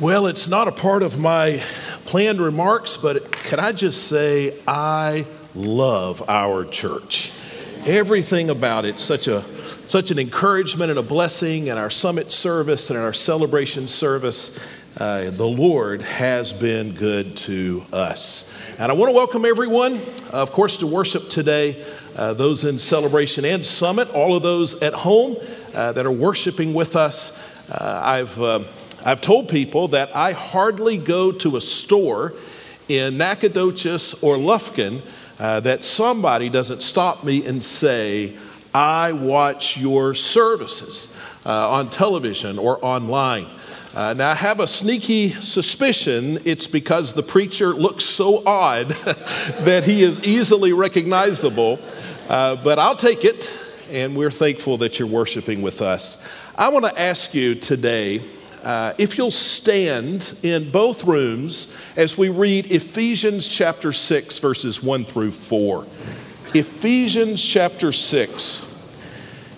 Well, 0.00 0.28
it's 0.28 0.48
not 0.48 0.66
a 0.66 0.72
part 0.72 1.02
of 1.02 1.18
my 1.18 1.62
planned 2.06 2.40
remarks, 2.40 2.96
but 2.96 3.30
can 3.32 3.60
I 3.60 3.72
just 3.72 4.08
say 4.08 4.58
I 4.66 5.26
love 5.54 6.26
our 6.26 6.64
church. 6.64 7.30
Everything 7.84 8.48
about 8.48 8.86
it, 8.86 8.98
such 8.98 9.28
a 9.28 9.44
such 9.86 10.10
an 10.10 10.18
encouragement 10.18 10.88
and 10.88 10.98
a 10.98 11.02
blessing 11.02 11.66
in 11.66 11.76
our 11.76 11.90
summit 11.90 12.32
service 12.32 12.88
and 12.88 12.98
in 12.98 13.04
our 13.04 13.12
celebration 13.12 13.88
service. 13.88 14.58
Uh, 14.96 15.28
the 15.28 15.46
Lord 15.46 16.00
has 16.00 16.54
been 16.54 16.94
good 16.94 17.36
to 17.36 17.84
us. 17.92 18.50
And 18.78 18.90
I 18.90 18.94
want 18.94 19.10
to 19.10 19.14
welcome 19.14 19.44
everyone, 19.44 20.00
of 20.30 20.50
course, 20.50 20.78
to 20.78 20.86
worship 20.86 21.28
today, 21.28 21.84
uh, 22.16 22.32
those 22.32 22.64
in 22.64 22.78
celebration 22.78 23.44
and 23.44 23.62
summit, 23.62 24.08
all 24.14 24.34
of 24.34 24.42
those 24.42 24.80
at 24.80 24.94
home 24.94 25.36
uh, 25.74 25.92
that 25.92 26.06
are 26.06 26.10
worshiping 26.10 26.72
with 26.72 26.96
us. 26.96 27.38
Uh, 27.70 28.00
I've 28.02 28.40
uh, 28.40 28.64
I've 29.04 29.20
told 29.22 29.48
people 29.48 29.88
that 29.88 30.14
I 30.14 30.32
hardly 30.32 30.98
go 30.98 31.32
to 31.32 31.56
a 31.56 31.60
store 31.60 32.34
in 32.88 33.16
Nacogdoches 33.16 34.14
or 34.22 34.36
Lufkin 34.36 35.00
uh, 35.38 35.60
that 35.60 35.82
somebody 35.82 36.50
doesn't 36.50 36.82
stop 36.82 37.24
me 37.24 37.46
and 37.46 37.62
say, 37.62 38.36
I 38.74 39.12
watch 39.12 39.78
your 39.78 40.14
services 40.14 41.16
uh, 41.46 41.70
on 41.70 41.88
television 41.88 42.58
or 42.58 42.84
online. 42.84 43.46
Uh, 43.94 44.12
now, 44.14 44.30
I 44.30 44.34
have 44.34 44.60
a 44.60 44.66
sneaky 44.66 45.30
suspicion 45.40 46.38
it's 46.44 46.66
because 46.66 47.14
the 47.14 47.22
preacher 47.22 47.72
looks 47.72 48.04
so 48.04 48.44
odd 48.46 48.88
that 49.60 49.82
he 49.84 50.02
is 50.02 50.20
easily 50.24 50.72
recognizable. 50.72 51.80
Uh, 52.28 52.54
but 52.56 52.78
I'll 52.78 52.96
take 52.96 53.24
it, 53.24 53.58
and 53.90 54.14
we're 54.14 54.30
thankful 54.30 54.76
that 54.78 54.98
you're 54.98 55.08
worshiping 55.08 55.62
with 55.62 55.80
us. 55.80 56.22
I 56.54 56.68
want 56.68 56.84
to 56.84 57.00
ask 57.00 57.34
you 57.34 57.54
today 57.54 58.20
uh, 58.62 58.94
if 58.98 59.16
you'll 59.16 59.30
stand 59.30 60.36
in 60.42 60.70
both 60.70 61.04
rooms 61.04 61.74
as 61.96 62.18
we 62.18 62.28
read 62.28 62.70
Ephesians 62.70 63.48
chapter 63.48 63.92
6, 63.92 64.38
verses 64.38 64.82
1 64.82 65.04
through 65.04 65.32
4. 65.32 65.86
Ephesians 66.54 67.42
chapter 67.42 67.92
6. 67.92 68.66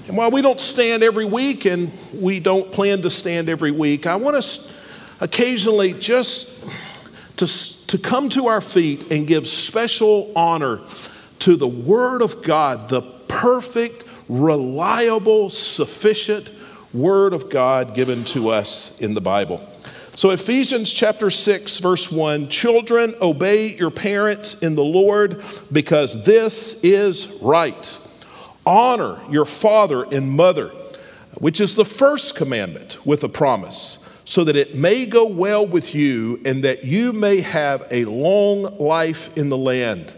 And 0.08 0.16
while 0.16 0.30
we 0.30 0.42
don't 0.42 0.60
stand 0.60 1.02
every 1.02 1.24
week 1.24 1.64
and 1.64 1.90
we 2.12 2.40
don't 2.40 2.70
plan 2.70 3.02
to 3.02 3.10
stand 3.10 3.48
every 3.48 3.70
week, 3.70 4.06
I 4.06 4.16
want 4.16 4.36
us 4.36 4.72
occasionally 5.20 5.92
just 5.92 6.50
to, 7.36 7.46
to 7.86 7.98
come 7.98 8.28
to 8.30 8.46
our 8.48 8.60
feet 8.60 9.10
and 9.10 9.26
give 9.26 9.46
special 9.46 10.32
honor 10.36 10.80
to 11.40 11.56
the 11.56 11.68
Word 11.68 12.22
of 12.22 12.42
God, 12.42 12.88
the 12.88 13.02
perfect, 13.28 14.04
reliable, 14.28 15.50
sufficient, 15.50 16.52
Word 16.92 17.32
of 17.32 17.48
God 17.48 17.94
given 17.94 18.24
to 18.26 18.50
us 18.50 18.98
in 19.00 19.14
the 19.14 19.20
Bible. 19.20 19.66
So, 20.14 20.28
Ephesians 20.28 20.90
chapter 20.90 21.30
6, 21.30 21.78
verse 21.78 22.12
1 22.12 22.48
Children, 22.48 23.14
obey 23.22 23.74
your 23.74 23.90
parents 23.90 24.62
in 24.62 24.74
the 24.74 24.84
Lord 24.84 25.42
because 25.72 26.24
this 26.24 26.78
is 26.84 27.28
right. 27.40 27.98
Honor 28.66 29.18
your 29.30 29.46
father 29.46 30.04
and 30.04 30.30
mother, 30.30 30.68
which 31.38 31.62
is 31.62 31.74
the 31.74 31.86
first 31.86 32.36
commandment 32.36 33.04
with 33.06 33.24
a 33.24 33.28
promise, 33.28 34.06
so 34.26 34.44
that 34.44 34.54
it 34.54 34.74
may 34.74 35.06
go 35.06 35.26
well 35.26 35.66
with 35.66 35.94
you 35.94 36.42
and 36.44 36.62
that 36.64 36.84
you 36.84 37.14
may 37.14 37.40
have 37.40 37.88
a 37.90 38.04
long 38.04 38.78
life 38.78 39.34
in 39.38 39.48
the 39.48 39.56
land. 39.56 40.14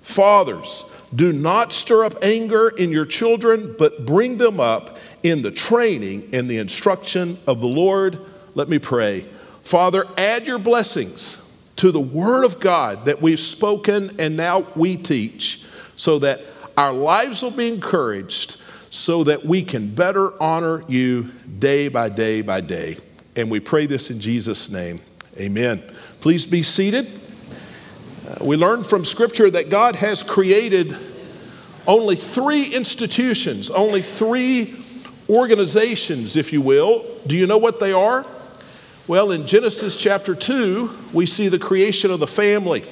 Fathers, 0.00 0.84
do 1.14 1.32
not 1.32 1.72
stir 1.72 2.04
up 2.04 2.14
anger 2.22 2.68
in 2.68 2.90
your 2.90 3.06
children, 3.06 3.74
but 3.76 4.06
bring 4.06 4.36
them 4.36 4.60
up 4.60 4.96
in 5.22 5.42
the 5.42 5.50
training 5.50 6.30
and 6.32 6.48
the 6.48 6.58
instruction 6.58 7.38
of 7.46 7.60
the 7.60 7.68
Lord. 7.68 8.18
Let 8.54 8.68
me 8.68 8.78
pray. 8.78 9.24
Father, 9.62 10.06
add 10.16 10.46
your 10.46 10.58
blessings 10.58 11.38
to 11.76 11.90
the 11.90 12.00
word 12.00 12.44
of 12.44 12.60
God 12.60 13.06
that 13.06 13.22
we've 13.22 13.40
spoken 13.40 14.20
and 14.20 14.36
now 14.36 14.66
we 14.74 14.96
teach 14.96 15.64
so 15.96 16.18
that 16.18 16.40
our 16.76 16.92
lives 16.92 17.42
will 17.42 17.50
be 17.50 17.68
encouraged 17.68 18.56
so 18.90 19.24
that 19.24 19.44
we 19.44 19.62
can 19.62 19.94
better 19.94 20.40
honor 20.42 20.84
you 20.86 21.30
day 21.58 21.88
by 21.88 22.08
day 22.08 22.42
by 22.42 22.60
day. 22.60 22.96
And 23.36 23.50
we 23.50 23.60
pray 23.60 23.86
this 23.86 24.10
in 24.10 24.20
Jesus' 24.20 24.70
name. 24.70 25.00
Amen. 25.40 25.82
Please 26.20 26.44
be 26.44 26.62
seated. 26.62 27.10
Uh, 28.28 28.44
we 28.44 28.56
learn 28.56 28.82
from 28.82 29.04
Scripture 29.04 29.50
that 29.50 29.70
God 29.70 29.96
has 29.96 30.22
created 30.22 30.94
only 31.86 32.16
three 32.16 32.64
institutions, 32.64 33.70
only 33.70 34.02
three 34.02 34.81
organizations, 35.28 36.36
if 36.36 36.52
you 36.52 36.60
will. 36.60 37.06
Do 37.26 37.36
you 37.36 37.46
know 37.46 37.58
what 37.58 37.80
they 37.80 37.92
are? 37.92 38.26
Well, 39.08 39.32
in 39.32 39.46
Genesis 39.46 39.96
chapter 39.96 40.34
2, 40.34 40.90
we 41.12 41.26
see 41.26 41.48
the 41.48 41.58
creation 41.58 42.10
of 42.10 42.20
the 42.20 42.26
family. 42.26 42.84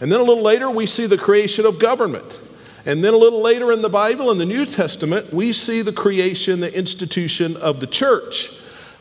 And 0.00 0.12
then 0.12 0.20
a 0.20 0.22
little 0.22 0.42
later, 0.42 0.70
we 0.70 0.86
see 0.86 1.06
the 1.06 1.18
creation 1.18 1.66
of 1.66 1.78
government. 1.78 2.40
And 2.86 3.02
then 3.02 3.14
a 3.14 3.16
little 3.16 3.42
later 3.42 3.72
in 3.72 3.82
the 3.82 3.88
Bible, 3.88 4.30
in 4.30 4.38
the 4.38 4.46
New 4.46 4.64
Testament, 4.64 5.32
we 5.32 5.52
see 5.52 5.82
the 5.82 5.92
creation, 5.92 6.60
the 6.60 6.76
institution 6.76 7.56
of 7.56 7.80
the 7.80 7.86
church. 7.86 8.50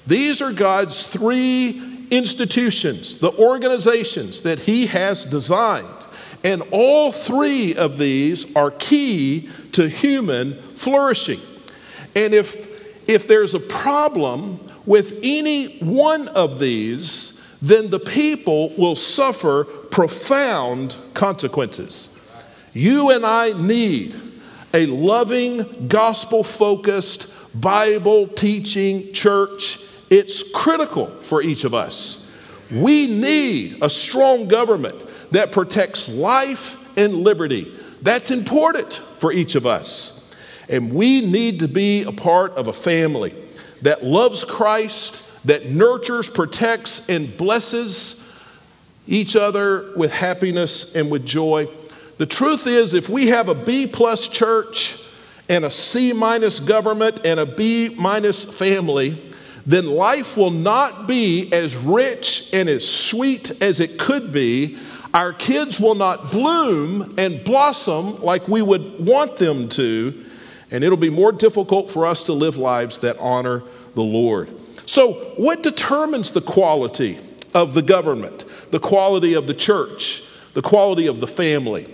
These 0.05 0.41
are 0.41 0.51
God's 0.51 1.07
three 1.07 2.05
institutions, 2.09 3.19
the 3.19 3.31
organizations 3.33 4.41
that 4.41 4.59
He 4.59 4.87
has 4.87 5.25
designed. 5.25 5.87
And 6.43 6.63
all 6.71 7.11
three 7.11 7.75
of 7.75 7.97
these 7.97 8.55
are 8.55 8.71
key 8.71 9.49
to 9.73 9.89
human 9.89 10.61
flourishing. 10.75 11.39
And 12.17 12.33
if, 12.33 13.07
if 13.07 13.27
there's 13.27 13.53
a 13.53 13.59
problem 13.59 14.59
with 14.87 15.19
any 15.21 15.77
one 15.77 16.27
of 16.29 16.57
these, 16.57 17.43
then 17.61 17.91
the 17.91 17.99
people 17.99 18.69
will 18.75 18.95
suffer 18.95 19.65
profound 19.65 20.97
consequences. 21.13 22.17
You 22.73 23.11
and 23.11 23.23
I 23.23 23.51
need 23.53 24.15
a 24.73 24.87
loving, 24.87 25.87
gospel 25.87 26.43
focused, 26.43 27.31
Bible 27.53 28.27
teaching 28.29 29.13
church. 29.13 29.79
It's 30.09 30.41
critical 30.51 31.07
for 31.21 31.43
each 31.43 31.65
of 31.65 31.75
us. 31.75 32.27
We 32.71 33.05
need 33.05 33.77
a 33.83 33.91
strong 33.91 34.47
government 34.47 35.05
that 35.31 35.51
protects 35.51 36.09
life 36.09 36.83
and 36.97 37.17
liberty. 37.17 37.71
That's 38.01 38.31
important 38.31 38.93
for 39.19 39.31
each 39.31 39.53
of 39.53 39.67
us. 39.67 40.16
And 40.69 40.93
we 40.93 41.21
need 41.21 41.59
to 41.61 41.67
be 41.67 42.03
a 42.03 42.11
part 42.11 42.53
of 42.53 42.67
a 42.67 42.73
family 42.73 43.33
that 43.81 44.03
loves 44.03 44.43
Christ, 44.43 45.23
that 45.45 45.69
nurtures, 45.69 46.29
protects, 46.29 47.07
and 47.09 47.35
blesses 47.37 48.23
each 49.07 49.35
other 49.35 49.93
with 49.95 50.11
happiness 50.11 50.95
and 50.95 51.09
with 51.09 51.25
joy. 51.25 51.67
The 52.17 52.25
truth 52.25 52.67
is, 52.67 52.93
if 52.93 53.09
we 53.09 53.27
have 53.27 53.47
a 53.47 53.55
B 53.55 53.87
plus 53.87 54.27
church 54.27 55.01
and 55.47 55.63
a 55.63 55.71
C 55.71 56.11
minus 56.11 56.59
government 56.59 57.21
and 57.25 57.39
a 57.39 57.45
B 57.45 57.95
minus 57.97 58.43
family, 58.43 59.21
then 59.65 59.85
life 59.85 60.35
will 60.35 60.51
not 60.51 61.07
be 61.07 61.51
as 61.53 61.75
rich 61.75 62.49
and 62.53 62.67
as 62.67 62.87
sweet 62.87 63.61
as 63.61 63.79
it 63.79 63.99
could 63.99 64.33
be. 64.33 64.77
Our 65.13 65.33
kids 65.33 65.79
will 65.79 65.95
not 65.95 66.31
bloom 66.31 67.15
and 67.17 67.43
blossom 67.43 68.21
like 68.21 68.47
we 68.47 68.61
would 68.61 69.05
want 69.05 69.37
them 69.37 69.69
to 69.69 70.25
and 70.71 70.83
it'll 70.83 70.97
be 70.97 71.09
more 71.09 71.31
difficult 71.31 71.89
for 71.89 72.05
us 72.05 72.23
to 72.23 72.33
live 72.33 72.57
lives 72.57 72.99
that 72.99 73.17
honor 73.19 73.63
the 73.95 74.03
Lord. 74.03 74.49
So, 74.85 75.13
what 75.37 75.63
determines 75.63 76.31
the 76.31 76.41
quality 76.41 77.17
of 77.53 77.73
the 77.73 77.81
government, 77.81 78.45
the 78.71 78.79
quality 78.79 79.33
of 79.33 79.47
the 79.47 79.53
church, 79.53 80.23
the 80.53 80.61
quality 80.61 81.07
of 81.07 81.19
the 81.19 81.27
family? 81.27 81.93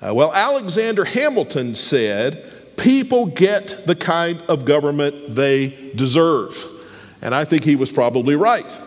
Uh, 0.00 0.14
well, 0.14 0.32
Alexander 0.32 1.04
Hamilton 1.04 1.74
said, 1.74 2.50
People 2.76 3.26
get 3.26 3.86
the 3.86 3.94
kind 3.94 4.40
of 4.48 4.64
government 4.64 5.34
they 5.34 5.92
deserve. 5.94 6.66
And 7.20 7.34
I 7.34 7.44
think 7.44 7.62
he 7.62 7.76
was 7.76 7.92
probably 7.92 8.36
right. 8.36 8.80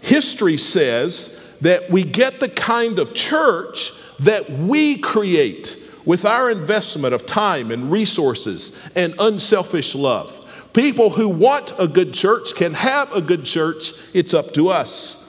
History 0.00 0.56
says 0.56 1.40
that 1.60 1.88
we 1.88 2.02
get 2.02 2.40
the 2.40 2.48
kind 2.48 2.98
of 2.98 3.14
church 3.14 3.92
that 4.20 4.50
we 4.50 4.98
create 4.98 5.76
with 6.06 6.24
our 6.24 6.50
investment 6.50 7.12
of 7.12 7.26
time 7.26 7.70
and 7.70 7.90
resources 7.90 8.78
and 8.94 9.14
unselfish 9.18 9.94
love. 9.94 10.40
People 10.72 11.10
who 11.10 11.28
want 11.28 11.74
a 11.78 11.88
good 11.88 12.14
church 12.14 12.54
can 12.54 12.72
have 12.74 13.12
a 13.12 13.20
good 13.20 13.44
church, 13.44 13.92
it's 14.14 14.32
up 14.32 14.54
to 14.54 14.68
us. 14.68 15.22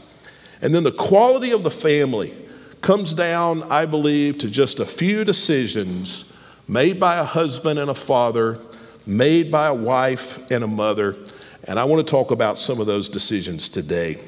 And 0.61 0.73
then 0.73 0.83
the 0.83 0.91
quality 0.91 1.51
of 1.51 1.63
the 1.63 1.71
family 1.71 2.33
comes 2.81 3.13
down, 3.13 3.63
I 3.63 3.85
believe, 3.85 4.37
to 4.39 4.49
just 4.49 4.79
a 4.79 4.85
few 4.85 5.23
decisions 5.23 6.33
made 6.67 6.99
by 6.99 7.17
a 7.17 7.23
husband 7.23 7.79
and 7.79 7.89
a 7.89 7.95
father, 7.95 8.59
made 9.05 9.51
by 9.51 9.67
a 9.67 9.73
wife 9.73 10.51
and 10.51 10.63
a 10.63 10.67
mother. 10.67 11.17
And 11.63 11.79
I 11.79 11.85
want 11.85 12.05
to 12.05 12.11
talk 12.11 12.31
about 12.31 12.59
some 12.59 12.79
of 12.79 12.87
those 12.87 13.09
decisions 13.09 13.69
today. 13.69 14.19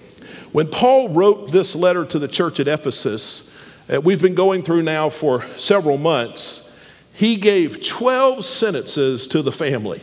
When 0.51 0.67
Paul 0.67 1.09
wrote 1.09 1.51
this 1.51 1.75
letter 1.75 2.05
to 2.05 2.17
the 2.17 2.27
church 2.27 2.59
at 2.59 2.67
Ephesus, 2.67 3.48
that 3.89 4.03
we've 4.03 4.21
been 4.21 4.35
going 4.35 4.61
through 4.61 4.83
now 4.83 5.09
for 5.09 5.43
several 5.57 5.97
months, 5.97 6.71
he 7.11 7.35
gave 7.37 7.83
12 7.83 8.45
sentences 8.45 9.27
to 9.27 9.41
the 9.41 9.51
family. 9.51 9.99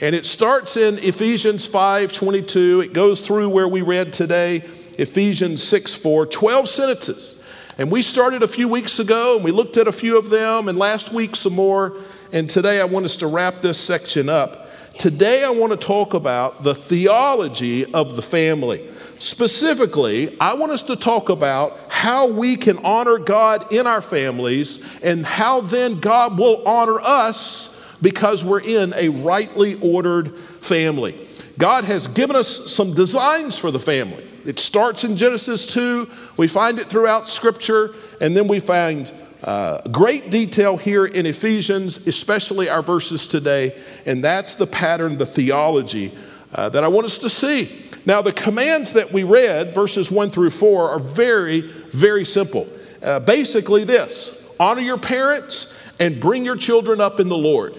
And 0.00 0.14
it 0.14 0.24
starts 0.24 0.76
in 0.76 0.98
Ephesians 1.00 1.66
5 1.66 2.12
22. 2.12 2.82
It 2.82 2.92
goes 2.92 3.20
through 3.20 3.48
where 3.48 3.66
we 3.66 3.82
read 3.82 4.12
today. 4.12 4.62
Ephesians 4.98 5.64
6 5.64 5.94
4, 5.94 6.26
12 6.26 6.68
sentences. 6.68 7.42
And 7.76 7.90
we 7.90 8.02
started 8.02 8.44
a 8.44 8.48
few 8.48 8.68
weeks 8.68 9.00
ago 9.00 9.34
and 9.34 9.44
we 9.44 9.50
looked 9.50 9.76
at 9.78 9.88
a 9.88 9.92
few 9.92 10.16
of 10.16 10.30
them, 10.30 10.68
and 10.68 10.78
last 10.78 11.12
week 11.12 11.34
some 11.34 11.54
more. 11.54 11.96
And 12.32 12.48
today 12.48 12.80
I 12.80 12.84
want 12.84 13.04
us 13.04 13.16
to 13.16 13.26
wrap 13.26 13.62
this 13.62 13.78
section 13.78 14.28
up. 14.28 14.68
Today 14.96 15.42
I 15.42 15.50
want 15.50 15.72
to 15.72 15.76
talk 15.76 16.14
about 16.14 16.62
the 16.62 16.74
theology 16.74 17.92
of 17.92 18.14
the 18.14 18.22
family. 18.22 18.88
Specifically, 19.18 20.38
I 20.40 20.54
want 20.54 20.72
us 20.72 20.82
to 20.84 20.96
talk 20.96 21.28
about 21.28 21.78
how 21.88 22.26
we 22.26 22.56
can 22.56 22.78
honor 22.78 23.18
God 23.18 23.72
in 23.72 23.86
our 23.86 24.00
families 24.00 24.84
and 25.02 25.24
how 25.24 25.60
then 25.60 26.00
God 26.00 26.38
will 26.38 26.66
honor 26.66 27.00
us 27.00 27.80
because 28.02 28.44
we're 28.44 28.60
in 28.60 28.92
a 28.94 29.08
rightly 29.08 29.78
ordered 29.80 30.38
family. 30.60 31.18
God 31.58 31.84
has 31.84 32.06
given 32.08 32.36
us 32.36 32.72
some 32.72 32.94
designs 32.94 33.56
for 33.56 33.70
the 33.70 33.78
family. 33.78 34.26
It 34.44 34.58
starts 34.58 35.04
in 35.04 35.16
Genesis 35.16 35.64
2, 35.66 36.10
we 36.36 36.48
find 36.48 36.78
it 36.78 36.90
throughout 36.90 37.28
Scripture, 37.28 37.94
and 38.20 38.36
then 38.36 38.46
we 38.48 38.60
find 38.60 39.10
uh, 39.42 39.80
great 39.88 40.30
detail 40.30 40.76
here 40.76 41.06
in 41.06 41.26
Ephesians, 41.26 42.06
especially 42.06 42.68
our 42.68 42.82
verses 42.82 43.26
today, 43.26 43.80
and 44.04 44.22
that's 44.22 44.54
the 44.54 44.66
pattern, 44.66 45.16
the 45.16 45.26
theology 45.26 46.12
uh, 46.54 46.68
that 46.68 46.84
I 46.84 46.88
want 46.88 47.06
us 47.06 47.18
to 47.18 47.28
see. 47.28 47.82
Now, 48.06 48.22
the 48.22 48.32
commands 48.32 48.92
that 48.92 49.12
we 49.12 49.24
read, 49.24 49.74
verses 49.74 50.10
1 50.10 50.30
through 50.30 50.50
4, 50.50 50.90
are 50.90 50.98
very, 50.98 51.62
very 51.62 52.24
simple. 52.24 52.68
Uh, 53.02 53.20
basically, 53.20 53.84
this 53.84 54.42
honor 54.60 54.80
your 54.80 54.98
parents 54.98 55.76
and 55.98 56.20
bring 56.20 56.44
your 56.44 56.56
children 56.56 57.00
up 57.00 57.20
in 57.20 57.28
the 57.28 57.36
Lord. 57.36 57.76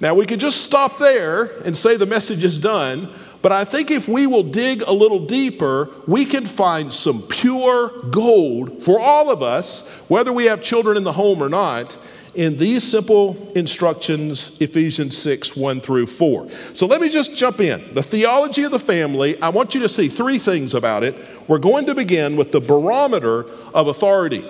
Now, 0.00 0.14
we 0.14 0.26
could 0.26 0.40
just 0.40 0.62
stop 0.62 0.98
there 0.98 1.44
and 1.64 1.76
say 1.76 1.96
the 1.96 2.06
message 2.06 2.44
is 2.44 2.58
done, 2.58 3.12
but 3.42 3.52
I 3.52 3.64
think 3.64 3.90
if 3.90 4.08
we 4.08 4.26
will 4.26 4.42
dig 4.42 4.82
a 4.82 4.92
little 4.92 5.24
deeper, 5.24 5.90
we 6.06 6.24
can 6.24 6.44
find 6.44 6.92
some 6.92 7.22
pure 7.22 7.88
gold 8.10 8.82
for 8.82 8.98
all 8.98 9.30
of 9.30 9.42
us, 9.42 9.88
whether 10.08 10.32
we 10.32 10.46
have 10.46 10.62
children 10.62 10.96
in 10.96 11.04
the 11.04 11.12
home 11.12 11.42
or 11.42 11.48
not, 11.48 11.96
in 12.38 12.56
these 12.56 12.84
simple 12.84 13.36
instructions, 13.56 14.60
Ephesians 14.60 15.18
6 15.18 15.56
1 15.56 15.80
through 15.80 16.06
4. 16.06 16.48
So 16.72 16.86
let 16.86 17.00
me 17.00 17.08
just 17.08 17.36
jump 17.36 17.60
in. 17.60 17.94
The 17.94 18.02
theology 18.02 18.62
of 18.62 18.70
the 18.70 18.78
family, 18.78 19.40
I 19.42 19.48
want 19.48 19.74
you 19.74 19.80
to 19.80 19.88
see 19.88 20.08
three 20.08 20.38
things 20.38 20.72
about 20.72 21.02
it. 21.02 21.16
We're 21.48 21.58
going 21.58 21.86
to 21.86 21.96
begin 21.96 22.36
with 22.36 22.52
the 22.52 22.60
barometer 22.60 23.44
of 23.74 23.88
authority. 23.88 24.48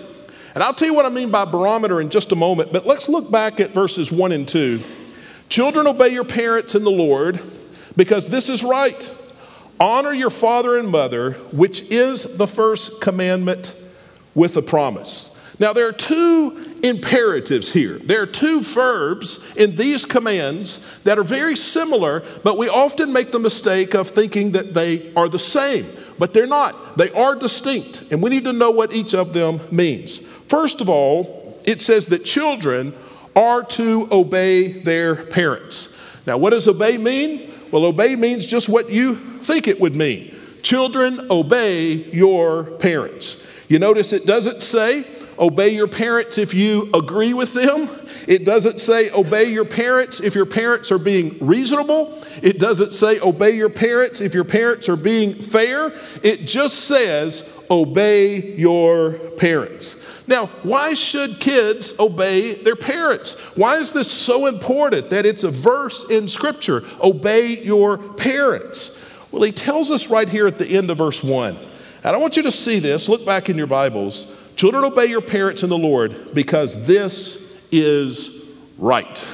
And 0.55 0.63
I'll 0.63 0.75
tell 0.75 0.87
you 0.87 0.93
what 0.93 1.07
I 1.07 1.09
mean 1.09 1.31
by 1.31 1.47
barometer 1.47 1.99
in 2.03 2.11
just 2.11 2.31
a 2.31 2.37
moment, 2.37 2.75
but 2.75 2.85
let's 2.85 3.09
look 3.09 3.31
back 3.31 3.59
at 3.59 3.73
verses 3.73 4.13
1 4.13 4.33
and 4.33 4.47
2 4.47 4.83
Children, 5.49 5.87
obey 5.87 6.09
your 6.09 6.25
parents 6.25 6.75
in 6.75 6.85
the 6.85 6.91
Lord 6.91 7.41
because 7.97 8.29
this 8.29 8.51
is 8.51 8.63
right. 8.63 9.11
Honor 9.81 10.13
your 10.13 10.29
father 10.29 10.77
and 10.77 10.91
mother, 10.91 11.33
which 11.53 11.91
is 11.91 12.37
the 12.37 12.47
first 12.47 13.01
commandment 13.01 13.75
with 14.35 14.59
a 14.59 14.63
promise. 14.63 15.41
Now, 15.59 15.73
there 15.73 15.89
are 15.89 15.93
two 15.93 16.68
imperatives 16.83 17.73
here. 17.73 17.99
There 17.99 18.23
are 18.23 18.27
two 18.27 18.63
verbs 18.63 19.39
in 19.57 19.77
these 19.77 20.05
commands 20.05 20.85
that 21.03 21.19
are 21.19 21.25
very 21.25 21.57
similar, 21.57 22.23
but 22.43 22.59
we 22.59 22.69
often 22.69 23.13
make 23.13 23.33
the 23.33 23.39
mistake 23.39 23.95
of 23.95 24.09
thinking 24.09 24.53
that 24.53 24.75
they 24.75 25.13
are 25.15 25.29
the 25.29 25.39
same. 25.39 25.87
But 26.19 26.35
they're 26.35 26.47
not, 26.47 26.97
they 26.97 27.11
are 27.13 27.35
distinct, 27.37 28.11
and 28.11 28.23
we 28.23 28.31
need 28.31 28.45
to 28.45 28.53
know 28.53 28.71
what 28.71 28.93
each 28.93 29.15
of 29.15 29.33
them 29.33 29.61
means. 29.71 30.19
First 30.49 30.81
of 30.81 30.89
all, 30.89 31.61
it 31.65 31.81
says 31.81 32.07
that 32.07 32.25
children 32.25 32.95
are 33.37 33.63
to 33.63 34.09
obey 34.11 34.83
their 34.83 35.15
parents. 35.15 35.95
Now, 36.27 36.39
what 36.39 36.51
does 36.51 36.67
obey 36.67 36.99
mean? 36.99 37.53
Well, 37.71 37.85
obey 37.85 38.17
means 38.17 38.47
just 38.47 38.69
what 38.69 38.91
you 38.91 39.15
think 39.41 39.69
it 39.69 39.81
would 39.81 39.95
mean. 39.95 40.37
Children, 40.63 41.31
obey 41.31 41.93
your 41.93 42.65
parents. 42.65 43.45
You 43.69 43.79
notice 43.79 44.13
it 44.13 44.27
doesn't 44.27 44.63
say 44.63 45.05
obey 45.39 45.69
your 45.71 45.89
parents 45.89 46.39
if 46.39 46.55
you 46.55 46.91
agree 46.95 47.33
with 47.33 47.55
them. 47.55 47.89
It 48.27 48.45
doesn't 48.45 48.81
say 48.81 49.11
obey 49.11 49.45
your 49.45 49.65
parents 49.65 50.21
if 50.21 50.35
your 50.35 50.47
parents 50.47 50.91
are 50.93 50.99
being 50.99 51.37
reasonable. 51.41 52.19
It 52.43 52.59
doesn't 52.59 52.93
say 52.93 53.21
obey 53.21 53.53
your 53.53 53.71
parents 53.71 54.21
if 54.21 54.35
your 54.35 54.45
parents 54.45 54.89
are 54.89 54.97
being 54.97 55.35
fair. 55.35 55.93
It 56.23 56.47
just 56.47 56.81
says 56.81 57.49
obey 57.71 58.55
your 58.57 59.13
parents. 59.37 60.05
Now, 60.27 60.47
why 60.63 60.93
should 60.93 61.41
kids 61.41 61.99
obey 61.99 62.53
their 62.53 62.77
parents? 62.77 63.35
Why 63.57 63.79
is 63.79 63.93
this 63.93 64.11
so 64.11 64.47
important 64.47 65.09
that 65.09 65.25
it's 65.25 65.43
a 65.43 65.51
verse 65.51 66.05
in 66.11 66.29
Scripture? 66.29 66.83
Obey 67.03 67.63
your 67.63 67.97
parents. 67.97 68.99
Well, 69.31 69.43
he 69.43 69.53
tells 69.53 69.91
us 69.91 70.11
right 70.11 70.29
here 70.29 70.47
at 70.47 70.59
the 70.59 70.69
end 70.69 70.91
of 70.91 70.99
verse 70.99 71.23
1. 71.23 71.57
And 72.05 72.15
I 72.15 72.19
want 72.19 72.37
you 72.37 72.43
to 72.43 72.53
see 72.53 72.79
this. 72.79 73.09
Look 73.09 73.25
back 73.25 73.49
in 73.49 73.57
your 73.57 73.67
Bibles. 73.67 74.37
Children, 74.59 74.85
obey 74.85 75.07
your 75.07 75.21
parents 75.21 75.63
in 75.63 75.69
the 75.69 75.79
Lord 75.79 76.35
because 76.35 76.85
this 76.85 77.63
is 77.71 78.45
right. 78.77 79.27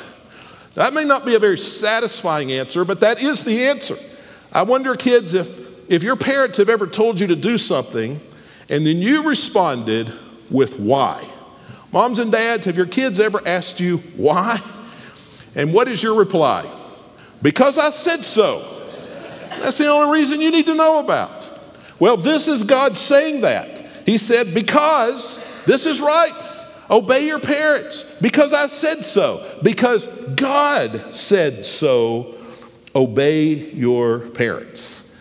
That 0.74 0.92
may 0.92 1.04
not 1.04 1.24
be 1.24 1.34
a 1.34 1.38
very 1.38 1.56
satisfying 1.56 2.52
answer, 2.52 2.84
but 2.84 3.00
that 3.00 3.22
is 3.22 3.42
the 3.42 3.66
answer. 3.66 3.96
I 4.52 4.62
wonder, 4.64 4.94
kids, 4.94 5.32
if, 5.32 5.90
if 5.90 6.02
your 6.02 6.16
parents 6.16 6.58
have 6.58 6.68
ever 6.68 6.86
told 6.86 7.20
you 7.20 7.26
to 7.28 7.36
do 7.36 7.56
something 7.56 8.20
and 8.68 8.86
then 8.86 8.98
you 8.98 9.26
responded, 9.26 10.12
with 10.50 10.78
why. 10.78 11.26
Moms 11.92 12.18
and 12.18 12.30
dads, 12.30 12.66
have 12.66 12.76
your 12.76 12.86
kids 12.86 13.20
ever 13.20 13.40
asked 13.46 13.80
you 13.80 13.98
why? 14.16 14.60
And 15.54 15.72
what 15.72 15.88
is 15.88 16.02
your 16.02 16.14
reply? 16.14 16.70
Because 17.42 17.78
I 17.78 17.90
said 17.90 18.24
so. 18.24 18.68
That's 19.60 19.78
the 19.78 19.88
only 19.88 20.18
reason 20.20 20.40
you 20.40 20.50
need 20.50 20.66
to 20.66 20.74
know 20.74 20.98
about. 20.98 21.48
Well, 21.98 22.16
this 22.16 22.48
is 22.48 22.64
God 22.64 22.96
saying 22.96 23.42
that. 23.42 23.83
He 24.04 24.18
said, 24.18 24.54
Because 24.54 25.44
this 25.66 25.86
is 25.86 26.00
right. 26.00 26.60
Obey 26.90 27.26
your 27.26 27.40
parents. 27.40 28.14
Because 28.20 28.52
I 28.52 28.66
said 28.66 29.04
so. 29.04 29.58
Because 29.62 30.06
God 30.34 31.14
said 31.14 31.64
so. 31.64 32.34
Obey 32.94 33.52
your 33.52 34.20
parents. 34.30 35.14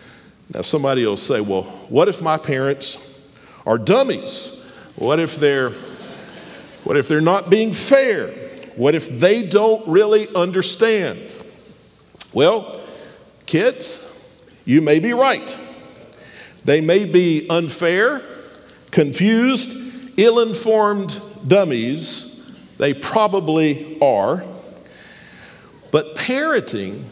Now, 0.52 0.60
somebody 0.60 1.04
will 1.06 1.16
say, 1.16 1.40
Well, 1.40 1.62
what 1.88 2.08
if 2.08 2.20
my 2.20 2.36
parents 2.36 3.28
are 3.66 3.78
dummies? 3.78 4.62
What 4.96 5.18
if 5.18 5.36
they're 5.36 5.72
what 6.84 6.98
if 6.98 7.08
they're 7.08 7.22
not 7.22 7.48
being 7.48 7.72
fair? 7.72 8.28
What 8.76 8.94
if 8.94 9.08
they 9.08 9.46
don't 9.46 9.86
really 9.88 10.28
understand? 10.34 11.34
Well, 12.34 12.80
kids, 13.46 14.12
you 14.64 14.82
may 14.82 14.98
be 14.98 15.12
right. 15.14 15.58
They 16.64 16.80
may 16.80 17.04
be 17.04 17.48
unfair, 17.48 18.20
confused, 18.94 19.76
ill 20.16 20.38
informed 20.38 21.20
dummies. 21.46 22.60
They 22.78 22.94
probably 22.94 23.98
are. 24.00 24.44
But 25.90 26.14
parenting, 26.14 27.02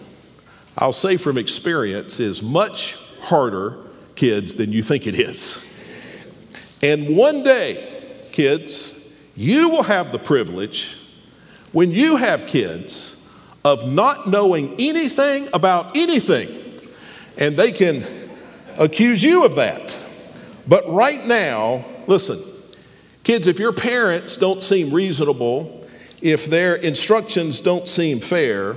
I'll 0.79 0.93
say 0.93 1.17
from 1.17 1.37
experience, 1.37 2.21
is 2.21 2.41
much 2.41 2.97
harder, 3.21 3.79
kids, 4.15 4.55
than 4.55 4.73
you 4.73 4.83
think 4.83 5.09
it 5.09 5.19
is. 5.19 5.59
And 6.83 7.17
one 7.17 7.43
day, 7.43 7.85
kids, 8.31 9.09
you 9.35 9.69
will 9.69 9.83
have 9.83 10.12
the 10.12 10.19
privilege, 10.21 10.97
when 11.73 11.91
you 11.91 12.15
have 12.17 12.47
kids, 12.47 13.29
of 13.65 13.91
not 13.91 14.29
knowing 14.29 14.77
anything 14.79 15.49
about 15.53 15.97
anything. 15.97 16.49
And 17.39 17.57
they 17.57 17.73
can 17.73 18.05
accuse 18.79 19.23
you 19.23 19.45
of 19.45 19.57
that. 19.57 19.99
But 20.66 20.88
right 20.88 21.25
now, 21.26 21.85
listen, 22.07 22.40
kids, 23.25 23.47
if 23.47 23.59
your 23.59 23.73
parents 23.73 24.37
don't 24.37 24.62
seem 24.62 24.92
reasonable, 24.92 25.87
if 26.21 26.47
their 26.47 26.76
instructions 26.76 27.61
don't 27.61 27.88
seem 27.88 28.21
fair, 28.21 28.76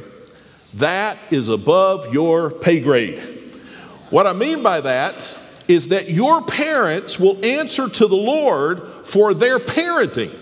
that 0.75 1.17
is 1.31 1.47
above 1.47 2.13
your 2.13 2.49
pay 2.49 2.79
grade. 2.79 3.19
What 4.09 4.27
I 4.27 4.33
mean 4.33 4.63
by 4.63 4.81
that 4.81 5.37
is 5.67 5.89
that 5.89 6.09
your 6.09 6.43
parents 6.43 7.19
will 7.19 7.43
answer 7.43 7.89
to 7.89 8.07
the 8.07 8.15
Lord 8.15 8.87
for 9.03 9.33
their 9.33 9.59
parenting. 9.59 10.33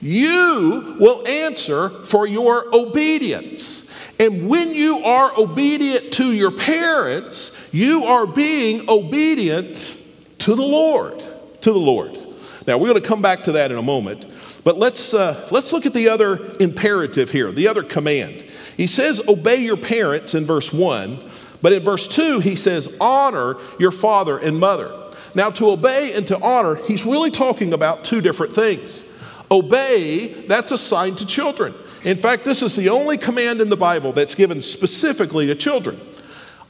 You 0.00 0.96
will 0.98 1.26
answer 1.26 1.90
for 1.90 2.26
your 2.26 2.74
obedience. 2.74 3.90
And 4.18 4.48
when 4.48 4.74
you 4.74 4.98
are 4.98 5.32
obedient 5.38 6.12
to 6.14 6.32
your 6.32 6.50
parents, 6.50 7.56
you 7.72 8.04
are 8.04 8.26
being 8.26 8.88
obedient 8.88 9.99
to 10.40 10.54
the 10.54 10.64
Lord. 10.64 11.18
To 11.62 11.72
the 11.72 11.78
Lord. 11.78 12.18
Now, 12.66 12.78
we're 12.78 12.88
going 12.88 13.00
to 13.00 13.08
come 13.08 13.22
back 13.22 13.42
to 13.44 13.52
that 13.52 13.70
in 13.70 13.78
a 13.78 13.82
moment, 13.82 14.26
but 14.64 14.76
let's, 14.76 15.14
uh, 15.14 15.48
let's 15.50 15.72
look 15.72 15.86
at 15.86 15.94
the 15.94 16.08
other 16.08 16.38
imperative 16.60 17.30
here, 17.30 17.50
the 17.52 17.68
other 17.68 17.82
command. 17.82 18.44
He 18.76 18.86
says, 18.86 19.20
Obey 19.26 19.56
your 19.56 19.76
parents 19.76 20.34
in 20.34 20.44
verse 20.44 20.72
1, 20.72 21.18
but 21.62 21.72
in 21.72 21.82
verse 21.82 22.08
2, 22.08 22.40
he 22.40 22.56
says, 22.56 22.94
honor 23.00 23.56
your 23.78 23.90
father 23.90 24.38
and 24.38 24.58
mother. 24.58 24.96
Now, 25.34 25.50
to 25.50 25.70
obey 25.70 26.12
and 26.14 26.26
to 26.28 26.40
honor, 26.40 26.76
he's 26.76 27.04
really 27.04 27.30
talking 27.30 27.72
about 27.72 28.04
two 28.04 28.20
different 28.20 28.52
things. 28.52 29.04
Obey, 29.50 30.46
that's 30.46 30.72
assigned 30.72 31.18
to 31.18 31.26
children. 31.26 31.74
In 32.02 32.16
fact, 32.16 32.44
this 32.44 32.62
is 32.62 32.74
the 32.74 32.88
only 32.88 33.18
command 33.18 33.60
in 33.60 33.68
the 33.68 33.76
Bible 33.76 34.12
that's 34.12 34.34
given 34.34 34.62
specifically 34.62 35.46
to 35.46 35.54
children. 35.54 36.00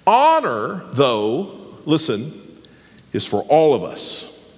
Honor, 0.07 0.83
though, 0.93 1.77
listen, 1.85 2.33
is 3.13 3.27
for 3.27 3.43
all 3.43 3.75
of 3.75 3.83
us. 3.83 4.51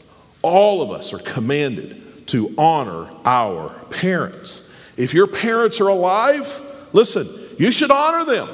All 0.43 0.83
of 0.83 0.91
us 0.91 1.13
are 1.13 1.19
commanded 1.19 2.27
to 2.29 2.55
honor 2.59 3.11
our 3.25 3.71
parents. 3.91 4.69
If 4.97 5.15
your 5.15 5.27
parents 5.27 5.81
are 5.81 5.89
alive, 5.89 6.61
listen, 6.93 7.29
you 7.59 7.73
should 7.73 7.91
honor 7.91 8.25
them. 8.25 8.49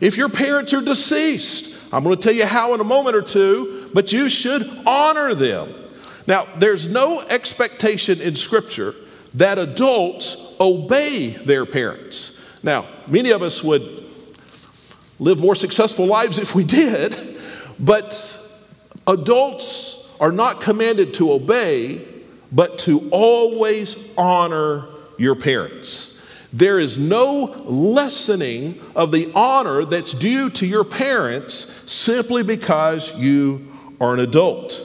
If 0.00 0.16
your 0.16 0.28
parents 0.28 0.74
are 0.74 0.82
deceased, 0.82 1.78
I'm 1.92 2.02
going 2.02 2.16
to 2.16 2.22
tell 2.22 2.34
you 2.34 2.46
how 2.46 2.74
in 2.74 2.80
a 2.80 2.84
moment 2.84 3.16
or 3.16 3.22
two, 3.22 3.90
but 3.94 4.12
you 4.12 4.28
should 4.28 4.68
honor 4.86 5.34
them. 5.34 5.72
Now, 6.26 6.46
there's 6.56 6.88
no 6.88 7.20
expectation 7.20 8.20
in 8.20 8.34
Scripture 8.34 8.94
that 9.34 9.58
adults 9.58 10.54
obey 10.58 11.28
their 11.30 11.64
parents. 11.66 12.42
Now, 12.62 12.86
many 13.06 13.30
of 13.30 13.42
us 13.42 13.62
would 13.62 14.04
live 15.18 15.40
more 15.40 15.54
successful 15.54 16.06
lives 16.06 16.38
if 16.38 16.54
we 16.54 16.64
did, 16.64 17.38
but 17.78 18.42
adults 19.06 20.08
are 20.20 20.32
not 20.32 20.60
commanded 20.60 21.14
to 21.14 21.32
obey, 21.32 22.06
but 22.52 22.78
to 22.80 23.08
always 23.10 23.96
honor 24.16 24.86
your 25.18 25.34
parents. 25.34 26.22
There 26.52 26.78
is 26.78 26.96
no 26.96 27.54
lessening 27.66 28.80
of 28.94 29.12
the 29.12 29.30
honor 29.34 29.84
that's 29.84 30.12
due 30.12 30.48
to 30.50 30.66
your 30.66 30.84
parents 30.84 31.90
simply 31.90 32.42
because 32.42 33.14
you 33.16 33.66
are 34.00 34.14
an 34.14 34.20
adult. 34.20 34.82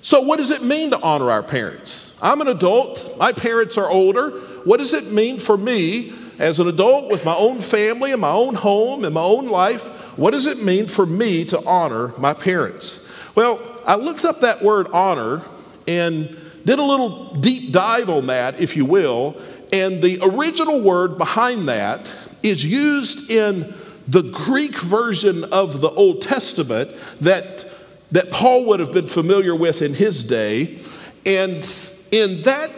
So, 0.00 0.20
what 0.20 0.38
does 0.38 0.52
it 0.52 0.62
mean 0.62 0.90
to 0.90 1.00
honor 1.00 1.30
our 1.30 1.42
parents? 1.42 2.16
I'm 2.22 2.40
an 2.40 2.48
adult, 2.48 3.16
my 3.18 3.32
parents 3.32 3.76
are 3.76 3.90
older. 3.90 4.30
What 4.64 4.78
does 4.78 4.94
it 4.94 5.10
mean 5.12 5.38
for 5.38 5.56
me 5.56 6.14
as 6.38 6.60
an 6.60 6.68
adult 6.68 7.10
with 7.10 7.24
my 7.24 7.34
own 7.34 7.60
family 7.60 8.12
and 8.12 8.20
my 8.20 8.30
own 8.30 8.54
home 8.54 9.04
and 9.04 9.12
my 9.12 9.22
own 9.22 9.46
life? 9.46 9.88
What 10.16 10.30
does 10.30 10.46
it 10.46 10.62
mean 10.62 10.86
for 10.86 11.04
me 11.04 11.44
to 11.46 11.62
honor 11.66 12.12
my 12.18 12.34
parents? 12.34 13.05
Well, 13.36 13.60
I 13.84 13.96
looked 13.96 14.24
up 14.24 14.40
that 14.40 14.62
word 14.62 14.88
honor 14.94 15.42
and 15.86 16.34
did 16.64 16.78
a 16.78 16.82
little 16.82 17.34
deep 17.34 17.70
dive 17.70 18.08
on 18.08 18.28
that, 18.28 18.62
if 18.62 18.76
you 18.76 18.86
will, 18.86 19.36
and 19.74 20.02
the 20.02 20.20
original 20.22 20.80
word 20.80 21.18
behind 21.18 21.68
that 21.68 22.10
is 22.42 22.64
used 22.64 23.30
in 23.30 23.74
the 24.08 24.22
Greek 24.22 24.78
version 24.80 25.44
of 25.44 25.82
the 25.82 25.90
Old 25.90 26.22
Testament 26.22 26.90
that, 27.20 27.74
that 28.10 28.30
Paul 28.30 28.64
would 28.64 28.80
have 28.80 28.92
been 28.92 29.06
familiar 29.06 29.54
with 29.54 29.82
in 29.82 29.92
his 29.92 30.24
day. 30.24 30.78
And 31.26 31.92
in 32.10 32.40
that 32.42 32.70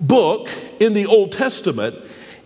book, 0.00 0.48
in 0.80 0.92
the 0.92 1.06
Old 1.06 1.30
Testament, 1.30 1.94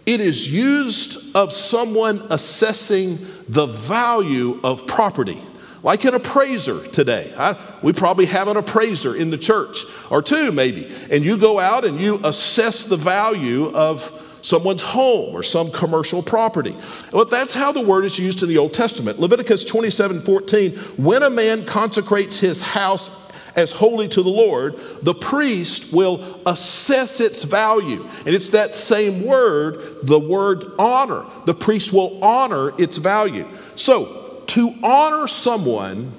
it 0.04 0.20
is 0.20 0.52
used 0.52 1.34
of 1.34 1.50
someone 1.50 2.26
assessing 2.28 3.26
the 3.48 3.64
value 3.64 4.60
of 4.62 4.86
property 4.86 5.40
like 5.82 6.04
an 6.04 6.14
appraiser 6.14 6.86
today. 6.88 7.32
I, 7.36 7.56
we 7.82 7.92
probably 7.92 8.26
have 8.26 8.48
an 8.48 8.56
appraiser 8.56 9.14
in 9.14 9.30
the 9.30 9.38
church, 9.38 9.84
or 10.10 10.22
two 10.22 10.52
maybe, 10.52 10.92
and 11.10 11.24
you 11.24 11.36
go 11.36 11.58
out 11.58 11.84
and 11.84 12.00
you 12.00 12.20
assess 12.24 12.84
the 12.84 12.96
value 12.96 13.70
of 13.72 14.10
someone's 14.42 14.82
home 14.82 15.34
or 15.34 15.42
some 15.42 15.70
commercial 15.70 16.22
property. 16.22 16.76
Well, 17.12 17.24
that's 17.24 17.54
how 17.54 17.72
the 17.72 17.80
word 17.80 18.04
is 18.04 18.18
used 18.18 18.42
in 18.42 18.48
the 18.48 18.58
Old 18.58 18.74
Testament. 18.74 19.18
Leviticus 19.18 19.64
27 19.64 20.22
14, 20.22 20.72
when 20.96 21.22
a 21.22 21.30
man 21.30 21.64
consecrates 21.64 22.38
his 22.38 22.60
house 22.60 23.30
as 23.54 23.70
holy 23.70 24.08
to 24.08 24.22
the 24.22 24.30
Lord, 24.30 24.76
the 25.02 25.14
priest 25.14 25.92
will 25.92 26.40
assess 26.46 27.20
its 27.20 27.44
value. 27.44 28.02
And 28.18 28.28
it's 28.28 28.50
that 28.50 28.74
same 28.74 29.24
word, 29.24 29.98
the 30.02 30.18
word 30.18 30.64
honor. 30.78 31.24
The 31.44 31.54
priest 31.54 31.92
will 31.92 32.22
honor 32.24 32.72
its 32.80 32.96
value. 32.96 33.46
So, 33.74 34.22
to 34.52 34.75
honor 34.82 35.26
someone 35.26 36.12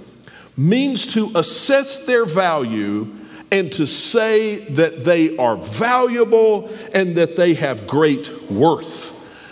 means 0.58 1.06
to 1.06 1.32
assess 1.36 2.06
their 2.08 2.26
value 2.26 3.08
and 3.52 3.72
to 3.74 3.86
say 3.86 4.58
that 4.70 5.04
they 5.04 5.38
are 5.38 5.56
valuable 5.56 6.68
and 6.96 7.16
that 7.16 7.36
they 7.36 7.54
have 7.54 7.86
great 7.86 8.32
worth. 8.50 9.12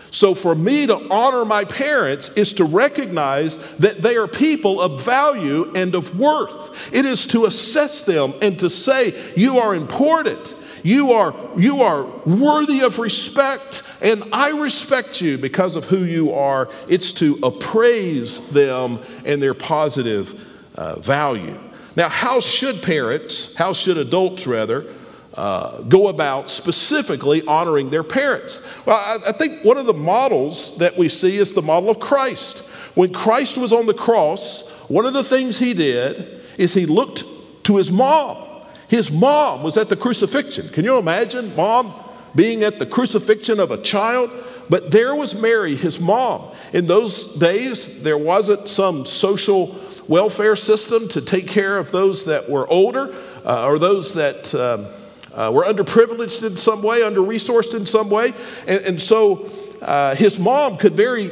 So, 0.09 0.33
for 0.33 0.55
me 0.55 0.87
to 0.87 0.95
honor 1.11 1.45
my 1.45 1.63
parents 1.63 2.29
is 2.29 2.53
to 2.55 2.65
recognize 2.65 3.57
that 3.75 4.01
they 4.01 4.17
are 4.17 4.27
people 4.27 4.81
of 4.81 4.99
value 4.99 5.71
and 5.75 5.93
of 5.93 6.19
worth. 6.19 6.91
It 6.91 7.05
is 7.05 7.27
to 7.27 7.45
assess 7.45 8.01
them 8.01 8.33
and 8.41 8.57
to 8.59 8.69
say, 8.69 9.33
You 9.35 9.59
are 9.59 9.75
important. 9.75 10.55
You 10.83 11.13
are, 11.13 11.35
you 11.57 11.81
are 11.81 12.03
worthy 12.25 12.81
of 12.81 12.99
respect, 12.99 13.83
and 14.01 14.23
I 14.33 14.49
respect 14.49 15.21
you 15.21 15.37
because 15.37 15.75
of 15.75 15.85
who 15.85 16.03
you 16.03 16.33
are. 16.33 16.69
It's 16.87 17.11
to 17.13 17.39
appraise 17.43 18.49
them 18.49 18.99
and 19.25 19.41
their 19.41 19.53
positive 19.53 20.47
uh, 20.75 20.99
value. 20.99 21.57
Now, 21.95 22.09
how 22.09 22.39
should 22.39 22.81
parents, 22.81 23.55
how 23.55 23.73
should 23.73 23.97
adults 23.97 24.47
rather, 24.47 24.85
uh, 25.33 25.81
go 25.83 26.07
about 26.07 26.49
specifically 26.49 27.41
honoring 27.45 27.89
their 27.89 28.03
parents? 28.03 28.67
Well, 28.85 28.97
I, 28.97 29.29
I 29.29 29.31
think 29.33 29.63
one 29.63 29.77
of 29.77 29.85
the 29.85 29.93
models 29.93 30.77
that 30.77 30.97
we 30.97 31.09
see 31.09 31.37
is 31.37 31.51
the 31.51 31.61
model 31.61 31.89
of 31.89 31.99
Christ. 31.99 32.67
When 32.95 33.13
Christ 33.13 33.57
was 33.57 33.71
on 33.71 33.85
the 33.85 33.93
cross, 33.93 34.69
one 34.87 35.05
of 35.05 35.13
the 35.13 35.23
things 35.23 35.57
he 35.57 35.73
did 35.73 36.41
is 36.57 36.73
he 36.73 36.85
looked 36.85 37.23
to 37.63 37.77
his 37.77 37.91
mom 37.91 38.50
his 38.91 39.09
mom 39.09 39.63
was 39.63 39.77
at 39.77 39.87
the 39.87 39.95
crucifixion. 39.95 40.67
Can 40.67 40.83
you 40.83 40.97
imagine 40.97 41.55
mom 41.55 41.93
being 42.35 42.61
at 42.65 42.77
the 42.77 42.85
crucifixion 42.85 43.57
of 43.61 43.71
a 43.71 43.77
child? 43.77 44.29
But 44.69 44.91
there 44.91 45.15
was 45.15 45.33
Mary, 45.33 45.75
his 45.77 45.97
mom. 45.97 46.51
In 46.73 46.87
those 46.87 47.35
days, 47.35 48.03
there 48.03 48.17
wasn't 48.17 48.67
some 48.67 49.05
social 49.05 49.79
welfare 50.09 50.57
system 50.57 51.07
to 51.07 51.21
take 51.21 51.47
care 51.47 51.77
of 51.77 51.91
those 51.91 52.25
that 52.25 52.49
were 52.49 52.67
older 52.67 53.15
uh, 53.45 53.65
or 53.65 53.79
those 53.79 54.13
that 54.15 54.53
um, 54.55 54.87
uh, 55.33 55.49
were 55.53 55.63
underprivileged 55.63 56.45
in 56.45 56.57
some 56.57 56.83
way, 56.83 57.01
under 57.01 57.21
resourced 57.21 57.73
in 57.73 57.85
some 57.85 58.09
way. 58.09 58.33
And, 58.67 58.81
and 58.81 59.01
so 59.01 59.49
uh, 59.81 60.15
his 60.15 60.37
mom 60.37 60.75
could 60.75 60.97
very, 60.97 61.29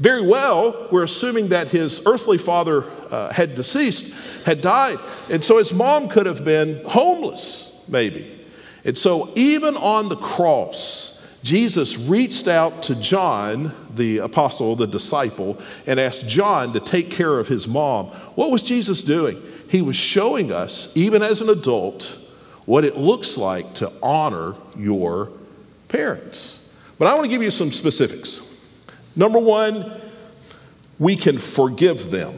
very 0.00 0.26
well, 0.26 0.88
we're 0.90 1.02
assuming 1.02 1.48
that 1.48 1.68
his 1.68 2.00
earthly 2.06 2.38
father 2.38 2.84
uh, 3.10 3.30
had 3.30 3.54
deceased, 3.54 4.14
had 4.46 4.62
died. 4.62 4.98
And 5.30 5.44
so 5.44 5.58
his 5.58 5.74
mom 5.74 6.08
could 6.08 6.24
have 6.24 6.42
been 6.42 6.82
homeless, 6.86 7.84
maybe. 7.86 8.38
And 8.82 8.96
so, 8.96 9.30
even 9.36 9.76
on 9.76 10.08
the 10.08 10.16
cross, 10.16 11.18
Jesus 11.42 11.98
reached 11.98 12.48
out 12.48 12.82
to 12.84 12.94
John, 12.94 13.74
the 13.94 14.18
apostle, 14.18 14.74
the 14.74 14.86
disciple, 14.86 15.60
and 15.86 16.00
asked 16.00 16.26
John 16.26 16.72
to 16.72 16.80
take 16.80 17.10
care 17.10 17.38
of 17.38 17.46
his 17.46 17.68
mom. 17.68 18.06
What 18.36 18.50
was 18.50 18.62
Jesus 18.62 19.02
doing? 19.02 19.42
He 19.68 19.82
was 19.82 19.96
showing 19.96 20.50
us, 20.50 20.90
even 20.96 21.22
as 21.22 21.42
an 21.42 21.50
adult, 21.50 22.16
what 22.64 22.86
it 22.86 22.96
looks 22.96 23.36
like 23.36 23.74
to 23.74 23.92
honor 24.02 24.54
your 24.78 25.30
parents. 25.88 26.70
But 26.98 27.08
I 27.08 27.14
want 27.14 27.26
to 27.26 27.30
give 27.30 27.42
you 27.42 27.50
some 27.50 27.70
specifics. 27.70 28.49
Number 29.16 29.38
one, 29.38 30.00
we 30.98 31.16
can 31.16 31.38
forgive 31.38 32.10
them. 32.10 32.34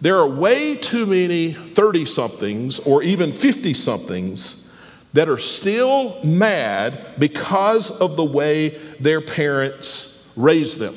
There 0.00 0.16
are 0.16 0.28
way 0.28 0.76
too 0.76 1.06
many 1.06 1.52
30 1.52 2.04
somethings 2.06 2.80
or 2.80 3.02
even 3.02 3.32
50 3.32 3.74
somethings 3.74 4.70
that 5.12 5.28
are 5.28 5.38
still 5.38 6.22
mad 6.24 7.06
because 7.18 7.90
of 7.90 8.16
the 8.16 8.24
way 8.24 8.70
their 9.00 9.20
parents 9.20 10.28
raised 10.36 10.78
them. 10.78 10.94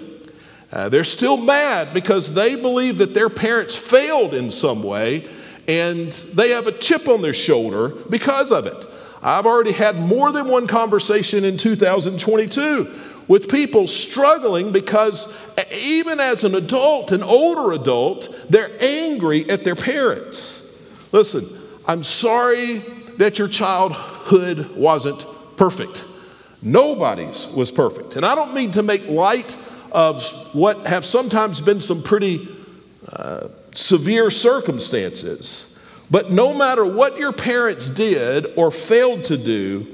Uh, 0.72 0.90
they're 0.90 1.04
still 1.04 1.38
mad 1.38 1.94
because 1.94 2.34
they 2.34 2.56
believe 2.56 2.98
that 2.98 3.13
their 3.13 3.30
parents 3.30 3.75
failed 3.75 4.34
in 4.34 4.50
some 4.50 4.82
way 4.82 5.28
and 5.68 6.12
they 6.34 6.50
have 6.50 6.68
a 6.68 6.72
chip 6.72 7.08
on 7.08 7.22
their 7.22 7.34
shoulder 7.34 7.90
because 8.10 8.52
of 8.52 8.66
it. 8.66 8.86
I've 9.22 9.46
already 9.46 9.72
had 9.72 9.96
more 9.96 10.32
than 10.32 10.48
one 10.48 10.68
conversation 10.68 11.46
in 11.46 11.58
2022 11.58 12.92
with 13.27 13.50
people 13.50 13.88
struggling 13.88 14.72
because 14.72 15.34
even 15.74 16.20
as 16.20 16.44
an 16.44 16.56
adult, 16.56 17.12
an 17.12 17.24
older 17.24 17.72
adult, 17.72 18.46
they're 18.50 18.72
angry 18.80 19.50
at 19.50 19.63
their 19.63 19.75
parents. 19.75 20.72
Listen, 21.12 21.48
I'm 21.86 22.03
sorry 22.03 22.80
that 23.18 23.39
your 23.39 23.48
childhood 23.48 24.75
wasn't 24.75 25.25
perfect. 25.58 26.03
Nobody's 26.62 27.48
was 27.48 27.72
perfect. 27.72 28.15
And 28.15 28.25
I 28.25 28.36
don't 28.36 28.53
mean 28.53 28.72
to 28.72 28.84
make 28.84 29.08
light 29.08 29.58
of 29.92 30.24
what 30.53 30.88
have 30.88 31.06
sometimes 31.06 31.62
been 31.62 31.80
some 31.80 32.01
pretty 32.01 32.48
uh, 33.12 33.50
severe 33.75 34.32
circumstances. 34.32 35.77
But 36.10 36.32
no 36.32 36.53
matter 36.53 36.86
what 36.86 37.18
your 37.18 37.34
parents 37.34 37.89
did 37.89 38.48
or 38.56 38.72
failed 38.72 39.25
to 39.25 39.38
do, 39.38 39.88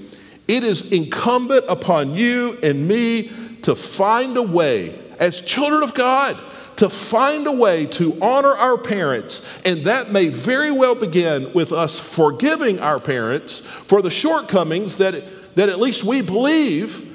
it 0.50 0.64
is 0.64 0.92
incumbent 0.92 1.64
upon 1.70 2.16
you 2.16 2.58
and 2.64 2.88
me 2.88 3.32
to 3.62 3.76
find 3.76 4.36
a 4.36 4.42
way, 4.42 4.98
as 5.20 5.42
children 5.42 5.84
of 5.84 5.94
God, 5.94 6.38
to 6.78 6.90
find 6.90 7.46
a 7.46 7.52
way 7.52 7.86
to 7.86 8.18
honor 8.22 8.54
our 8.54 8.78
parents. 8.78 9.48
And 9.64 9.84
that 9.84 10.12
may 10.12 10.30
very 10.30 10.72
well 10.72 10.96
begin 10.96 11.54
with 11.54 11.72
us 11.72 12.00
forgiving 12.00 12.80
our 12.80 13.00
parents 13.00 13.60
for 13.86 14.02
the 14.02 14.10
shortcomings 14.10 14.98
that, 14.98 15.56
that 15.56 15.70
at 15.70 15.78
least 15.78 16.04
we 16.04 16.22
believe 16.22 17.06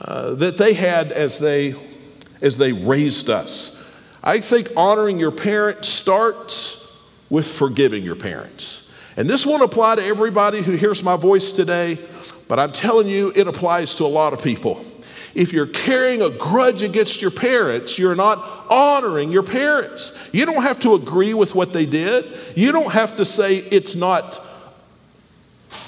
uh, 0.00 0.34
that 0.36 0.56
they 0.56 0.72
had 0.72 1.12
as 1.12 1.38
they, 1.38 1.74
as 2.40 2.56
they 2.56 2.72
raised 2.72 3.28
us. 3.28 3.84
I 4.22 4.40
think 4.40 4.70
honoring 4.76 5.18
your 5.18 5.32
parents 5.32 5.88
starts 5.88 6.98
with 7.28 7.46
forgiving 7.46 8.02
your 8.02 8.16
parents. 8.16 8.87
And 9.18 9.28
this 9.28 9.44
won't 9.44 9.64
apply 9.64 9.96
to 9.96 10.04
everybody 10.04 10.62
who 10.62 10.72
hears 10.72 11.02
my 11.02 11.16
voice 11.16 11.50
today, 11.50 11.98
but 12.46 12.60
I'm 12.60 12.70
telling 12.70 13.08
you, 13.08 13.32
it 13.34 13.48
applies 13.48 13.96
to 13.96 14.04
a 14.04 14.06
lot 14.06 14.32
of 14.32 14.40
people. 14.40 14.80
If 15.34 15.52
you're 15.52 15.66
carrying 15.66 16.22
a 16.22 16.30
grudge 16.30 16.84
against 16.84 17.20
your 17.20 17.32
parents, 17.32 17.98
you're 17.98 18.14
not 18.14 18.38
honoring 18.70 19.32
your 19.32 19.42
parents. 19.42 20.16
You 20.30 20.46
don't 20.46 20.62
have 20.62 20.78
to 20.80 20.94
agree 20.94 21.34
with 21.34 21.56
what 21.56 21.72
they 21.72 21.84
did. 21.84 22.26
You 22.54 22.70
don't 22.70 22.92
have 22.92 23.16
to 23.16 23.24
say 23.24 23.56
it's 23.56 23.96
not 23.96 24.40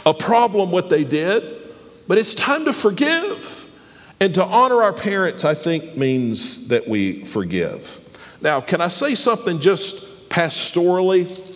a 0.04 0.12
problem 0.12 0.72
what 0.72 0.90
they 0.90 1.04
did, 1.04 1.72
but 2.08 2.18
it's 2.18 2.34
time 2.34 2.64
to 2.64 2.72
forgive. 2.72 3.70
And 4.18 4.34
to 4.34 4.44
honor 4.44 4.82
our 4.82 4.92
parents, 4.92 5.44
I 5.44 5.54
think, 5.54 5.96
means 5.96 6.66
that 6.66 6.88
we 6.88 7.25
forgive. 7.25 8.00
Now, 8.40 8.60
can 8.60 8.80
I 8.80 8.88
say 8.88 9.14
something 9.14 9.60
just 9.60 10.28
pastorally? 10.28 11.46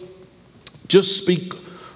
Just 0.87 1.17
speak, 1.17 1.53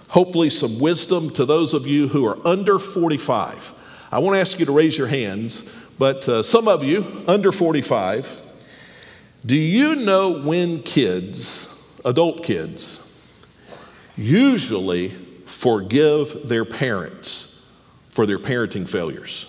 hopefully, 0.09 0.51
some 0.51 0.79
wisdom 0.79 1.31
to 1.35 1.45
those 1.45 1.75
of 1.75 1.87
you 1.87 2.09
who 2.09 2.27
are 2.27 2.39
under 2.47 2.79
45. 2.79 3.75
I 4.11 4.19
won't 4.19 4.37
ask 4.37 4.59
you 4.59 4.67
to 4.67 4.73
raise 4.73 4.97
your 4.97 5.07
hands, 5.07 5.69
but 5.99 6.29
uh, 6.29 6.43
some 6.43 6.69
of 6.69 6.83
you 6.83 7.25
under 7.27 7.53
45, 7.53 8.41
do 9.45 9.57
you 9.57 9.97
know 9.97 10.43
when 10.43 10.83
kids, 10.83 11.75
adult 12.05 12.43
kids, 12.43 13.47
usually 14.17 15.09
forgive 15.45 16.49
their 16.49 16.65
parents 16.65 17.67
for 18.11 18.27
their 18.27 18.39
parenting 18.39 18.89
failures? 18.89 19.47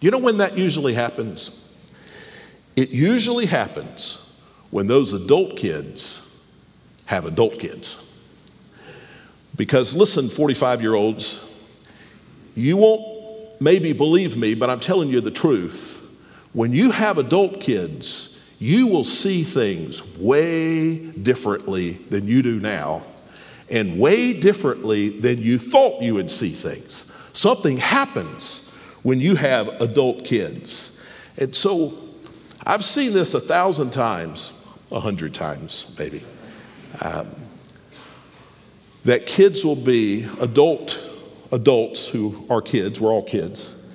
You 0.00 0.10
know 0.10 0.18
when 0.18 0.38
that 0.38 0.56
usually 0.56 0.94
happens? 0.94 1.64
It 2.76 2.90
usually 2.90 3.46
happens 3.46 4.36
when 4.70 4.86
those 4.86 5.12
adult 5.12 5.56
kids 5.56 6.40
have 7.06 7.26
adult 7.26 7.58
kids. 7.58 8.07
Because 9.58 9.94
listen, 9.94 10.30
45 10.30 10.80
year 10.80 10.94
olds, 10.94 11.44
you 12.54 12.78
won't 12.78 13.60
maybe 13.60 13.92
believe 13.92 14.36
me, 14.36 14.54
but 14.54 14.70
I'm 14.70 14.80
telling 14.80 15.10
you 15.10 15.20
the 15.20 15.30
truth. 15.30 15.96
When 16.54 16.72
you 16.72 16.92
have 16.92 17.18
adult 17.18 17.60
kids, 17.60 18.42
you 18.58 18.86
will 18.86 19.04
see 19.04 19.42
things 19.44 20.16
way 20.16 20.96
differently 20.96 21.92
than 22.08 22.26
you 22.26 22.42
do 22.42 22.58
now, 22.58 23.02
and 23.68 24.00
way 24.00 24.32
differently 24.32 25.10
than 25.10 25.38
you 25.38 25.58
thought 25.58 26.02
you 26.02 26.14
would 26.14 26.30
see 26.30 26.50
things. 26.50 27.12
Something 27.32 27.76
happens 27.76 28.72
when 29.02 29.20
you 29.20 29.36
have 29.36 29.68
adult 29.80 30.24
kids. 30.24 31.00
And 31.36 31.54
so 31.54 31.96
I've 32.64 32.84
seen 32.84 33.12
this 33.12 33.34
a 33.34 33.40
thousand 33.40 33.92
times, 33.92 34.52
a 34.90 35.00
hundred 35.00 35.34
times 35.34 35.94
maybe, 35.98 36.22
um, 37.02 37.28
that 39.04 39.26
kids 39.26 39.64
will 39.64 39.76
be 39.76 40.28
adult 40.40 41.04
adults 41.52 42.08
who 42.08 42.46
are 42.50 42.60
kids, 42.60 43.00
we're 43.00 43.10
all 43.10 43.22
kids, 43.22 43.86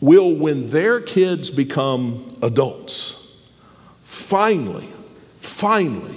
will, 0.00 0.34
when 0.34 0.68
their 0.68 1.00
kids 1.00 1.50
become 1.50 2.26
adults, 2.42 3.36
finally, 4.00 4.88
finally, 5.36 6.16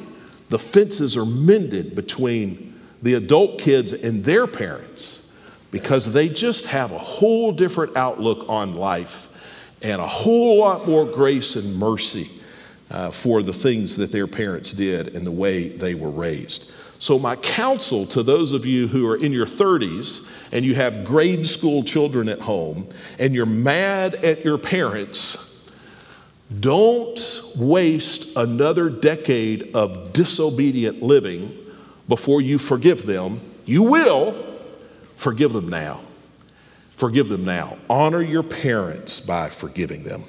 the 0.50 0.60
fences 0.60 1.16
are 1.16 1.26
mended 1.26 1.96
between 1.96 2.80
the 3.02 3.14
adult 3.14 3.60
kids 3.60 3.94
and 3.94 4.26
their 4.26 4.48
parents 4.48 5.32
because 5.72 6.12
they 6.12 6.28
just 6.28 6.66
have 6.66 6.92
a 6.92 6.98
whole 6.98 7.52
different 7.52 7.96
outlook 7.96 8.46
on 8.50 8.74
life 8.74 9.30
and 9.82 10.02
a 10.02 10.08
whole 10.08 10.58
lot 10.58 10.88
more 10.88 11.06
grace 11.06 11.56
and 11.56 11.76
mercy 11.76 12.30
uh, 12.90 13.12
for 13.12 13.42
the 13.42 13.54
things 13.54 13.96
that 13.98 14.12
their 14.12 14.28
parents 14.28 14.72
did 14.72 15.16
and 15.16 15.26
the 15.26 15.32
way 15.32 15.70
they 15.70 15.94
were 15.94 16.10
raised. 16.10 16.72
So, 17.00 17.18
my 17.18 17.38
counsel 17.38 18.06
to 18.08 18.24
those 18.24 18.52
of 18.52 18.66
you 18.66 18.88
who 18.88 19.08
are 19.08 19.16
in 19.16 19.32
your 19.32 19.46
30s 19.46 20.30
and 20.52 20.66
you 20.66 20.76
have 20.76 21.06
grade 21.06 21.48
school 21.48 21.84
children 21.84 22.28
at 22.28 22.42
home 22.42 22.88
and 23.20 23.34
you're 23.34 23.46
mad 23.46 24.16
at 24.16 24.44
your 24.44 24.58
parents, 24.58 25.46
don't 26.60 27.42
waste 27.56 28.36
another 28.36 28.90
decade 28.90 29.74
of 29.76 30.12
disobedient 30.12 31.02
living 31.02 31.58
before 32.10 32.42
you 32.42 32.58
forgive 32.58 33.06
them. 33.06 33.40
You 33.66 33.84
will, 33.84 34.50
Forgive 35.20 35.52
them 35.52 35.68
now. 35.68 36.00
Forgive 36.96 37.28
them 37.28 37.44
now. 37.44 37.78
Honor 37.90 38.22
your 38.22 38.42
parents 38.42 39.20
by 39.20 39.50
forgiving 39.50 40.04
them. 40.04 40.24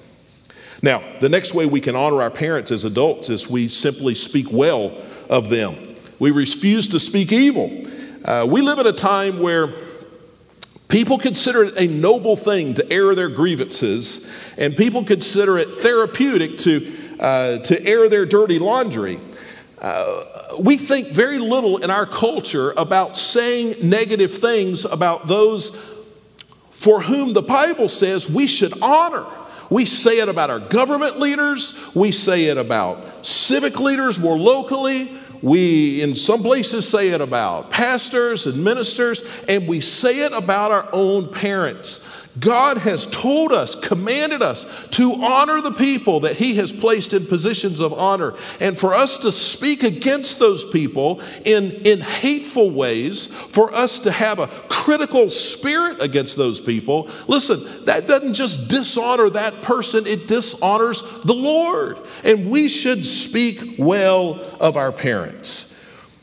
Now, 0.82 1.02
the 1.20 1.28
next 1.28 1.52
way 1.54 1.66
we 1.66 1.80
can 1.80 1.94
honor 1.94 2.22
our 2.22 2.30
parents 2.30 2.70
as 2.70 2.84
adults 2.84 3.28
is 3.28 3.48
we 3.48 3.68
simply 3.68 4.14
speak 4.14 4.50
well 4.50 4.96
of 5.28 5.50
them. 5.50 5.76
We 6.18 6.30
refuse 6.30 6.88
to 6.88 7.00
speak 7.00 7.32
evil. 7.32 7.84
Uh, 8.24 8.46
we 8.50 8.62
live 8.62 8.78
at 8.78 8.86
a 8.86 8.92
time 8.92 9.40
where 9.40 9.68
people 10.88 11.18
consider 11.18 11.64
it 11.64 11.74
a 11.76 11.86
noble 11.86 12.36
thing 12.36 12.74
to 12.74 12.92
air 12.92 13.14
their 13.14 13.28
grievances, 13.28 14.30
and 14.56 14.76
people 14.76 15.04
consider 15.04 15.58
it 15.58 15.74
therapeutic 15.74 16.58
to, 16.58 16.96
uh, 17.20 17.58
to 17.58 17.86
air 17.86 18.08
their 18.08 18.26
dirty 18.26 18.58
laundry. 18.58 19.20
Uh, 19.78 20.56
we 20.58 20.76
think 20.76 21.08
very 21.08 21.38
little 21.38 21.78
in 21.78 21.90
our 21.90 22.06
culture 22.06 22.72
about 22.76 23.16
saying 23.16 23.76
negative 23.82 24.34
things 24.34 24.84
about 24.84 25.26
those 25.26 25.80
for 26.70 27.00
whom 27.02 27.32
the 27.32 27.42
Bible 27.42 27.88
says 27.88 28.28
we 28.28 28.46
should 28.46 28.72
honor. 28.82 29.26
We 29.70 29.84
say 29.84 30.18
it 30.18 30.28
about 30.28 30.50
our 30.50 30.58
government 30.58 31.18
leaders, 31.20 31.78
we 31.94 32.10
say 32.10 32.46
it 32.46 32.58
about 32.58 33.24
civic 33.24 33.78
leaders 33.78 34.18
more 34.18 34.36
locally. 34.36 35.16
We, 35.42 36.02
in 36.02 36.16
some 36.16 36.42
places, 36.42 36.86
say 36.86 37.08
it 37.08 37.22
about 37.22 37.70
pastors 37.70 38.46
and 38.46 38.62
ministers, 38.62 39.22
and 39.48 39.66
we 39.66 39.80
say 39.80 40.26
it 40.26 40.32
about 40.32 40.70
our 40.70 40.86
own 40.92 41.30
parents. 41.30 42.06
God 42.38 42.78
has 42.78 43.08
told 43.08 43.52
us, 43.52 43.74
commanded 43.74 44.40
us 44.40 44.64
to 44.90 45.14
honor 45.14 45.60
the 45.60 45.72
people 45.72 46.20
that 46.20 46.36
He 46.36 46.54
has 46.56 46.72
placed 46.72 47.12
in 47.12 47.26
positions 47.26 47.80
of 47.80 47.92
honor. 47.92 48.34
And 48.60 48.78
for 48.78 48.94
us 48.94 49.18
to 49.18 49.32
speak 49.32 49.82
against 49.82 50.38
those 50.38 50.64
people 50.64 51.20
in, 51.44 51.72
in 51.84 52.00
hateful 52.00 52.70
ways, 52.70 53.26
for 53.26 53.74
us 53.74 53.98
to 54.00 54.12
have 54.12 54.38
a 54.38 54.46
critical 54.68 55.28
spirit 55.28 56.00
against 56.00 56.36
those 56.36 56.60
people, 56.60 57.10
listen, 57.26 57.84
that 57.86 58.06
doesn't 58.06 58.34
just 58.34 58.68
dishonor 58.68 59.28
that 59.30 59.52
person, 59.62 60.06
it 60.06 60.28
dishonors 60.28 61.02
the 61.24 61.34
Lord. 61.34 61.98
And 62.22 62.48
we 62.48 62.68
should 62.68 63.04
speak 63.04 63.74
well 63.76 64.40
of 64.60 64.76
our 64.76 64.92
parents. 64.92 65.74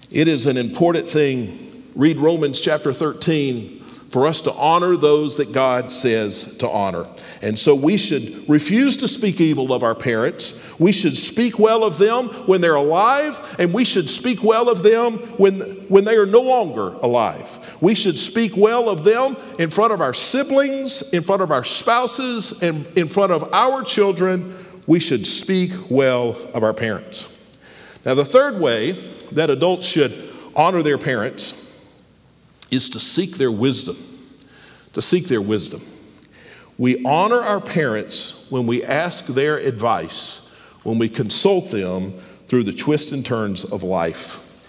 It 0.09 0.29
is 0.29 0.47
an 0.47 0.55
important 0.55 1.09
thing. 1.09 1.83
Read 1.95 2.15
Romans 2.15 2.61
chapter 2.61 2.93
13 2.93 3.76
for 4.09 4.25
us 4.25 4.41
to 4.41 4.53
honor 4.53 4.95
those 4.95 5.35
that 5.35 5.51
God 5.51 5.91
says 5.91 6.55
to 6.57 6.69
honor. 6.69 7.07
And 7.41 7.59
so 7.59 7.75
we 7.75 7.97
should 7.97 8.47
refuse 8.49 8.97
to 8.97 9.07
speak 9.07 9.41
evil 9.41 9.73
of 9.73 9.83
our 9.83 9.95
parents. 9.95 10.61
We 10.79 10.91
should 10.91 11.17
speak 11.17 11.59
well 11.59 11.83
of 11.83 11.97
them 11.97 12.29
when 12.47 12.61
they're 12.61 12.75
alive, 12.75 13.39
and 13.59 13.73
we 13.73 13.83
should 13.83 14.09
speak 14.09 14.43
well 14.43 14.69
of 14.69 14.81
them 14.81 15.17
when, 15.37 15.59
when 15.89 16.05
they 16.05 16.15
are 16.15 16.25
no 16.25 16.41
longer 16.41 16.93
alive. 17.01 17.77
We 17.81 17.95
should 17.95 18.17
speak 18.17 18.55
well 18.55 18.89
of 18.89 19.03
them 19.03 19.35
in 19.59 19.69
front 19.69 19.91
of 19.91 19.99
our 19.99 20.13
siblings, 20.13 21.13
in 21.13 21.23
front 21.23 21.41
of 21.41 21.51
our 21.51 21.63
spouses, 21.63 22.61
and 22.61 22.87
in 22.97 23.09
front 23.09 23.33
of 23.33 23.53
our 23.53 23.83
children. 23.83 24.55
We 24.85 25.01
should 25.01 25.27
speak 25.27 25.71
well 25.89 26.37
of 26.53 26.63
our 26.63 26.73
parents. 26.73 27.33
Now, 28.05 28.13
the 28.13 28.23
third 28.23 28.61
way 28.61 28.93
that 29.33 29.49
adults 29.49 29.85
should 29.85 30.33
honor 30.55 30.81
their 30.81 30.97
parents 30.97 31.66
is 32.71 32.89
to 32.89 32.99
seek 32.99 33.37
their 33.37 33.51
wisdom. 33.51 33.97
To 34.93 35.01
seek 35.01 35.27
their 35.27 35.41
wisdom. 35.41 35.81
We 36.77 37.03
honor 37.03 37.41
our 37.41 37.61
parents 37.61 38.47
when 38.49 38.67
we 38.67 38.83
ask 38.83 39.25
their 39.25 39.57
advice, 39.57 40.53
when 40.83 40.99
we 40.99 41.09
consult 41.09 41.71
them 41.71 42.13
through 42.47 42.63
the 42.63 42.73
twists 42.73 43.11
and 43.11 43.25
turns 43.25 43.65
of 43.65 43.83
life. 43.83 44.63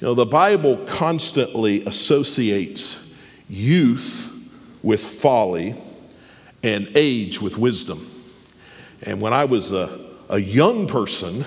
You 0.00 0.08
know, 0.08 0.14
the 0.14 0.26
Bible 0.26 0.76
constantly 0.86 1.84
associates 1.86 3.14
youth 3.48 4.30
with 4.82 5.02
folly 5.02 5.74
and 6.62 6.90
age 6.94 7.40
with 7.40 7.56
wisdom. 7.56 8.06
And 9.02 9.20
when 9.20 9.32
I 9.32 9.44
was 9.44 9.72
a, 9.72 9.98
a 10.28 10.38
young 10.38 10.86
person, 10.86 11.44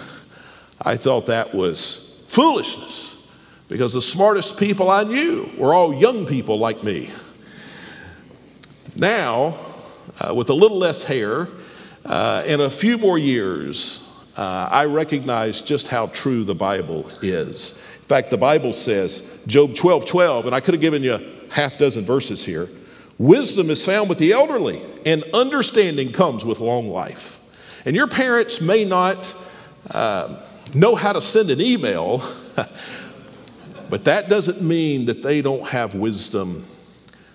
I 0.82 0.96
thought 0.96 1.28
that 1.28 1.54
was 1.54 2.24
foolishness 2.28 3.16
because 3.69 3.93
the 3.93 4.01
smartest 4.01 4.58
people 4.58 4.89
I 4.89 5.03
knew 5.03 5.49
were 5.58 5.73
all 5.73 5.93
young 5.93 6.25
people 6.25 6.58
like 6.58 6.84
me. 6.84 7.12
Now, 8.95 9.58
uh, 10.19 10.34
with 10.34 10.49
a 10.49 10.53
little 10.53 10.77
less 10.77 11.03
hair 11.03 11.47
uh, 12.06 12.43
and 12.45 12.62
a 12.62 12.69
few 12.69 12.97
more 12.97 13.17
years, 13.17 14.08
uh, 14.36 14.69
I 14.71 14.86
recognize 14.86 15.62
just 15.62 15.88
how 15.88 16.08
true 16.08 16.43
the 16.43 16.56
Bible 16.56 17.10
is. 17.21 17.82
In 17.97 18.08
fact, 18.08 18.32
the 18.32 18.38
Bible 18.38 18.73
says, 18.73 19.43
Job 19.47 19.75
12 19.75 20.06
12, 20.06 20.45
and 20.45 20.56
I 20.56 20.60
could 20.60 20.73
have 20.73 20.82
given 20.82 21.03
you 21.03 21.19
half 21.49 21.77
dozen 21.77 22.06
verses 22.06 22.45
here 22.45 22.69
wisdom 23.17 23.69
is 23.69 23.86
found 23.86 24.10
with 24.10 24.17
the 24.17 24.32
elderly, 24.32 24.82
and 25.06 25.23
understanding 25.34 26.12
comes 26.12 26.45
with 26.45 26.60
long 26.60 26.89
life. 26.89 27.39
And 27.86 27.95
your 27.95 28.08
parents 28.08 28.62
may 28.62 28.86
not 28.86 29.36
uh, 29.89 30.41
know 30.73 30.95
how 30.95 31.13
to 31.13 31.21
send 31.21 31.49
an 31.51 31.62
email 31.62 32.21
but 33.89 34.06
that 34.06 34.30
doesn't 34.30 34.62
mean 34.62 35.06
that 35.06 35.21
they 35.21 35.41
don't 35.41 35.67
have 35.67 35.95
wisdom 35.95 36.65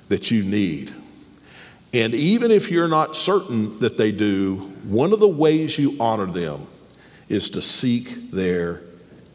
that 0.09 0.31
you 0.31 0.43
need. 0.43 0.93
And 1.95 2.15
even 2.15 2.51
if 2.51 2.71
you're 2.71 2.89
not 2.89 3.17
certain 3.17 3.79
that 3.81 3.99
they 3.99 4.13
do, 4.13 4.57
one 4.85 5.13
of 5.13 5.21
the 5.21 5.29
ways 5.29 5.79
you 5.79 5.97
honor 6.01 6.27
them 6.27 6.67
is 7.29 7.51
to 7.51 7.63
seek 7.63 8.31
their 8.31 8.81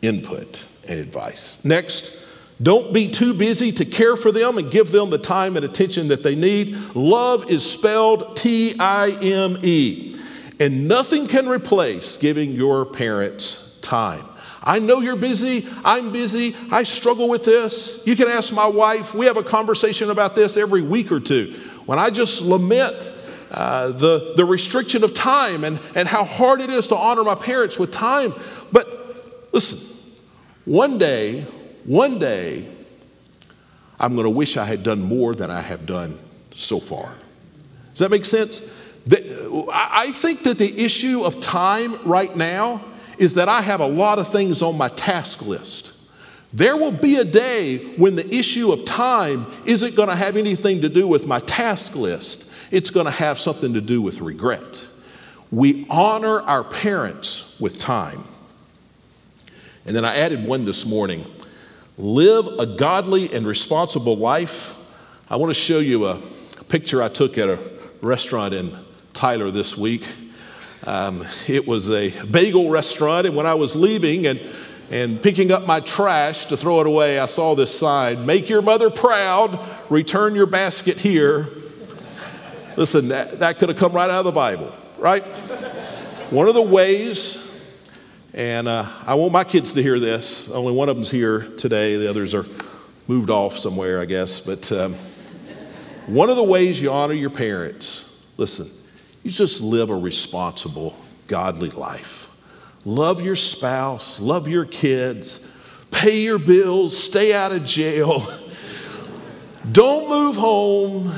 input 0.02 0.66
and 0.88 1.00
advice. 1.00 1.64
Next, 1.64 2.24
don't 2.62 2.92
be 2.92 3.08
too 3.08 3.36
busy 3.36 3.72
to 3.74 3.86
care 3.86 4.16
for 4.16 4.32
them 4.32 4.58
and 4.58 4.72
give 4.72 4.92
them 4.92 5.12
the 5.12 5.20
time 5.20 5.56
and 5.56 5.66
attention 5.66 6.08
that 6.08 6.24
they 6.24 6.36
need. 6.36 6.76
Love 6.96 7.50
is 7.52 7.64
spelled 7.64 8.36
T 8.36 8.76
I 8.80 9.12
M 9.12 9.60
E, 9.62 10.20
and 10.60 10.88
nothing 10.88 11.28
can 11.28 11.48
replace 11.48 12.18
giving 12.18 12.52
your 12.52 12.86
parents 12.86 13.78
time. 13.82 14.26
I 14.68 14.80
know 14.80 15.00
you're 15.00 15.16
busy. 15.16 15.66
I'm 15.86 16.12
busy. 16.12 16.54
I 16.70 16.84
struggle 16.84 17.30
with 17.30 17.46
this. 17.46 18.06
You 18.06 18.18
can 18.18 18.28
ask 18.28 18.52
my 18.52 18.68
wife. 18.68 19.16
We 19.16 19.26
have 19.26 19.38
a 19.38 19.44
conversation 19.44 20.10
about 20.10 20.36
this 20.36 20.58
every 20.58 20.82
week 20.82 21.10
or 21.10 21.22
two. 21.22 21.56
When 21.86 21.98
I 22.00 22.10
just 22.10 22.42
lament 22.42 23.14
uh, 23.50 23.92
the, 23.92 24.34
the 24.36 24.44
restriction 24.44 25.06
of 25.06 25.14
time 25.14 25.64
and, 25.64 25.80
and 25.96 26.06
how 26.06 26.26
hard 26.26 26.60
it 26.60 26.70
is 26.70 26.90
to 26.90 26.98
honor 26.98 27.24
my 27.24 27.36
parents 27.36 27.80
with 27.80 27.92
time. 27.92 28.34
But 28.74 29.54
listen, 29.54 29.98
one 30.66 30.98
day, 30.98 31.44
one 31.86 32.20
day, 32.20 32.68
I'm 33.98 34.16
going 34.16 34.26
to 34.26 34.30
wish 34.30 34.58
I 34.58 34.66
had 34.66 34.84
done 34.84 35.02
more 35.02 35.34
than 35.34 35.50
I 35.50 35.62
have 35.62 35.86
done 35.86 36.20
so 36.54 36.82
far. 36.82 37.16
Does 37.92 38.00
that 38.00 38.12
make 38.12 38.26
sense? 38.26 38.62
I 39.72 40.12
think 40.14 40.44
that 40.44 40.58
the 40.58 40.84
issue 40.84 41.24
of 41.24 41.40
time 41.40 42.04
right 42.04 42.36
now 42.36 42.84
is 43.18 43.36
that 43.36 43.50
I 43.50 43.62
have 43.62 43.80
a 43.80 43.88
lot 43.88 44.20
of 44.20 44.28
things 44.28 44.62
on 44.62 44.78
my 44.78 44.90
task 44.90 45.42
list. 45.46 45.94
There 46.54 46.78
will 46.78 46.92
be 46.92 47.18
a 47.18 47.26
day 47.26 47.78
when 47.98 48.16
the 48.16 48.28
issue 48.34 48.72
of 48.72 48.86
time 48.86 49.46
isn't 49.66 49.96
going 49.96 50.10
to 50.10 50.16
have 50.16 50.38
anything 50.38 50.82
to 50.82 50.90
do 50.90 51.08
with 51.08 51.28
my 51.28 51.40
task 51.42 51.96
list, 51.96 52.52
it's 52.72 52.90
going 52.90 53.06
to 53.06 53.12
have 53.12 53.38
something 53.38 53.74
to 53.74 53.82
do 53.82 54.02
with 54.02 54.22
regret. 54.22 54.88
We 55.52 55.86
honor 55.90 56.42
our 56.42 56.64
parents 56.64 57.58
with 57.60 57.80
time. 57.80 58.24
And 59.86 59.96
then 59.96 60.04
I 60.04 60.18
added 60.18 60.46
one 60.46 60.66
this 60.66 60.86
morning 60.86 61.26
live 61.98 62.48
a 62.60 62.66
godly 62.66 63.34
and 63.34 63.48
responsible 63.48 64.18
life. 64.18 64.76
I 65.30 65.38
want 65.38 65.50
to 65.50 65.60
show 65.60 65.80
you 65.80 66.06
a 66.06 66.22
picture 66.68 67.02
I 67.02 67.08
took 67.08 67.38
at 67.38 67.50
a 67.50 67.60
restaurant 68.02 68.54
in 68.54 68.72
Tyler 69.14 69.50
this 69.50 69.78
week. 69.78 70.06
Um, 70.88 71.26
it 71.50 71.68
was 71.68 71.90
a 71.92 72.12
bagel 72.24 72.70
restaurant, 72.70 73.28
and 73.28 73.36
when 73.36 73.46
I 73.46 73.56
was 73.56 73.76
leaving 73.76 74.26
and, 74.26 74.40
and 74.90 75.22
picking 75.22 75.52
up 75.52 75.68
my 75.68 75.82
trash 75.82 76.46
to 76.46 76.56
throw 76.56 76.80
it 76.80 76.88
away, 76.88 77.20
I 77.20 77.26
saw 77.26 77.56
this 77.56 77.78
sign 77.78 78.26
Make 78.26 78.48
your 78.48 78.62
mother 78.62 78.90
proud, 78.90 79.68
return 79.90 80.34
your 80.34 80.46
basket 80.46 80.98
here. 80.98 81.48
Listen, 82.78 83.10
that, 83.10 83.40
that 83.40 83.60
could 83.60 83.68
have 83.68 83.78
come 83.78 83.92
right 83.92 84.10
out 84.10 84.20
of 84.20 84.26
the 84.26 84.32
Bible, 84.32 84.74
right? 84.98 85.26
One 86.32 86.48
of 86.48 86.54
the 86.54 86.62
ways 86.62 87.44
and 88.34 88.70
uh, 88.70 88.86
I 89.06 89.16
want 89.16 89.34
my 89.34 89.44
kids 89.44 89.74
to 89.74 89.84
hear 89.84 90.00
this. 90.00 90.50
Only 90.50 90.72
one 90.72 90.88
of 90.88 90.96
them's 90.96 91.12
here 91.12 91.42
today, 91.58 91.98
the 91.98 92.10
others 92.10 92.34
are 92.34 92.46
moved 93.10 93.30
off 93.30 93.58
somewhere, 93.58 94.00
I 94.00 94.06
guess. 94.06 94.40
But 94.40 94.72
um, 94.72 94.94
one 96.06 96.30
of 96.30 96.38
the 96.38 96.44
ways 96.44 96.82
you 96.82 96.92
honor 96.92 97.14
your 97.14 97.30
parents, 97.30 98.26
listen, 98.38 98.70
you 99.24 99.32
just 99.32 99.62
live 99.62 99.90
a 99.90 99.96
responsible, 99.96 100.98
godly 101.28 101.70
life. 101.70 102.30
Love 102.86 103.22
your 103.22 103.36
spouse, 103.36 104.20
love 104.20 104.48
your 104.48 104.66
kids, 104.66 105.52
pay 105.92 106.22
your 106.22 106.40
bills, 106.40 106.98
stay 106.98 107.34
out 107.34 107.52
of 107.52 107.66
jail, 107.66 108.32
don't 109.72 110.08
move 110.10 110.36
home. 110.36 111.14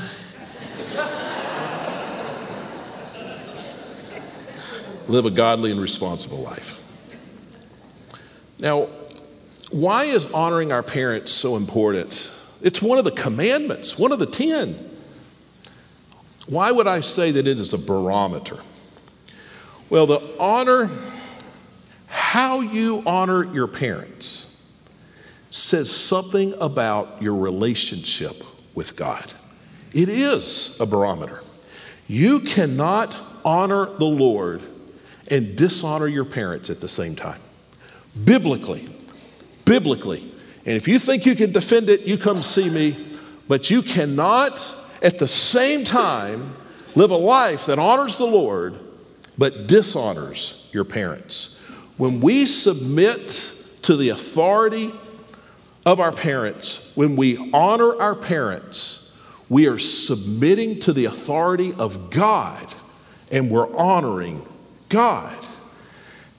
live 5.07 5.25
a 5.25 5.31
godly 5.31 5.71
and 5.71 5.81
responsible 5.81 6.37
life. 6.37 6.75
Now, 8.59 8.89
why 9.71 10.05
is 10.05 10.25
honoring 10.27 10.71
our 10.71 10.83
parents 10.83 11.31
so 11.31 11.55
important? 11.55 12.31
It's 12.61 12.81
one 12.81 12.97
of 12.97 13.05
the 13.05 13.11
commandments, 13.11 13.97
one 13.97 14.11
of 14.11 14.19
the 14.19 14.25
ten. 14.25 14.88
Why 16.49 16.71
would 16.71 16.87
I 16.87 17.01
say 17.01 17.31
that 17.31 17.47
it 17.47 17.59
is 17.59 17.73
a 17.73 17.77
barometer? 17.77 18.57
Well, 19.89 20.07
the 20.07 20.21
honor, 20.39 20.89
how 22.07 22.61
you 22.61 23.03
honor 23.05 23.51
your 23.53 23.67
parents, 23.67 24.61
says 25.51 25.91
something 25.91 26.53
about 26.59 27.21
your 27.21 27.35
relationship 27.35 28.43
with 28.73 28.95
God. 28.95 29.33
It 29.93 30.09
is 30.09 30.75
a 30.79 30.85
barometer. 30.85 31.41
You 32.07 32.39
cannot 32.39 33.17
honor 33.45 33.85
the 33.97 34.05
Lord 34.05 34.63
and 35.29 35.55
dishonor 35.55 36.07
your 36.07 36.25
parents 36.25 36.69
at 36.69 36.81
the 36.81 36.89
same 36.89 37.15
time. 37.15 37.41
Biblically. 38.23 38.89
Biblically. 39.65 40.21
And 40.65 40.75
if 40.75 40.87
you 40.87 40.99
think 40.99 41.25
you 41.25 41.35
can 41.35 41.51
defend 41.51 41.89
it, 41.89 42.01
you 42.01 42.17
come 42.17 42.41
see 42.41 42.69
me. 42.69 43.05
But 43.47 43.69
you 43.69 43.81
cannot, 43.81 44.75
at 45.01 45.19
the 45.19 45.27
same 45.27 45.83
time, 45.85 46.55
live 46.95 47.11
a 47.11 47.17
life 47.17 47.65
that 47.67 47.79
honors 47.79 48.17
the 48.17 48.25
Lord 48.25 48.79
but 49.37 49.67
dishonors 49.67 50.69
your 50.73 50.83
parents. 50.83 51.59
When 51.97 52.19
we 52.19 52.45
submit 52.45 53.55
to 53.83 53.95
the 53.95 54.09
authority 54.09 54.91
of 55.85 55.99
our 55.99 56.11
parents, 56.11 56.91
when 56.95 57.15
we 57.15 57.49
honor 57.53 57.99
our 58.01 58.15
parents, 58.15 59.17
we 59.47 59.67
are 59.67 59.79
submitting 59.79 60.79
to 60.81 60.93
the 60.93 61.05
authority 61.05 61.73
of 61.73 62.11
God 62.11 62.75
and 63.31 63.49
we're 63.49 63.73
honoring 63.75 64.45
God. 64.89 65.33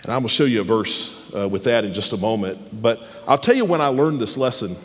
And 0.03 0.13
I'm 0.13 0.21
going 0.21 0.29
to 0.29 0.29
show 0.29 0.45
you 0.45 0.61
a 0.61 0.65
verse 0.65 1.33
uh, 1.35 1.49
with 1.49 1.65
that 1.65 1.85
in 1.85 1.95
just 1.95 2.13
a 2.13 2.17
moment. 2.17 2.83
But 2.83 3.03
I'll 3.27 3.39
tell 3.39 3.55
you 3.55 3.65
when 3.65 3.81
I 3.81 3.89
learned 3.89 4.21
this 4.21 4.37
lesson. 4.37 4.77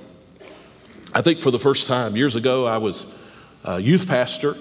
I 1.13 1.21
think 1.21 1.39
for 1.39 1.51
the 1.51 1.59
first 1.59 1.88
time, 1.88 2.15
years 2.15 2.35
ago, 2.35 2.65
I 2.65 2.77
was 2.77 3.17
a 3.65 3.80
youth 3.80 4.08
pastor, 4.08 4.56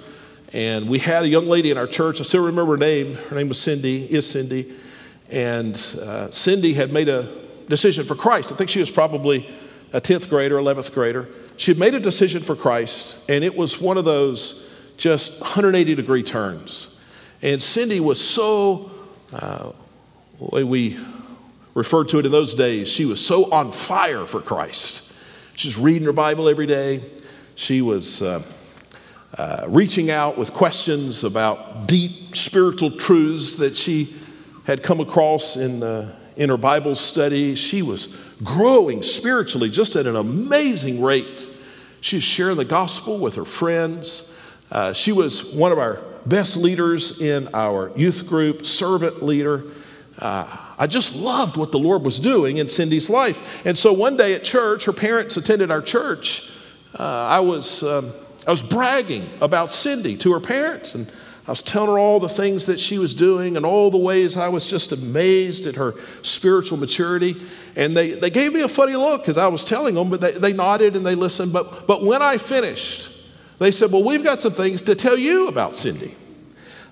and 0.53 0.89
we 0.89 0.99
had 0.99 1.25
a 1.25 1.29
young 1.29 1.47
lady 1.47 1.71
in 1.71 1.79
our 1.79 1.87
church. 1.87 2.21
I 2.21 2.25
still 2.25 2.45
remember 2.45 2.73
her 2.73 2.79
name. 2.79 3.15
Her 3.15 3.37
name 3.37 3.49
was 3.49 3.61
Cindy, 3.61 4.05
is 4.05 4.29
Cindy. 4.29 4.73
And 5.31 5.75
uh, 6.03 6.31
Cindy 6.31 6.73
had 6.73 6.93
made 6.93 7.09
a 7.09 7.29
decision 7.69 8.05
for 8.05 8.15
Christ. 8.15 8.51
I 8.53 8.57
think 8.57 8.71
she 8.71 8.81
was 8.81 8.91
probably 8.91 9.49
a 9.93 10.01
10th 10.01 10.29
grader, 10.29 10.57
11th 10.57 10.93
grader. 10.93 11.29
She 11.57 11.71
had 11.71 11.79
made 11.79 11.95
a 11.95 12.01
decision 12.01 12.43
for 12.43 12.57
Christ, 12.57 13.19
and 13.29 13.45
it 13.45 13.55
was 13.55 13.81
one 13.81 13.99
of 13.99 14.05
those 14.05 14.71
just 14.97 15.41
180 15.41 15.95
degree 15.95 16.23
turns. 16.23 16.97
And 17.43 17.63
Cindy 17.63 18.01
was 18.01 18.27
so, 18.27 18.91
uh, 19.33 19.73
we 20.39 20.99
referred 21.75 22.09
to 22.09 22.19
it 22.19 22.27
in 22.27 22.33
those 22.33 22.55
days. 22.55 22.89
She 22.89 23.05
was 23.05 23.25
so 23.25 23.53
on 23.53 23.71
fire 23.71 24.27
for 24.27 24.41
Christ. 24.41 25.13
She 25.57 25.69
was 25.69 25.77
reading 25.77 26.05
her 26.05 26.13
Bible 26.13 26.49
every 26.49 26.67
day. 26.67 27.03
She 27.55 27.83
was 27.83 28.23
uh, 28.23 28.43
uh, 29.37 29.65
reaching 29.69 30.11
out 30.11 30.39
with 30.39 30.53
questions 30.53 31.25
about 31.25 31.89
deep 31.89 32.37
spiritual 32.37 32.91
truths 32.91 33.57
that 33.57 33.77
she 33.77 34.15
had 34.65 34.83
come 34.83 35.01
across 35.01 35.57
in, 35.57 35.83
uh, 35.83 36.15
in 36.37 36.49
her 36.49 36.57
Bible 36.57 36.95
study. 36.95 37.55
She 37.55 37.83
was 37.83 38.17
growing 38.43 39.03
spiritually 39.03 39.71
just 39.71 39.97
at 39.97 40.07
an 40.07 40.17
amazing 40.17 41.03
rate. 41.03 41.49
She 42.01 42.17
was 42.17 42.23
sharing 42.23 42.57
the 42.57 42.65
gospel 42.65 43.19
with 43.19 43.35
her 43.37 43.45
friends. 43.45 44.33
Uh, 44.71 44.93
she 44.93 45.13
was 45.13 45.53
one 45.53 45.73
of 45.73 45.79
our 45.79 46.01
best 46.27 46.57
leaders 46.57 47.21
in 47.21 47.49
our 47.55 47.93
youth 47.97 48.27
group, 48.29 48.67
servant 48.67 49.23
leader. 49.23 49.65
Uh, 50.19 50.47
I 50.79 50.87
just 50.87 51.15
loved 51.15 51.57
what 51.57 51.73
the 51.73 51.79
Lord 51.79 52.03
was 52.03 52.21
doing 52.21 52.59
in 52.59 52.69
Cindy's 52.69 53.11
life. 53.11 53.67
And 53.67 53.77
so 53.77 53.93
one 53.93 54.17
day 54.17 54.35
at 54.35 54.45
church, 54.45 54.85
her 54.85 54.93
parents 54.93 55.37
attended 55.37 55.71
our 55.71 55.83
church. 55.83 56.51
Uh, 56.99 57.03
I, 57.03 57.41
was, 57.41 57.83
um, 57.83 58.13
I 58.47 58.51
was 58.51 58.63
bragging 58.63 59.29
about 59.41 59.73
Cindy 59.73 60.17
to 60.19 60.33
her 60.33 60.41
parents, 60.41 60.95
and 60.95 61.11
I 61.47 61.51
was 61.51 61.63
telling 61.63 61.91
her 61.91 61.99
all 61.99 62.21
the 62.21 62.29
things 62.29 62.67
that 62.67 62.81
she 62.81 62.99
was 62.99 63.15
doing 63.15 63.57
and 63.57 63.67
all 63.67 63.91
the 63.91 63.99
ways 63.99 64.37
I 64.37 64.49
was 64.49 64.67
just 64.67 64.93
amazed 64.93 65.67
at 65.67 65.77
her 65.77 65.95
spiritual 66.23 66.79
maturity. 66.79 67.37
And 67.77 67.95
they, 67.95 68.13
they 68.13 68.31
gave 68.31 68.55
me 68.55 68.63
a 68.63 68.69
funny 68.69 68.97
look 68.97 69.23
because 69.23 69.37
I 69.37 69.49
was 69.49 69.63
telling 69.63 69.95
them, 69.95 70.09
but 70.09 70.23
they, 70.23 70.33
they 70.33 70.53
nodded 70.55 70.97
and 70.97 71.05
they 71.05 71.15
listened. 71.15 71.53
But, 71.53 71.87
but 71.87 72.03
when 72.03 72.23
I 72.23 72.39
finished, 72.39 73.11
they 73.59 73.73
said, 73.73 73.93
Well, 73.93 74.03
we've 74.03 74.25
got 74.25 74.41
some 74.41 74.53
things 74.53 74.81
to 74.83 74.95
tell 74.95 75.19
you 75.19 75.49
about 75.49 75.77
Cindy. 75.77 76.15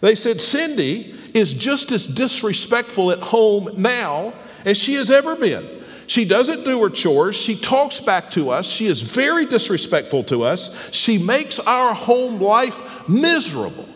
They 0.02 0.14
said, 0.14 0.40
Cindy 0.40 1.14
is 1.32 1.54
just 1.54 1.90
as 1.92 2.06
disrespectful 2.06 3.10
at 3.10 3.20
home 3.20 3.70
now 3.76 4.34
as 4.66 4.76
she 4.76 4.94
has 4.94 5.10
ever 5.10 5.34
been. 5.34 5.81
She 6.12 6.26
doesn't 6.26 6.66
do 6.66 6.82
her 6.82 6.90
chores. 6.90 7.36
She 7.36 7.56
talks 7.56 7.98
back 7.98 8.30
to 8.32 8.50
us. 8.50 8.66
She 8.66 8.84
is 8.84 9.00
very 9.00 9.46
disrespectful 9.46 10.24
to 10.24 10.42
us. 10.42 10.92
She 10.92 11.16
makes 11.16 11.58
our 11.58 11.94
home 11.94 12.38
life 12.38 13.08
miserable. 13.08 13.88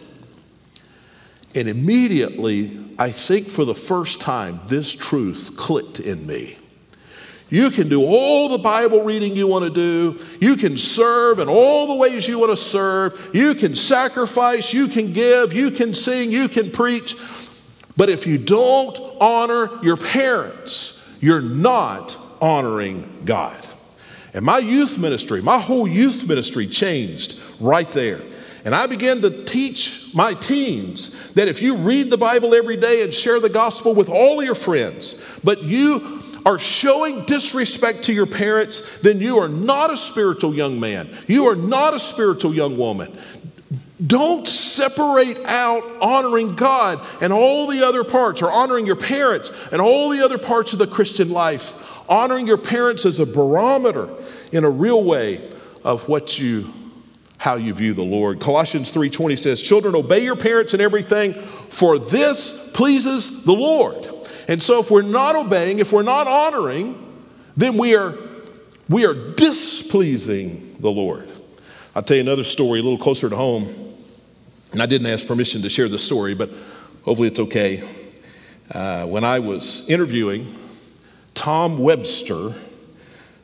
And 1.55 1.69
immediately, 1.69 2.81
I 2.99 3.11
think 3.11 3.51
for 3.51 3.67
the 3.67 3.75
first 3.75 4.19
time, 4.23 4.61
this 4.67 4.95
truth 4.95 5.59
clicked 5.59 6.01
in 6.01 6.27
me. 6.27 6.57
You 7.51 7.71
can 7.71 7.91
do 7.91 8.03
all 8.03 8.49
the 8.49 8.57
Bible 8.57 9.05
reading 9.05 9.37
you 9.37 9.47
want 9.47 9.67
to 9.67 9.71
do. 9.71 10.25
You 10.41 10.57
can 10.57 10.79
serve 10.79 11.39
in 11.39 11.51
all 11.51 11.87
the 11.87 11.97
ways 11.97 12.27
you 12.27 12.39
want 12.39 12.51
to 12.51 12.57
serve. 12.57 13.31
You 13.35 13.55
can 13.55 13.75
sacrifice. 13.75 14.73
You 14.73 14.89
can 14.89 15.13
give. 15.13 15.53
You 15.53 15.71
can 15.71 15.93
sing. 15.93 16.31
You 16.31 16.49
can 16.49 16.71
preach. 16.71 17.15
But 17.95 18.09
if 18.09 18.27
you 18.27 18.39
don't 18.39 18.99
honor 19.21 19.85
your 19.85 19.99
parents, 19.99 20.96
you're 21.27 21.41
not 21.41 22.17
honoring 22.41 23.23
God. 23.25 23.67
And 24.33 24.45
my 24.45 24.59
youth 24.59 24.97
ministry, 24.97 25.43
my 25.43 25.59
whole 25.59 25.89
youth 25.89 26.29
ministry 26.29 26.69
changed 26.69 27.41
right 27.59 27.91
there. 27.91 28.23
And 28.65 28.73
I 28.73 28.87
began 28.87 29.21
to 29.23 29.45
teach 29.45 30.15
my 30.15 30.35
teens 30.35 31.33
that 31.33 31.49
if 31.49 31.61
you 31.61 31.75
read 31.75 32.11
the 32.11 32.17
Bible 32.17 32.55
every 32.55 32.77
day 32.77 33.03
and 33.03 33.13
share 33.13 33.41
the 33.41 33.49
gospel 33.49 33.93
with 33.93 34.09
all 34.09 34.41
your 34.41 34.55
friends, 34.55 35.21
but 35.43 35.65
you 35.65 36.23
are 36.47 36.61
showing 36.61 37.25
disrespect 37.25 38.05
to 38.05 38.13
your 38.13 38.27
parents, 38.27 39.01
then 39.01 39.21
you 39.21 39.39
are 39.39 39.49
not 39.49 39.93
a 39.93 39.97
spiritual 39.97 40.55
young 40.55 40.79
man. 40.79 41.09
You 41.27 41.47
are 41.47 41.57
not 41.57 41.93
a 41.93 41.99
spiritual 41.99 42.55
young 42.55 42.77
woman. 42.77 43.19
Don't 44.05 44.47
separate 44.47 45.39
out 45.47 45.83
honoring 46.03 46.55
God 46.55 47.01
and 47.23 47.33
all 47.33 47.67
the 47.67 47.87
other 47.87 48.05
parts, 48.05 48.43
or 48.43 48.51
honoring 48.51 48.85
your 48.85 48.97
parents 48.97 49.51
and 49.73 49.81
all 49.81 50.11
the 50.11 50.23
other 50.23 50.37
parts 50.37 50.75
of 50.75 50.79
the 50.79 50.87
Christian 50.87 51.31
life. 51.31 51.83
Honoring 52.09 52.47
your 52.47 52.59
parents 52.59 53.07
is 53.07 53.21
a 53.21 53.27
barometer 53.27 54.11
in 54.53 54.65
a 54.65 54.71
real 54.71 55.03
way 55.03 55.41
of 55.83 56.09
what 56.09 56.39
you 56.39 56.69
how 57.39 57.55
you 57.55 57.73
view 57.75 57.93
the 57.93 58.03
Lord. 58.03 58.41
Colossians 58.41 58.91
3:20 58.91 59.37
says, 59.37 59.61
"Children 59.61 59.95
obey 59.95 60.25
your 60.25 60.37
parents 60.37 60.75
in 60.75 60.81
everything, 60.81 61.35
for 61.69 61.99
this 61.99 62.55
pleases 62.73 63.45
the 63.45 63.53
Lord." 63.53 64.09
And 64.49 64.63
so 64.63 64.79
if 64.81 64.91
we're 64.91 65.03
not 65.03 65.37
obeying, 65.37 65.79
if 65.79 65.93
we're 65.93 66.03
not 66.03 66.27
honoring, 66.27 66.97
then 67.57 67.77
we 67.79 67.95
are 67.95 68.15
we 68.89 69.05
are 69.05 69.15
displeasing 69.15 70.77
the 70.81 70.91
Lord. 70.91 71.29
I'll 71.95 72.03
tell 72.03 72.17
you 72.17 72.23
another 72.23 72.45
story 72.45 72.81
a 72.81 72.83
little 72.83 72.99
closer 72.99 73.29
to 73.29 73.37
home. 73.37 73.86
And 74.77 74.83
I 74.83 74.87
didn't 74.87 75.07
ask 75.07 75.27
permission 75.27 75.63
to 75.63 75.71
share 75.71 75.89
the 75.89 75.99
story, 75.99 76.35
but 76.35 76.51
hopefully 77.03 77.29
it's 77.29 77.41
okay. 77.41 77.83
Uh, 78.71 79.07
when 79.07 79.25
I 79.25 79.39
was 79.39 79.89
interviewing 79.89 80.55
Tom 81.33 81.79
Webster 81.79 82.53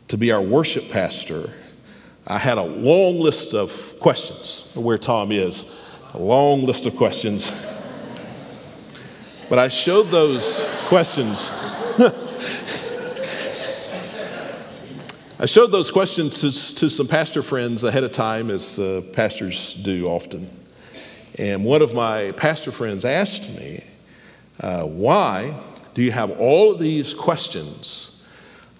to 0.08 0.18
be 0.18 0.30
our 0.30 0.42
worship 0.42 0.90
pastor, 0.90 1.48
I 2.26 2.36
had 2.36 2.58
a 2.58 2.62
long 2.62 3.18
list 3.18 3.54
of 3.54 3.94
questions 3.98 4.70
where 4.74 4.98
Tom 4.98 5.32
is, 5.32 5.64
a 6.12 6.18
long 6.18 6.66
list 6.66 6.84
of 6.84 6.96
questions. 6.96 7.50
But 9.48 9.58
I 9.58 9.68
showed 9.68 10.08
those 10.10 10.68
questions. 10.84 11.50
I 15.40 15.46
showed 15.46 15.72
those 15.72 15.90
questions 15.90 16.42
to, 16.42 16.50
to, 16.74 16.90
some 16.90 17.08
pastor 17.08 17.42
friends 17.42 17.84
ahead 17.84 18.04
of 18.04 18.12
time, 18.12 18.50
as 18.50 18.78
uh, 18.78 19.00
pastors 19.14 19.72
do 19.72 20.08
often. 20.08 20.58
And 21.38 21.64
one 21.64 21.82
of 21.82 21.94
my 21.94 22.32
pastor 22.32 22.72
friends 22.72 23.04
asked 23.04 23.56
me, 23.56 23.84
uh, 24.60 24.84
Why 24.84 25.58
do 25.94 26.02
you 26.02 26.12
have 26.12 26.30
all 26.38 26.72
of 26.72 26.78
these 26.78 27.14
questions 27.14 28.22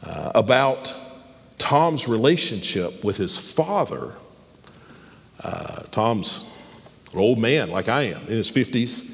uh, 0.05 0.33
about 0.35 0.95
Tom's 1.59 2.09
relationship 2.09 3.05
with 3.05 3.17
his 3.17 3.39
father, 3.39 4.13
uh, 5.41 5.83
Tom's 5.91 6.51
an 7.13 7.19
old 7.21 7.39
man 7.39 7.71
like 7.71 7.89
I 7.89 8.03
am 8.03 8.23
in 8.23 8.37
his 8.37 8.51
50s. 8.51 9.11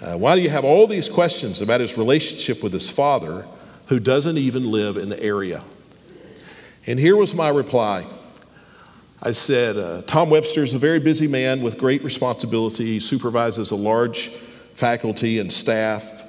Uh, 0.00 0.16
why 0.16 0.36
do 0.36 0.40
you 0.42 0.50
have 0.50 0.64
all 0.64 0.86
these 0.86 1.08
questions 1.08 1.60
about 1.60 1.80
his 1.80 1.98
relationship 1.98 2.62
with 2.62 2.72
his 2.72 2.88
father 2.88 3.46
who 3.86 3.98
doesn't 3.98 4.38
even 4.38 4.70
live 4.70 4.96
in 4.96 5.08
the 5.08 5.20
area? 5.20 5.62
And 6.86 6.98
here 6.98 7.16
was 7.16 7.34
my 7.34 7.48
reply. 7.48 8.06
I 9.22 9.32
said, 9.32 9.76
uh, 9.76 10.02
Tom 10.02 10.30
Webster 10.30 10.62
is 10.62 10.74
a 10.74 10.78
very 10.78 10.98
busy 10.98 11.28
man 11.28 11.62
with 11.62 11.76
great 11.76 12.02
responsibility. 12.02 12.86
He 12.86 13.00
supervises 13.00 13.70
a 13.70 13.76
large 13.76 14.28
faculty 14.74 15.38
and 15.38 15.52
staff 15.52 16.20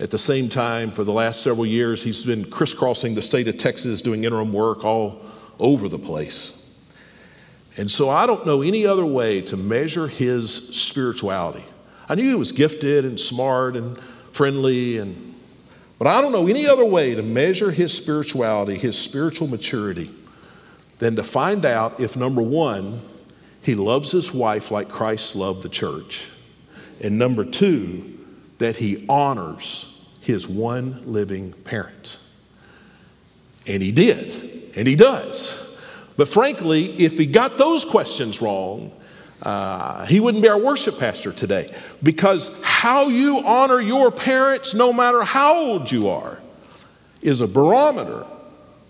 at 0.00 0.10
the 0.10 0.18
same 0.18 0.48
time, 0.48 0.90
for 0.90 1.04
the 1.04 1.12
last 1.12 1.42
several 1.42 1.66
years, 1.66 2.02
he's 2.02 2.24
been 2.24 2.50
crisscrossing 2.50 3.14
the 3.14 3.22
state 3.22 3.46
of 3.46 3.58
Texas 3.58 4.02
doing 4.02 4.24
interim 4.24 4.52
work 4.52 4.84
all 4.84 5.22
over 5.60 5.88
the 5.88 6.00
place. 6.00 6.60
And 7.76 7.88
so 7.88 8.10
I 8.10 8.26
don't 8.26 8.44
know 8.44 8.62
any 8.62 8.86
other 8.86 9.06
way 9.06 9.40
to 9.42 9.56
measure 9.56 10.08
his 10.08 10.52
spirituality. 10.52 11.64
I 12.08 12.16
knew 12.16 12.28
he 12.28 12.34
was 12.34 12.50
gifted 12.50 13.04
and 13.04 13.18
smart 13.18 13.76
and 13.76 13.98
friendly 14.32 14.98
and 14.98 15.32
but 15.96 16.08
I 16.08 16.20
don't 16.20 16.32
know 16.32 16.48
any 16.48 16.66
other 16.66 16.84
way 16.84 17.14
to 17.14 17.22
measure 17.22 17.70
his 17.70 17.96
spirituality, 17.96 18.76
his 18.76 18.98
spiritual 18.98 19.46
maturity 19.46 20.10
than 20.98 21.16
to 21.16 21.22
find 21.22 21.64
out 21.64 22.00
if 22.00 22.16
number 22.16 22.42
1 22.42 23.00
he 23.64 23.74
loves 23.74 24.12
his 24.12 24.32
wife 24.32 24.70
like 24.70 24.90
Christ 24.90 25.34
loved 25.34 25.62
the 25.62 25.70
church. 25.70 26.28
And 27.00 27.18
number 27.18 27.46
2 27.46 28.18
that 28.58 28.76
he 28.76 29.04
honors 29.08 29.86
his 30.20 30.46
one 30.46 31.02
living 31.06 31.52
parent. 31.64 32.18
And 33.66 33.82
he 33.82 33.90
did, 33.90 34.72
and 34.76 34.86
he 34.86 34.96
does. 34.96 35.76
But 36.16 36.28
frankly, 36.28 36.92
if 36.98 37.18
he 37.18 37.26
got 37.26 37.56
those 37.56 37.84
questions 37.84 38.42
wrong, 38.42 38.92
uh, 39.42 40.04
he 40.06 40.20
wouldn't 40.20 40.42
be 40.42 40.48
our 40.48 40.58
worship 40.58 40.98
pastor 40.98 41.32
today. 41.32 41.74
Because 42.02 42.58
how 42.62 43.08
you 43.08 43.42
honor 43.44 43.80
your 43.80 44.10
parents, 44.10 44.74
no 44.74 44.92
matter 44.92 45.22
how 45.24 45.56
old 45.56 45.90
you 45.90 46.08
are, 46.08 46.38
is 47.22 47.40
a 47.40 47.48
barometer 47.48 48.26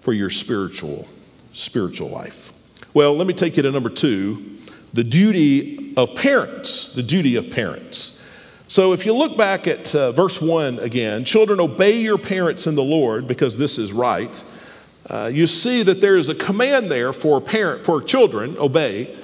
for 0.01 0.13
your 0.13 0.31
spiritual 0.31 1.07
spiritual 1.55 2.11
life. 2.11 2.53
Well, 2.93 3.17
let 3.17 3.27
me 3.27 3.33
take 3.33 3.57
you 3.57 3.63
to 3.63 3.71
number 3.71 3.91
two 3.91 4.51
the 4.93 5.05
duty 5.05 5.93
of 5.97 6.15
parents. 6.15 6.95
The 6.95 7.03
duty 7.03 7.37
of 7.37 7.51
parents. 7.51 8.23
So 8.69 8.93
if 8.93 9.05
you 9.05 9.15
look 9.15 9.37
back 9.37 9.67
at 9.67 9.95
uh, 9.95 10.13
verse 10.13 10.41
1 10.41 10.79
again, 10.79 11.25
children, 11.25 11.61
obey 11.61 11.99
your 11.99 12.19
parents 12.19 12.67
in 12.67 12.75
the 12.75 12.83
Lord 12.83 13.27
because 13.27 13.57
this 13.57 13.79
is 13.79 13.93
right. 13.93 14.43
Uh, 15.09 15.31
you 15.33 15.47
see 15.47 15.83
that 15.83 16.01
there 16.01 16.17
is 16.17 16.29
a 16.29 16.35
command 16.35 16.91
there 16.91 17.13
for 17.13 17.41
parent 17.41 17.85
for 17.85 18.01
children, 18.01 18.57
obey, 18.57 19.15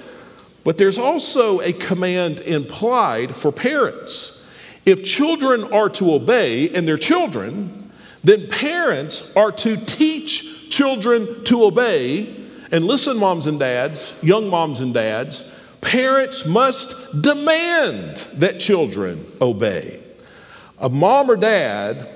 but 0.62 0.76
there's 0.76 0.98
also 0.98 1.60
a 1.60 1.72
command 1.72 2.40
implied 2.40 3.34
for 3.36 3.50
parents. 3.50 4.46
If 4.84 5.04
children 5.04 5.64
are 5.72 5.88
to 5.90 6.14
obey 6.14 6.68
and 6.70 6.86
they're 6.86 6.98
children, 6.98 7.90
then 8.22 8.48
parents 8.48 9.34
are 9.36 9.52
to 9.52 9.76
teach 9.76 10.59
children 10.70 11.44
to 11.44 11.64
obey. 11.64 12.34
And 12.72 12.86
listen, 12.86 13.18
moms 13.18 13.46
and 13.46 13.58
dads, 13.58 14.16
young 14.22 14.48
moms 14.48 14.80
and 14.80 14.94
dads, 14.94 15.56
Parents 15.80 16.44
must 16.44 17.22
demand 17.22 18.16
that 18.34 18.60
children 18.60 19.24
obey. 19.40 20.00
A 20.78 20.88
mom 20.88 21.30
or 21.30 21.36
dad, 21.36 22.08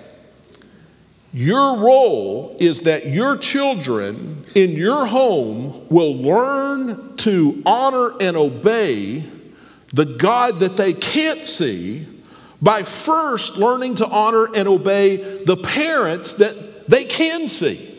your 1.32 1.78
role 1.78 2.56
is 2.60 2.80
that 2.80 3.06
your 3.06 3.36
children 3.36 4.44
in 4.54 4.72
your 4.72 5.06
home 5.06 5.86
will 5.88 6.14
learn 6.14 7.16
to 7.16 7.62
honor 7.64 8.12
and 8.20 8.36
obey 8.36 9.24
the 9.92 10.04
God 10.04 10.60
that 10.60 10.76
they 10.76 10.92
can't 10.92 11.44
see 11.44 12.06
by 12.60 12.82
first 12.82 13.56
learning 13.56 13.96
to 13.96 14.06
honor 14.06 14.54
and 14.54 14.68
obey 14.68 15.44
the 15.44 15.56
parents 15.56 16.34
that 16.34 16.88
they 16.88 17.04
can 17.04 17.48
see. 17.48 17.93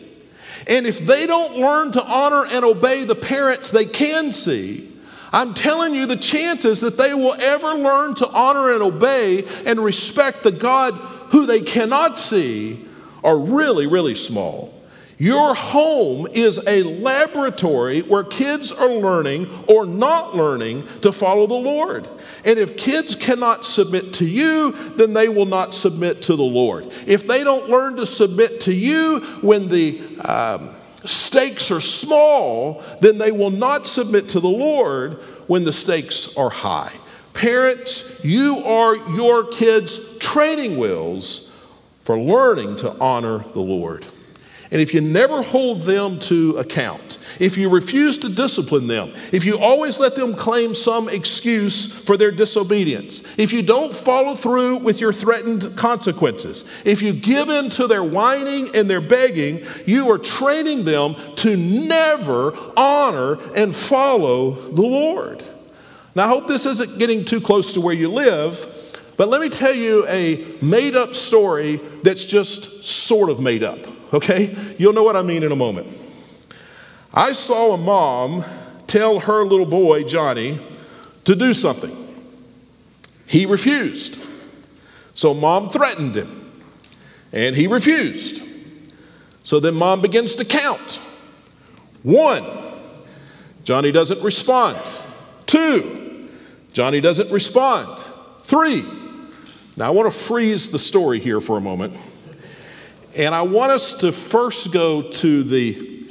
And 0.66 0.86
if 0.86 0.98
they 0.98 1.26
don't 1.26 1.56
learn 1.56 1.92
to 1.92 2.02
honor 2.04 2.44
and 2.46 2.64
obey 2.64 3.04
the 3.04 3.14
parents 3.14 3.70
they 3.70 3.84
can 3.84 4.32
see, 4.32 4.92
I'm 5.32 5.54
telling 5.54 5.94
you, 5.94 6.06
the 6.06 6.16
chances 6.16 6.80
that 6.80 6.96
they 6.96 7.12
will 7.12 7.34
ever 7.34 7.74
learn 7.74 8.14
to 8.16 8.28
honor 8.28 8.72
and 8.72 8.82
obey 8.82 9.44
and 9.64 9.78
respect 9.78 10.42
the 10.42 10.52
God 10.52 10.94
who 11.30 11.46
they 11.46 11.60
cannot 11.60 12.18
see 12.18 12.84
are 13.22 13.38
really, 13.38 13.86
really 13.86 14.14
small. 14.14 14.72
Your 15.18 15.54
home 15.54 16.26
is 16.34 16.58
a 16.66 16.82
laboratory 16.82 18.02
where 18.02 18.22
kids 18.22 18.70
are 18.70 18.90
learning 18.90 19.48
or 19.66 19.86
not 19.86 20.36
learning 20.36 20.86
to 21.00 21.10
follow 21.10 21.46
the 21.46 21.54
Lord. 21.54 22.06
And 22.44 22.58
if 22.58 22.76
kids 22.76 23.16
cannot 23.16 23.64
submit 23.64 24.12
to 24.14 24.28
you, 24.28 24.72
then 24.96 25.14
they 25.14 25.30
will 25.30 25.46
not 25.46 25.72
submit 25.72 26.20
to 26.22 26.36
the 26.36 26.44
Lord. 26.44 26.92
If 27.06 27.26
they 27.26 27.42
don't 27.44 27.70
learn 27.70 27.96
to 27.96 28.04
submit 28.04 28.60
to 28.62 28.74
you 28.74 29.20
when 29.40 29.68
the 29.68 29.98
um, 30.20 30.70
stakes 31.06 31.70
are 31.70 31.80
small, 31.80 32.82
then 33.00 33.16
they 33.16 33.32
will 33.32 33.50
not 33.50 33.86
submit 33.86 34.28
to 34.30 34.40
the 34.40 34.48
Lord 34.48 35.14
when 35.46 35.64
the 35.64 35.72
stakes 35.72 36.36
are 36.36 36.50
high. 36.50 36.92
Parents, 37.32 38.22
you 38.22 38.62
are 38.64 38.96
your 39.14 39.46
kids' 39.46 40.18
training 40.18 40.76
wheels 40.76 41.54
for 42.00 42.18
learning 42.18 42.76
to 42.76 42.92
honor 42.98 43.44
the 43.54 43.60
Lord. 43.60 44.06
And 44.70 44.80
if 44.80 44.92
you 44.92 45.00
never 45.00 45.42
hold 45.42 45.82
them 45.82 46.18
to 46.20 46.56
account, 46.58 47.18
if 47.38 47.56
you 47.56 47.68
refuse 47.68 48.18
to 48.18 48.28
discipline 48.28 48.88
them, 48.88 49.12
if 49.32 49.44
you 49.44 49.58
always 49.58 50.00
let 50.00 50.16
them 50.16 50.34
claim 50.34 50.74
some 50.74 51.08
excuse 51.08 51.92
for 51.92 52.16
their 52.16 52.32
disobedience, 52.32 53.22
if 53.38 53.52
you 53.52 53.62
don't 53.62 53.94
follow 53.94 54.34
through 54.34 54.78
with 54.78 55.00
your 55.00 55.12
threatened 55.12 55.76
consequences, 55.76 56.64
if 56.84 57.00
you 57.00 57.12
give 57.12 57.48
in 57.48 57.70
to 57.70 57.86
their 57.86 58.02
whining 58.02 58.74
and 58.74 58.90
their 58.90 59.00
begging, 59.00 59.64
you 59.86 60.10
are 60.10 60.18
training 60.18 60.84
them 60.84 61.14
to 61.36 61.56
never 61.56 62.56
honor 62.76 63.38
and 63.54 63.74
follow 63.74 64.50
the 64.50 64.82
Lord. 64.82 65.44
Now, 66.16 66.24
I 66.24 66.28
hope 66.28 66.48
this 66.48 66.66
isn't 66.66 66.98
getting 66.98 67.24
too 67.24 67.40
close 67.40 67.74
to 67.74 67.80
where 67.80 67.94
you 67.94 68.10
live, 68.10 68.72
but 69.16 69.28
let 69.28 69.40
me 69.40 69.48
tell 69.48 69.74
you 69.74 70.06
a 70.08 70.44
made 70.60 70.96
up 70.96 71.14
story 71.14 71.76
that's 72.02 72.24
just 72.24 72.82
sort 72.84 73.30
of 73.30 73.38
made 73.38 73.62
up 73.62 73.78
okay? 74.16 74.56
You'll 74.78 74.92
know 74.92 75.02
what 75.02 75.16
I 75.16 75.22
mean 75.22 75.42
in 75.42 75.52
a 75.52 75.56
moment. 75.56 75.88
I 77.12 77.32
saw 77.32 77.72
a 77.72 77.78
mom 77.78 78.44
tell 78.86 79.20
her 79.20 79.44
little 79.44 79.66
boy, 79.66 80.04
Johnny, 80.04 80.58
to 81.24 81.34
do 81.34 81.54
something. 81.54 82.04
He 83.26 83.46
refused. 83.46 84.18
So 85.14 85.34
mom 85.34 85.70
threatened 85.70 86.14
him, 86.14 86.52
and 87.32 87.56
he 87.56 87.66
refused. 87.66 88.42
So 89.44 89.60
then 89.60 89.74
mom 89.74 90.02
begins 90.02 90.34
to 90.36 90.44
count. 90.44 91.00
One, 92.02 92.44
Johnny 93.64 93.92
doesn't 93.92 94.22
respond. 94.22 94.78
Two, 95.46 96.28
Johnny 96.72 97.00
doesn't 97.00 97.30
respond. 97.30 98.00
Three, 98.42 98.84
now 99.76 99.88
I 99.88 99.90
want 99.90 100.12
to 100.12 100.16
freeze 100.16 100.70
the 100.70 100.78
story 100.78 101.18
here 101.18 101.40
for 101.40 101.56
a 101.56 101.60
moment. 101.60 101.94
And 103.16 103.34
I 103.34 103.42
want 103.42 103.72
us 103.72 103.94
to 103.94 104.12
first 104.12 104.72
go 104.72 105.02
to 105.02 105.42
the 105.42 106.06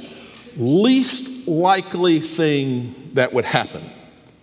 least 0.56 1.46
likely 1.46 2.18
thing 2.18 2.94
that 3.14 3.32
would 3.32 3.44
happen 3.44 3.88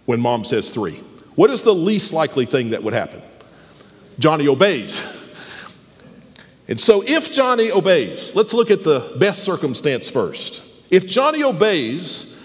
when 0.06 0.22
mom 0.22 0.46
says 0.46 0.70
three. 0.70 0.96
What 1.36 1.50
is 1.50 1.64
the 1.64 1.74
least 1.74 2.14
likely 2.14 2.46
thing 2.46 2.70
that 2.70 2.82
would 2.82 2.94
happen? 2.94 3.22
Johnny 4.18 4.48
obeys. 4.48 5.20
And 6.70 6.80
so, 6.80 7.04
if 7.06 7.34
Johnny 7.34 7.70
obeys, 7.70 8.34
let's 8.36 8.54
look 8.54 8.72
at 8.72 8.86
the 8.86 9.14
best 9.20 9.44
circumstance 9.44 10.10
first. 10.10 10.64
If 10.90 11.06
Johnny 11.06 11.44
obeys, 11.44 12.40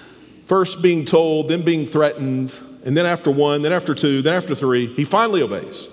first 0.47 0.83
being 0.83 1.05
told, 1.05 1.49
then 1.49 1.63
being 1.63 1.87
threatened, 1.87 2.59
and 2.85 2.97
then 2.97 3.07
after 3.07 3.31
one, 3.31 3.63
then 3.63 3.73
after 3.73 3.95
two, 3.95 4.23
then 4.23 4.35
after 4.35 4.57
three, 4.57 4.87
he 4.87 5.05
finally 5.05 5.43
obeys. 5.43 5.89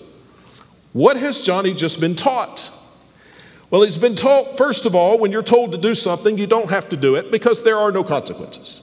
What 0.94 1.18
has 1.18 1.42
Johnny 1.42 1.76
just 1.76 2.00
been 2.00 2.16
taught? 2.16 2.72
Well, 3.71 3.82
he's 3.82 3.97
been 3.97 4.15
taught, 4.15 4.58
first 4.58 4.86
of 4.86 4.93
all, 4.93 5.17
when 5.17 5.32
you're 5.32 5.43
told 5.43 5.71
to 5.71 5.78
do 5.78 5.95
something, 5.95 6.38
you 6.38 6.47
don't 6.47 6.69
have 6.69 6.88
to 6.89 6.97
do 6.97 7.15
it 7.15 7.32
because 7.32 7.63
there 7.63 7.78
are 7.78 7.91
no 7.91 8.04
consequences. 8.04 8.82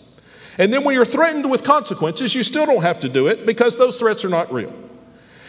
And 0.58 0.72
then 0.72 0.84
when 0.84 0.94
you're 0.94 1.04
threatened 1.04 1.50
with 1.50 1.64
consequences, 1.64 2.34
you 2.34 2.42
still 2.42 2.66
don't 2.66 2.82
have 2.82 3.00
to 3.00 3.08
do 3.08 3.28
it 3.28 3.46
because 3.46 3.76
those 3.76 3.98
threats 3.98 4.24
are 4.24 4.28
not 4.28 4.52
real. 4.52 4.72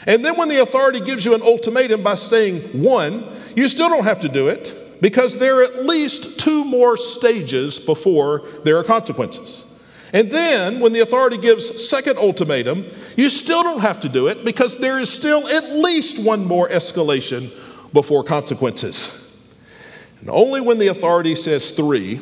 And 0.06 0.24
then 0.24 0.38
when 0.38 0.50
the 0.50 0.62
authority 0.62 1.00
gives 1.00 1.26
you 1.26 1.34
an 1.34 1.42
ultimatum 1.42 2.04
by 2.04 2.16
saying 2.16 2.82
one, 2.82 3.26
you 3.56 3.68
still 3.68 3.90
don't 3.90 4.04
have 4.04 4.20
to 4.22 4.30
do 4.30 4.50
it 4.50 4.76
because 5.02 5.38
there 5.38 5.60
are 5.60 5.64
at 5.64 5.86
least 5.86 6.40
two 6.40 6.64
more 6.64 6.96
stages 6.96 7.80
before 7.80 8.44
there 8.64 8.78
are 8.78 8.84
consequences. 8.84 9.70
And 10.14 10.30
then 10.30 10.80
when 10.80 10.94
the 10.94 11.00
authority 11.00 11.38
gives 11.38 11.90
second 11.90 12.18
ultimatum, 12.18 12.86
you 13.18 13.30
still 13.30 13.64
don't 13.64 13.82
have 13.82 14.00
to 14.02 14.10
do 14.10 14.28
it 14.28 14.46
because 14.46 14.78
there 14.78 15.00
is 15.00 15.10
still 15.10 15.48
at 15.48 15.72
least 15.72 16.20
one 16.20 16.46
more 16.46 16.70
escalation 16.70 17.52
before 17.94 18.24
consequences. 18.24 19.23
And 20.24 20.30
only 20.30 20.62
when 20.62 20.78
the 20.78 20.88
authority 20.88 21.36
says 21.36 21.72
three, 21.72 22.16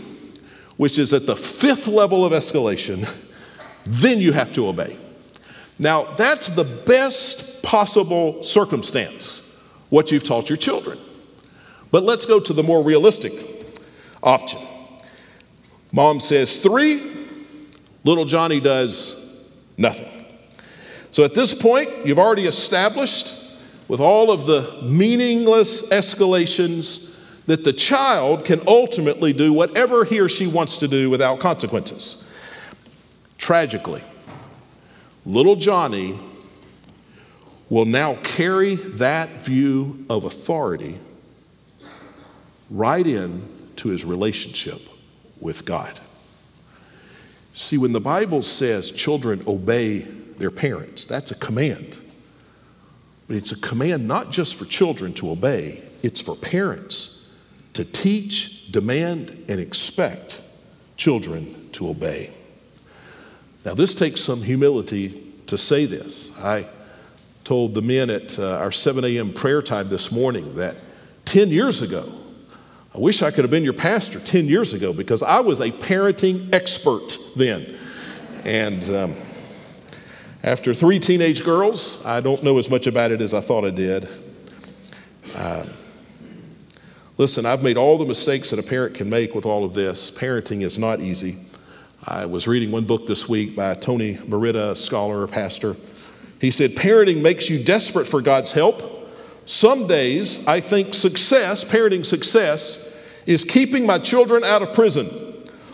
which 0.76 0.98
is 0.98 1.14
at 1.14 1.28
the 1.28 1.36
fifth 1.36 1.86
level 1.86 2.26
of 2.26 2.34
escalation, 2.34 3.08
then 3.86 4.20
you 4.20 4.34
have 4.34 4.52
to 4.54 4.68
obey. 4.68 4.98
Now, 5.78 6.12
that's 6.16 6.48
the 6.48 6.64
best 6.64 7.62
possible 7.62 8.42
circumstance, 8.42 9.56
what 9.92 10.12
you've 10.12 10.24
taught 10.24 10.50
your 10.50 10.58
children. 10.58 10.98
But 11.92 12.02
let's 12.02 12.26
go 12.26 12.40
to 12.40 12.54
the 12.54 12.64
more 12.64 12.84
realistic 12.84 13.34
option. 14.24 14.60
Mom 15.92 16.20
says 16.20 16.58
three, 16.58 17.28
little 18.04 18.26
Johnny 18.26 18.60
does 18.60 19.44
nothing. 19.78 20.26
So 21.12 21.24
at 21.24 21.36
this 21.36 21.54
point, 21.54 21.88
you've 22.04 22.18
already 22.18 22.48
established 22.48 23.36
with 23.88 24.00
all 24.00 24.32
of 24.32 24.48
the 24.48 24.80
meaningless 24.82 25.88
escalations 25.90 27.11
that 27.48 27.64
the 27.64 27.74
child 27.74 28.46
can 28.46 28.62
ultimately 28.68 29.34
do 29.34 29.52
whatever 29.52 30.06
he 30.06 30.20
or 30.20 30.30
she 30.30 30.48
wants 30.48 30.78
to 30.78 30.88
do 30.88 31.10
without 31.10 31.40
consequences. 31.40 32.28
Tragically, 33.38 34.04
little 35.26 35.56
Johnny 35.56 36.20
will 37.70 37.86
now 37.86 38.16
carry 38.24 38.76
that 38.76 39.30
view 39.42 40.06
of 40.10 40.26
authority 40.26 41.00
right 42.70 43.08
in 43.08 43.48
to 43.78 43.90
his 43.90 44.06
relationship 44.06 44.82
with 45.40 45.66
God. 45.66 46.00
See, 47.54 47.78
when 47.78 47.92
the 47.92 48.02
Bible 48.02 48.44
says 48.44 48.92
children 48.92 49.44
obey 49.48 50.00
their 50.00 50.52
parents, 50.52 51.06
that's 51.06 51.32
a 51.32 51.36
command. 51.36 51.98
But 53.28 53.38
it's 53.38 53.52
a 53.52 53.58
command 53.58 54.08
not 54.08 54.32
just 54.32 54.56
for 54.56 54.66
children 54.66 55.14
to 55.16 55.32
obey, 55.32 55.82
it's 56.04 56.22
for 56.22 56.36
parents 56.36 57.21
to 57.74 57.86
teach, 57.86 58.72
demand, 58.72 59.46
and 59.48 59.60
expect 59.60 60.42
children 60.98 61.70
to 61.74 61.90
obey. 61.90 62.30
Now, 63.66 63.74
this 63.74 63.94
takes 63.94 64.22
some 64.22 64.42
humility 64.42 65.34
to 65.48 65.58
say 65.58 65.86
this. 65.86 66.38
I 66.40 66.68
told 67.44 67.74
the 67.74 67.82
men 67.82 68.10
at 68.10 68.38
uh, 68.40 68.58
our 68.58 68.72
7 68.72 69.04
a.m. 69.04 69.34
prayer 69.34 69.62
time 69.62 69.90
this 69.90 70.12
morning 70.12 70.56
that 70.56 70.76
10 71.26 71.50
years 71.50 71.82
ago, 71.82 72.12
I 72.94 72.98
wish 72.98 73.22
I 73.22 73.32
could 73.32 73.44
have 73.44 73.52
been 73.52 73.64
your 73.64 73.74
pastor 73.74 74.20
10 74.20 74.48
years 74.48 74.74
ago 74.74 74.92
because 74.92 75.24
I 75.24 75.40
was 75.40 75.60
a 75.60 75.72
parenting 75.72 76.54
expert 76.54 77.18
then. 77.36 77.78
And 78.44 78.84
um, 78.90 79.16
after 80.44 80.74
three 80.74 81.00
teenage 81.00 81.44
girls, 81.44 82.06
I 82.06 82.20
don't 82.20 82.44
know 82.44 82.58
as 82.58 82.70
much 82.70 82.88
about 82.88 83.12
it 83.12 83.22
as 83.22 83.34
I 83.34 83.42
thought 83.42 83.64
I 83.64 83.70
did. 83.70 84.10
Uh, 85.36 85.66
Listen, 87.18 87.46
I've 87.46 87.62
made 87.62 87.78
all 87.78 87.98
the 87.98 88.06
mistakes 88.06 88.52
that 88.52 88.60
a 88.60 88.64
parent 88.64 88.96
can 88.96 89.10
make 89.10 89.36
with 89.36 89.46
all 89.46 89.66
of 89.66 89.74
this. 89.74 90.10
Parenting 90.10 90.62
is 90.62 90.80
not 90.80 91.02
easy. 91.02 91.38
I 92.06 92.26
was 92.26 92.48
reading 92.48 92.72
one 92.72 92.86
book 92.86 93.06
this 93.06 93.28
week 93.28 93.56
by 93.56 93.76
Tony 93.76 94.18
Merida, 94.28 94.76
scholar, 94.76 95.28
pastor. 95.28 95.76
He 96.40 96.52
said, 96.52 96.72
Parenting 96.72 97.22
makes 97.22 97.50
you 97.50 97.64
desperate 97.64 98.08
for 98.08 98.22
God's 98.22 98.54
help. 98.54 99.12
Some 99.46 99.88
days 99.88 100.48
I 100.48 100.62
think 100.62 100.94
success, 100.94 101.66
parenting 101.66 102.06
success, 102.06 102.94
is 103.26 103.44
keeping 103.44 103.86
my 103.86 104.00
children 104.00 104.44
out 104.44 104.62
of 104.62 104.74
prison. 104.74 105.10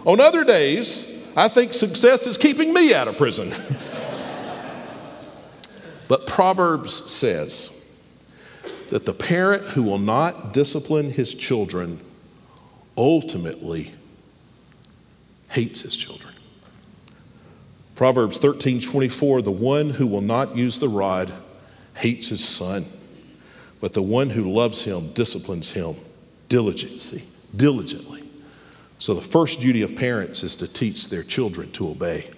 On 0.05 0.19
other 0.19 0.43
days, 0.43 1.23
I 1.35 1.49
think 1.49 1.73
success 1.73 2.25
is 2.25 2.37
keeping 2.37 2.73
me 2.73 2.95
out 2.95 3.07
of 3.07 3.15
prison. 3.15 3.51
but 6.07 6.25
Proverbs 6.25 7.11
says, 7.11 7.76
that 8.89 9.05
the 9.05 9.13
parent 9.13 9.63
who 9.63 9.83
will 9.83 9.99
not 9.99 10.53
discipline 10.53 11.11
his 11.11 11.33
children 11.33 11.99
ultimately 12.97 13.91
hates 15.49 15.81
his 15.81 15.95
children. 15.95 16.33
Proverbs 17.95 18.37
13 18.37 18.81
24, 18.81 19.41
the 19.41 19.51
one 19.51 19.89
who 19.89 20.07
will 20.07 20.21
not 20.21 20.55
use 20.55 20.79
the 20.79 20.89
rod 20.89 21.33
hates 21.95 22.29
his 22.29 22.43
son, 22.43 22.85
but 23.81 23.93
the 23.93 24.01
one 24.01 24.29
who 24.29 24.51
loves 24.51 24.83
him 24.83 25.11
disciplines 25.13 25.71
him 25.71 25.95
diligently, 26.47 27.23
diligently. 27.55 28.23
So 28.99 29.13
the 29.13 29.21
first 29.21 29.59
duty 29.59 29.81
of 29.81 29.95
parents 29.95 30.43
is 30.43 30.55
to 30.57 30.71
teach 30.71 31.09
their 31.09 31.23
children 31.23 31.71
to 31.73 31.89
obey. 31.89 32.29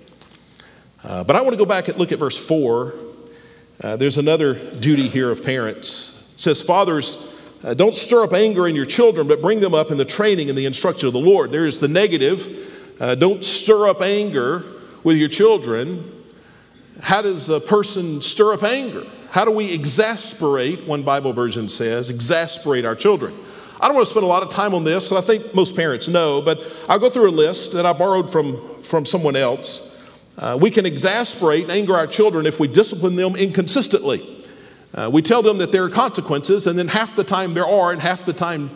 Uh, 1.03 1.23
but 1.23 1.35
I 1.35 1.41
want 1.41 1.51
to 1.51 1.57
go 1.57 1.65
back 1.65 1.87
and 1.87 1.97
look 1.97 2.11
at 2.11 2.19
verse 2.19 2.37
4. 2.37 2.93
Uh, 3.81 3.95
there's 3.95 4.17
another 4.17 4.53
duty 4.53 5.07
here 5.07 5.31
of 5.31 5.43
parents 5.43 6.18
says, 6.39 6.63
Fathers, 6.63 7.29
uh, 7.63 7.73
don't 7.73 7.93
stir 7.93 8.23
up 8.23 8.33
anger 8.33 8.65
in 8.65 8.75
your 8.75 8.85
children, 8.85 9.27
but 9.27 9.41
bring 9.41 9.59
them 9.59 9.73
up 9.73 9.91
in 9.91 9.97
the 9.97 10.05
training 10.05 10.47
and 10.47 10.57
the 10.57 10.65
instruction 10.65 11.07
of 11.07 11.13
the 11.13 11.19
Lord. 11.19 11.51
There 11.51 11.65
is 11.65 11.79
the 11.79 11.89
negative. 11.89 12.95
Uh, 12.99 13.15
don't 13.15 13.43
stir 13.43 13.89
up 13.89 14.01
anger 14.01 14.63
with 15.03 15.17
your 15.17 15.27
children. 15.27 16.09
How 17.01 17.21
does 17.21 17.49
a 17.49 17.59
person 17.59 18.21
stir 18.21 18.53
up 18.53 18.63
anger? 18.63 19.05
How 19.31 19.43
do 19.43 19.51
we 19.51 19.73
exasperate, 19.73 20.87
one 20.87 21.03
Bible 21.03 21.33
version 21.33 21.67
says, 21.67 22.09
exasperate 22.09 22.85
our 22.85 22.95
children? 22.95 23.33
I 23.81 23.87
don't 23.87 23.95
want 23.95 24.07
to 24.07 24.09
spend 24.09 24.23
a 24.23 24.27
lot 24.27 24.41
of 24.41 24.49
time 24.49 24.73
on 24.73 24.85
this 24.85 25.09
because 25.09 25.23
I 25.23 25.27
think 25.27 25.53
most 25.53 25.75
parents 25.75 26.07
know, 26.07 26.41
but 26.41 26.59
I'll 26.87 26.99
go 26.99 27.09
through 27.09 27.29
a 27.29 27.31
list 27.31 27.73
that 27.73 27.85
I 27.85 27.91
borrowed 27.91 28.31
from, 28.31 28.81
from 28.81 29.05
someone 29.05 29.35
else. 29.35 30.01
Uh, 30.37 30.57
we 30.59 30.71
can 30.71 30.85
exasperate 30.85 31.63
and 31.63 31.71
anger 31.71 31.97
our 31.97 32.07
children 32.07 32.45
if 32.45 32.61
we 32.61 32.69
discipline 32.69 33.17
them 33.17 33.35
inconsistently. 33.35 34.38
Uh, 34.95 35.09
we 35.11 35.21
tell 35.21 35.41
them 35.41 35.59
that 35.59 35.71
there 35.71 35.83
are 35.83 35.89
consequences, 35.89 36.67
and 36.67 36.77
then 36.77 36.87
half 36.87 37.15
the 37.15 37.23
time 37.23 37.53
there 37.53 37.65
are, 37.65 37.91
and 37.91 38.01
half 38.01 38.25
the 38.25 38.33
time 38.33 38.69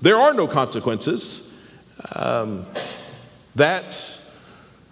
there 0.00 0.16
are 0.16 0.34
no 0.34 0.46
consequences. 0.48 1.52
um, 2.14 2.64
that, 3.54 4.20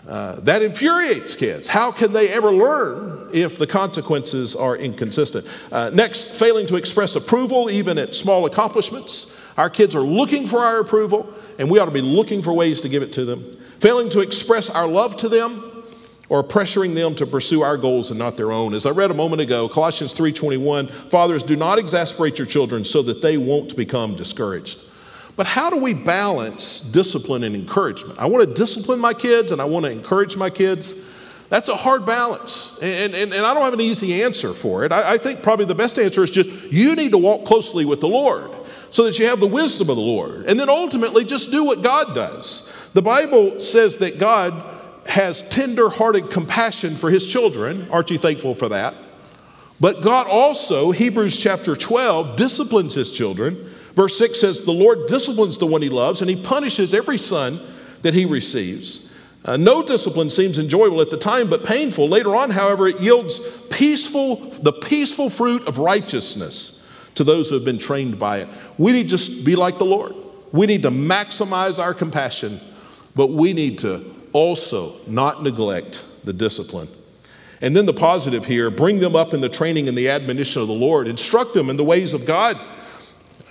uh, 0.07 0.37
that 0.41 0.63
infuriates 0.63 1.35
kids. 1.35 1.69
How 1.69 1.91
can 1.91 2.13
they 2.13 2.29
ever 2.29 2.51
learn 2.51 3.31
if 3.33 3.59
the 3.59 3.67
consequences 3.67 4.55
are 4.55 4.77
inconsistent? 4.77 5.47
Uh, 5.73 5.91
next, 5.93 6.35
failing 6.35 6.67
to 6.67 6.77
express 6.77 7.17
approval 7.17 7.71
even 7.71 7.99
at 7.99 8.15
small 8.15 8.47
accomplishments. 8.47 9.37
Our 9.57 9.71
kids 9.71 9.95
are 9.95 10.03
looking 10.03 10.47
for 10.47 10.61
our 10.61 10.81
approval, 10.81 11.33
and 11.59 11.71
we 11.71 11.79
ought 11.79 11.87
to 11.87 11.91
be 11.91 12.03
looking 12.03 12.43
for 12.43 12.53
ways 12.53 12.81
to 12.83 12.89
give 12.89 13.03
it 13.03 13.13
to 13.15 13.25
them. 13.25 13.45
Failing 13.81 14.11
to 14.11 14.21
express 14.21 14.71
our 14.71 14.87
love 14.87 15.17
to 15.19 15.29
them 15.29 15.70
or 16.31 16.45
pressuring 16.45 16.95
them 16.95 17.15
to 17.17 17.27
pursue 17.27 17.61
our 17.61 17.77
goals 17.77 18.11
and 18.11 18.19
not 18.19 18.39
their 18.39 18.53
own. 18.53 18.73
As 18.73 18.87
I 18.87 18.91
read 18.91 19.11
a 19.11 19.15
moment 19.15 19.43
ago, 19.43 19.69
Colossians 19.69 20.15
3:21, 20.15 20.89
fathers 21.11 21.43
do 21.43 21.57
not 21.57 21.79
exasperate 21.79 22.39
your 22.39 22.47
children 22.47 22.85
so 22.85 23.03
that 23.03 23.21
they 23.21 23.37
won't 23.37 23.77
become 23.77 24.15
discouraged. 24.15 24.79
But 25.37 25.47
how 25.47 25.71
do 25.71 25.77
we 25.77 25.93
balance 25.93 26.81
discipline 26.81 27.43
and 27.43 27.55
encouragement? 27.55 28.19
I 28.19 28.27
want 28.27 28.49
to 28.49 28.55
discipline 28.55 29.01
my 29.01 29.13
kids 29.13 29.53
and 29.53 29.61
I 29.61 29.65
want 29.65 29.87
to 29.87 29.91
encourage 29.91 30.37
my 30.37 30.51
kids. 30.51 30.95
That's 31.49 31.69
a 31.69 31.75
hard 31.75 32.07
balance. 32.07 32.79
And, 32.81 33.13
and, 33.13 33.35
and 33.35 33.45
I 33.45 33.53
don't 33.53 33.65
have 33.65 33.75
an 33.75 33.81
easy 33.81 34.23
answer 34.23 34.55
for 34.55 34.85
it. 34.85 34.93
I, 34.93 35.15
I 35.15 35.19
think 35.19 35.43
probably 35.43 35.65
the 35.65 35.75
best 35.75 35.99
answer 35.99 36.23
is 36.23 36.31
just 36.31 36.49
you 36.71 36.95
need 36.95 37.11
to 37.11 37.19
walk 37.19 37.45
closely 37.45 37.85
with 37.85 37.99
the 37.99 38.09
Lord 38.09 38.53
so 38.91 39.03
that 39.05 39.19
you 39.19 39.27
have 39.27 39.41
the 39.41 39.49
wisdom 39.49 39.91
of 39.91 39.97
the 39.97 40.03
Lord. 40.03 40.47
And 40.47 40.61
then 40.61 40.69
ultimately 40.69 41.25
just 41.25 41.51
do 41.51 41.65
what 41.65 41.83
God 41.83 42.15
does. 42.15 42.73
The 42.93 43.03
Bible 43.03 43.59
says 43.59 43.97
that 43.97 44.21
God 44.21 44.80
has 45.07 45.49
tender 45.49 45.89
hearted 45.89 46.31
compassion 46.31 46.97
for 46.97 47.11
his 47.11 47.27
children. 47.27 47.89
Aren't 47.91 48.11
you 48.11 48.19
thankful 48.19 48.55
for 48.55 48.69
that? 48.69 48.95
But 49.81 50.03
God 50.03 50.27
also, 50.27 50.91
Hebrews 50.91 51.39
chapter 51.39 51.75
12, 51.75 52.37
disciplines 52.37 52.95
his 52.95 53.11
children. 53.11 53.73
Verse 53.95 54.17
6 54.19 54.41
says, 54.41 54.61
The 54.61 54.73
Lord 54.73 55.07
disciplines 55.07 55.57
the 55.57 55.67
one 55.67 55.81
he 55.83 55.89
loves, 55.89 56.21
and 56.21 56.31
he 56.31 56.41
punishes 56.41 56.93
every 56.93 57.19
son 57.19 57.61
that 58.03 58.13
he 58.13 58.27
receives. 58.27 59.11
Uh, 59.43 59.57
no 59.57 59.83
discipline 59.83 60.29
seems 60.29 60.59
enjoyable 60.59 61.01
at 61.01 61.09
the 61.09 61.17
time, 61.17 61.49
but 61.49 61.65
painful. 61.65 62.09
Later 62.09 62.37
on, 62.37 62.51
however, 62.51 62.89
it 62.89 63.01
yields 63.01 63.41
peaceful, 63.71 64.37
the 64.37 64.73
peaceful 64.73 65.31
fruit 65.31 65.67
of 65.67 65.79
righteousness 65.79 66.87
to 67.15 67.25
those 67.25 67.49
who 67.49 67.55
have 67.55 67.65
been 67.65 67.79
trained 67.79 68.19
by 68.19 68.39
it. 68.39 68.49
We 68.77 68.93
need 68.93 69.05
to 69.05 69.09
just 69.09 69.45
be 69.45 69.57
like 69.57 69.79
the 69.79 69.87
Lord. 69.87 70.15
We 70.53 70.67
need 70.67 70.83
to 70.83 70.91
maximize 70.91 71.83
our 71.83 71.95
compassion, 71.95 72.61
but 73.17 73.29
we 73.29 73.55
need 73.55 73.79
to 73.81 74.15
also 74.33 74.97
not 75.07 75.43
neglect 75.43 76.05
the 76.25 76.33
discipline. 76.33 76.89
And 77.61 77.77
then 77.77 77.87
the 77.87 77.93
positive 77.93 78.47
here 78.47 78.71
bring 78.71 78.99
them 79.01 79.15
up 79.15 79.35
in 79.35 79.41
the 79.41 79.49
training 79.49 79.89
and 79.89 79.97
the 79.97 80.09
admonition 80.09 80.63
of 80.63 80.69
the 80.69 80.75
Lord, 80.75 81.09
instruct 81.09 81.55
them 81.55 81.69
in 81.69 81.77
the 81.77 81.85
ways 81.85 82.15
of 82.15 82.25
God. 82.25 82.59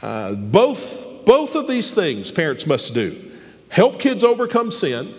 Uh, 0.02 0.34
both, 0.36 1.26
both 1.26 1.56
of 1.56 1.68
these 1.68 1.92
things 1.92 2.32
parents 2.32 2.66
must 2.66 2.94
do 2.94 3.26
help 3.70 4.00
kids 4.00 4.24
overcome 4.24 4.72
sin, 4.72 5.14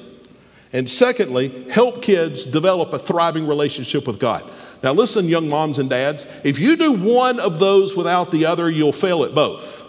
and 0.72 0.90
secondly, 0.90 1.68
help 1.70 2.02
kids 2.02 2.44
develop 2.44 2.92
a 2.92 2.98
thriving 2.98 3.46
relationship 3.46 4.08
with 4.08 4.18
God. 4.18 4.44
Now, 4.82 4.92
listen, 4.92 5.26
young 5.26 5.48
moms 5.48 5.78
and 5.78 5.88
dads, 5.88 6.26
if 6.42 6.58
you 6.58 6.74
do 6.74 6.94
one 6.94 7.38
of 7.38 7.60
those 7.60 7.96
without 7.96 8.32
the 8.32 8.46
other, 8.46 8.68
you'll 8.68 8.92
fail 8.92 9.24
at 9.24 9.34
both. 9.34 9.84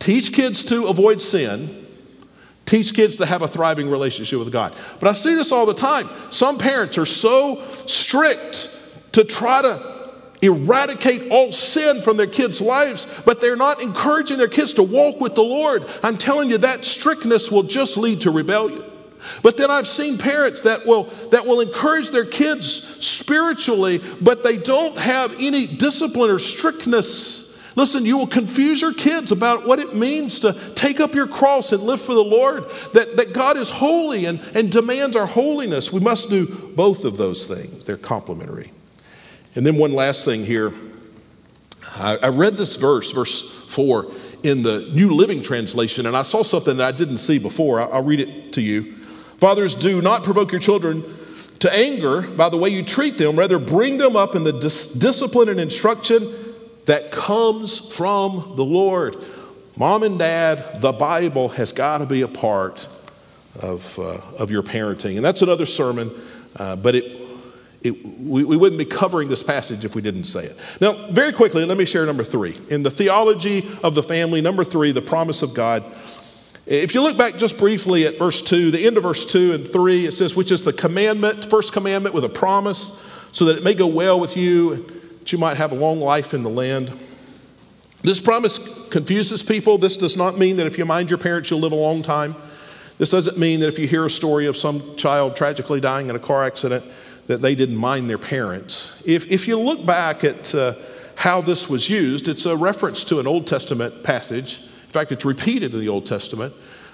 Teach 0.00 0.32
kids 0.32 0.64
to 0.64 0.86
avoid 0.86 1.20
sin 1.20 1.83
Teach 2.66 2.94
kids 2.94 3.16
to 3.16 3.26
have 3.26 3.42
a 3.42 3.48
thriving 3.48 3.90
relationship 3.90 4.38
with 4.38 4.50
God. 4.50 4.74
But 4.98 5.08
I 5.08 5.12
see 5.12 5.34
this 5.34 5.52
all 5.52 5.66
the 5.66 5.74
time. 5.74 6.08
Some 6.30 6.56
parents 6.56 6.96
are 6.96 7.06
so 7.06 7.62
strict 7.86 8.80
to 9.12 9.24
try 9.24 9.62
to 9.62 9.94
eradicate 10.40 11.30
all 11.30 11.52
sin 11.52 12.00
from 12.00 12.16
their 12.16 12.26
kids' 12.26 12.60
lives, 12.60 13.06
but 13.24 13.40
they're 13.40 13.56
not 13.56 13.82
encouraging 13.82 14.38
their 14.38 14.48
kids 14.48 14.72
to 14.74 14.82
walk 14.82 15.20
with 15.20 15.34
the 15.34 15.44
Lord. 15.44 15.88
I'm 16.02 16.16
telling 16.16 16.50
you, 16.50 16.58
that 16.58 16.84
strictness 16.84 17.50
will 17.50 17.62
just 17.62 17.96
lead 17.96 18.22
to 18.22 18.30
rebellion. 18.30 18.84
But 19.42 19.56
then 19.56 19.70
I've 19.70 19.86
seen 19.86 20.18
parents 20.18 20.62
that 20.62 20.84
will, 20.84 21.04
that 21.30 21.46
will 21.46 21.60
encourage 21.60 22.10
their 22.10 22.26
kids 22.26 22.66
spiritually, 23.04 24.02
but 24.20 24.42
they 24.42 24.58
don't 24.58 24.98
have 24.98 25.34
any 25.40 25.66
discipline 25.66 26.30
or 26.30 26.38
strictness 26.38 27.43
Listen, 27.76 28.06
you 28.06 28.18
will 28.18 28.26
confuse 28.26 28.80
your 28.82 28.94
kids 28.94 29.32
about 29.32 29.66
what 29.66 29.80
it 29.80 29.94
means 29.94 30.40
to 30.40 30.52
take 30.74 31.00
up 31.00 31.14
your 31.14 31.26
cross 31.26 31.72
and 31.72 31.82
live 31.82 32.00
for 32.00 32.14
the 32.14 32.22
Lord, 32.22 32.66
that, 32.92 33.16
that 33.16 33.32
God 33.32 33.56
is 33.56 33.68
holy 33.68 34.26
and, 34.26 34.40
and 34.54 34.70
demands 34.70 35.16
our 35.16 35.26
holiness. 35.26 35.92
We 35.92 36.00
must 36.00 36.30
do 36.30 36.46
both 36.46 37.04
of 37.04 37.16
those 37.16 37.46
things, 37.46 37.84
they're 37.84 37.96
complementary. 37.96 38.70
And 39.56 39.66
then, 39.66 39.76
one 39.76 39.92
last 39.92 40.24
thing 40.24 40.44
here. 40.44 40.72
I, 41.96 42.16
I 42.16 42.28
read 42.28 42.56
this 42.56 42.74
verse, 42.74 43.12
verse 43.12 43.52
4, 43.68 44.10
in 44.42 44.62
the 44.62 44.90
New 44.92 45.10
Living 45.10 45.42
Translation, 45.42 46.06
and 46.06 46.16
I 46.16 46.22
saw 46.22 46.42
something 46.42 46.76
that 46.78 46.86
I 46.86 46.92
didn't 46.92 47.18
see 47.18 47.38
before. 47.38 47.80
I, 47.80 47.84
I'll 47.84 48.02
read 48.02 48.20
it 48.20 48.52
to 48.54 48.60
you. 48.60 48.94
Fathers, 49.38 49.76
do 49.76 50.02
not 50.02 50.24
provoke 50.24 50.50
your 50.50 50.60
children 50.60 51.04
to 51.60 51.72
anger 51.72 52.22
by 52.22 52.48
the 52.48 52.56
way 52.56 52.68
you 52.68 52.82
treat 52.82 53.16
them, 53.16 53.38
rather, 53.38 53.58
bring 53.58 53.98
them 53.98 54.16
up 54.16 54.34
in 54.34 54.42
the 54.42 54.52
dis- 54.52 54.92
discipline 54.92 55.48
and 55.48 55.60
instruction 55.60 56.43
that 56.86 57.10
comes 57.10 57.94
from 57.94 58.54
the 58.56 58.64
Lord. 58.64 59.16
Mom 59.76 60.02
and 60.02 60.18
dad, 60.18 60.80
the 60.80 60.92
Bible 60.92 61.48
has 61.50 61.72
got 61.72 61.98
to 61.98 62.06
be 62.06 62.22
a 62.22 62.28
part 62.28 62.88
of, 63.60 63.98
uh, 63.98 64.20
of 64.38 64.50
your 64.50 64.62
parenting. 64.62 65.16
And 65.16 65.24
that's 65.24 65.42
another 65.42 65.66
sermon, 65.66 66.10
uh, 66.56 66.76
but 66.76 66.94
it, 66.94 67.20
it, 67.82 68.04
we, 68.20 68.44
we 68.44 68.56
wouldn't 68.56 68.78
be 68.78 68.84
covering 68.84 69.28
this 69.28 69.42
passage 69.42 69.84
if 69.84 69.94
we 69.94 70.02
didn't 70.02 70.24
say 70.24 70.44
it. 70.44 70.58
Now, 70.80 71.10
very 71.10 71.32
quickly, 71.32 71.64
let 71.64 71.76
me 71.76 71.84
share 71.84 72.06
number 72.06 72.24
three. 72.24 72.58
In 72.70 72.82
the 72.82 72.90
theology 72.90 73.68
of 73.82 73.94
the 73.94 74.02
family, 74.02 74.40
number 74.40 74.64
three, 74.64 74.92
the 74.92 75.02
promise 75.02 75.42
of 75.42 75.54
God. 75.54 75.84
If 76.66 76.94
you 76.94 77.02
look 77.02 77.18
back 77.18 77.36
just 77.36 77.58
briefly 77.58 78.06
at 78.06 78.18
verse 78.18 78.40
2, 78.40 78.70
the 78.70 78.86
end 78.86 78.96
of 78.96 79.02
verse 79.02 79.26
2 79.26 79.52
and 79.52 79.68
3, 79.68 80.06
it 80.06 80.12
says, 80.12 80.34
which 80.34 80.50
is 80.50 80.64
the 80.64 80.72
commandment, 80.72 81.44
first 81.44 81.72
commandment 81.72 82.14
with 82.14 82.24
a 82.24 82.28
promise, 82.28 82.98
so 83.32 83.44
that 83.46 83.56
it 83.56 83.64
may 83.64 83.74
go 83.74 83.86
well 83.86 84.18
with 84.18 84.36
you 84.36 84.93
that 85.24 85.32
you 85.32 85.38
might 85.38 85.56
have 85.56 85.72
a 85.72 85.74
long 85.74 86.00
life 86.00 86.34
in 86.34 86.42
the 86.42 86.50
land. 86.50 86.94
This 88.02 88.20
promise 88.20 88.58
confuses 88.90 89.42
people. 89.42 89.78
This 89.78 89.96
does 89.96 90.18
not 90.18 90.36
mean 90.36 90.58
that 90.58 90.66
if 90.66 90.76
you 90.76 90.84
mind 90.84 91.08
your 91.08 91.18
parents, 91.18 91.48
you'll 91.48 91.60
live 91.60 91.72
a 91.72 91.76
long 91.76 92.02
time. 92.02 92.36
This 92.98 93.10
doesn't 93.10 93.38
mean 93.38 93.60
that 93.60 93.68
if 93.68 93.78
you 93.78 93.86
hear 93.86 94.04
a 94.04 94.10
story 94.10 94.44
of 94.44 94.54
some 94.54 94.96
child 94.96 95.34
tragically 95.34 95.80
dying 95.80 96.10
in 96.10 96.14
a 96.14 96.18
car 96.18 96.44
accident, 96.44 96.84
that 97.26 97.40
they 97.40 97.54
didn't 97.54 97.76
mind 97.76 98.10
their 98.10 98.18
parents. 98.18 99.02
If, 99.06 99.30
if 99.30 99.48
you 99.48 99.58
look 99.58 99.86
back 99.86 100.24
at 100.24 100.54
uh, 100.54 100.74
how 101.14 101.40
this 101.40 101.70
was 101.70 101.88
used, 101.88 102.28
it's 102.28 102.44
a 102.44 102.54
reference 102.54 103.02
to 103.04 103.18
an 103.18 103.26
Old 103.26 103.46
Testament 103.46 104.02
passage. 104.02 104.58
In 104.58 104.92
fact, 104.92 105.10
it's 105.10 105.24
repeated 105.24 105.72
in 105.72 105.80
the 105.80 105.88
Old 105.88 106.04
Testament. 106.04 106.52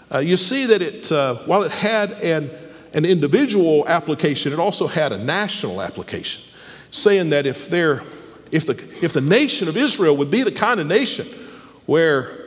Uh, 0.08 0.18
you 0.18 0.36
see 0.36 0.66
that 0.66 0.80
it, 0.80 1.10
uh, 1.10 1.34
while 1.46 1.64
it 1.64 1.72
had 1.72 2.12
an, 2.12 2.48
an 2.94 3.04
individual 3.04 3.88
application, 3.88 4.52
it 4.52 4.60
also 4.60 4.86
had 4.86 5.10
a 5.10 5.18
national 5.18 5.82
application, 5.82 6.44
saying 6.92 7.30
that 7.30 7.44
if 7.44 7.68
there 7.68 8.04
if 8.50 8.66
the, 8.66 8.72
if 9.02 9.12
the 9.12 9.20
nation 9.20 9.68
of 9.68 9.76
Israel 9.76 10.16
would 10.16 10.30
be 10.30 10.42
the 10.42 10.52
kind 10.52 10.80
of 10.80 10.86
nation 10.86 11.26
where 11.86 12.40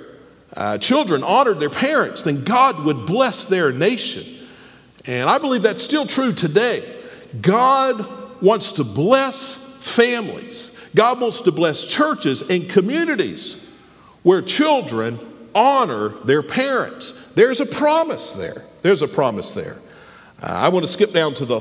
uh, 0.56 0.78
children 0.78 1.24
honored 1.24 1.60
their 1.60 1.70
parents, 1.70 2.24
then 2.24 2.44
God 2.44 2.84
would 2.86 3.06
bless 3.06 3.46
their 3.46 3.72
nation. 3.72 4.48
And 5.06 5.30
I 5.30 5.38
believe 5.38 5.64
that's 5.64 5.84
still 5.84 6.06
true 6.06 6.32
today. 6.32 6.84
God 7.42 8.42
wants 8.42 8.74
to 8.74 8.84
bless 8.84 9.56
families, 9.80 10.80
God 10.96 11.20
wants 11.20 11.42
to 11.42 11.52
bless 11.52 11.86
churches 11.86 12.50
and 12.50 12.70
communities 12.70 13.66
where 14.24 14.42
children 14.42 15.20
honor 15.54 16.10
their 16.24 16.42
parents. 16.42 17.32
There's 17.36 17.62
a 17.62 17.66
promise 17.66 18.32
there. 18.32 18.64
There's 18.82 19.02
a 19.02 19.08
promise 19.08 19.52
there. 19.52 19.78
Uh, 20.42 20.48
I 20.48 20.70
want 20.70 20.86
to 20.86 20.92
skip 20.92 21.12
down 21.14 21.34
to 21.36 21.46
the 21.46 21.60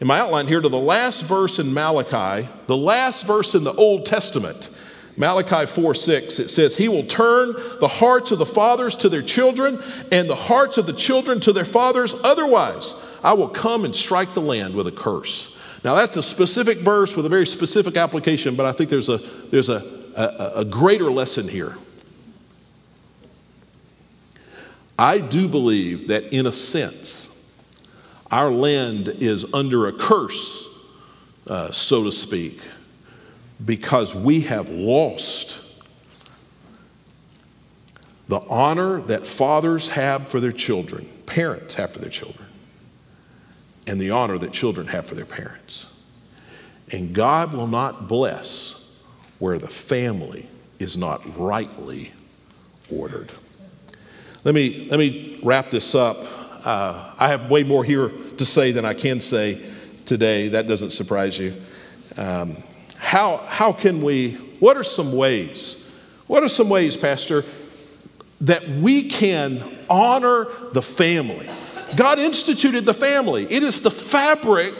in 0.00 0.06
my 0.06 0.18
outline 0.18 0.46
here 0.46 0.60
to 0.60 0.68
the 0.68 0.78
last 0.78 1.22
verse 1.22 1.58
in 1.58 1.72
Malachi, 1.72 2.48
the 2.66 2.76
last 2.76 3.26
verse 3.26 3.54
in 3.54 3.64
the 3.64 3.72
Old 3.74 4.06
Testament. 4.06 4.70
Malachi 5.16 5.64
4 5.64 5.94
6, 5.94 6.38
it 6.38 6.48
says, 6.48 6.76
He 6.76 6.88
will 6.88 7.04
turn 7.04 7.54
the 7.80 7.88
hearts 7.88 8.32
of 8.32 8.38
the 8.38 8.46
fathers 8.46 8.96
to 8.96 9.08
their 9.08 9.22
children 9.22 9.82
and 10.12 10.28
the 10.28 10.36
hearts 10.36 10.76
of 10.76 10.86
the 10.86 10.92
children 10.92 11.40
to 11.40 11.52
their 11.52 11.64
fathers. 11.64 12.14
Otherwise, 12.22 13.02
I 13.24 13.32
will 13.32 13.48
come 13.48 13.86
and 13.86 13.96
strike 13.96 14.34
the 14.34 14.42
land 14.42 14.74
with 14.74 14.86
a 14.86 14.92
curse. 14.92 15.56
Now, 15.84 15.94
that's 15.94 16.16
a 16.16 16.22
specific 16.22 16.78
verse 16.78 17.16
with 17.16 17.24
a 17.24 17.28
very 17.28 17.46
specific 17.46 17.96
application, 17.96 18.56
but 18.56 18.66
I 18.66 18.72
think 18.72 18.90
there's 18.90 19.08
a, 19.08 19.18
there's 19.50 19.68
a, 19.68 19.84
a, 20.16 20.52
a 20.56 20.64
greater 20.64 21.10
lesson 21.10 21.48
here. 21.48 21.76
I 24.98 25.18
do 25.18 25.48
believe 25.48 26.08
that, 26.08 26.32
in 26.32 26.46
a 26.46 26.52
sense, 26.52 27.35
our 28.30 28.50
land 28.50 29.08
is 29.08 29.52
under 29.54 29.86
a 29.86 29.92
curse, 29.92 30.66
uh, 31.46 31.70
so 31.70 32.04
to 32.04 32.12
speak, 32.12 32.60
because 33.64 34.14
we 34.14 34.40
have 34.42 34.68
lost 34.68 35.62
the 38.28 38.40
honor 38.48 39.00
that 39.02 39.24
fathers 39.24 39.88
have 39.90 40.28
for 40.28 40.40
their 40.40 40.52
children, 40.52 41.08
parents 41.26 41.74
have 41.74 41.92
for 41.92 42.00
their 42.00 42.10
children, 42.10 42.46
and 43.86 44.00
the 44.00 44.10
honor 44.10 44.36
that 44.38 44.52
children 44.52 44.88
have 44.88 45.06
for 45.06 45.14
their 45.14 45.26
parents. 45.26 45.94
And 46.92 47.14
God 47.14 47.52
will 47.52 47.68
not 47.68 48.08
bless 48.08 48.96
where 49.38 49.58
the 49.58 49.68
family 49.68 50.48
is 50.78 50.96
not 50.96 51.38
rightly 51.38 52.12
ordered. 52.90 53.32
Let 54.44 54.54
me, 54.54 54.88
let 54.90 54.98
me 54.98 55.38
wrap 55.42 55.70
this 55.70 55.94
up. 55.94 56.24
Uh, 56.66 57.12
I 57.16 57.28
have 57.28 57.48
way 57.48 57.62
more 57.62 57.84
here 57.84 58.08
to 58.08 58.44
say 58.44 58.72
than 58.72 58.84
I 58.84 58.92
can 58.92 59.20
say 59.20 59.64
today. 60.04 60.48
That 60.48 60.66
doesn't 60.66 60.90
surprise 60.90 61.38
you. 61.38 61.54
Um, 62.16 62.56
how, 62.96 63.36
how 63.46 63.72
can 63.72 64.02
we, 64.02 64.32
what 64.58 64.76
are 64.76 64.82
some 64.82 65.12
ways, 65.12 65.88
what 66.26 66.42
are 66.42 66.48
some 66.48 66.68
ways, 66.68 66.96
Pastor, 66.96 67.44
that 68.40 68.68
we 68.68 69.04
can 69.04 69.62
honor 69.88 70.48
the 70.72 70.82
family? 70.82 71.48
God 71.94 72.18
instituted 72.18 72.84
the 72.84 72.94
family, 72.94 73.44
it 73.44 73.62
is 73.62 73.82
the 73.82 73.92
fabric 73.92 74.74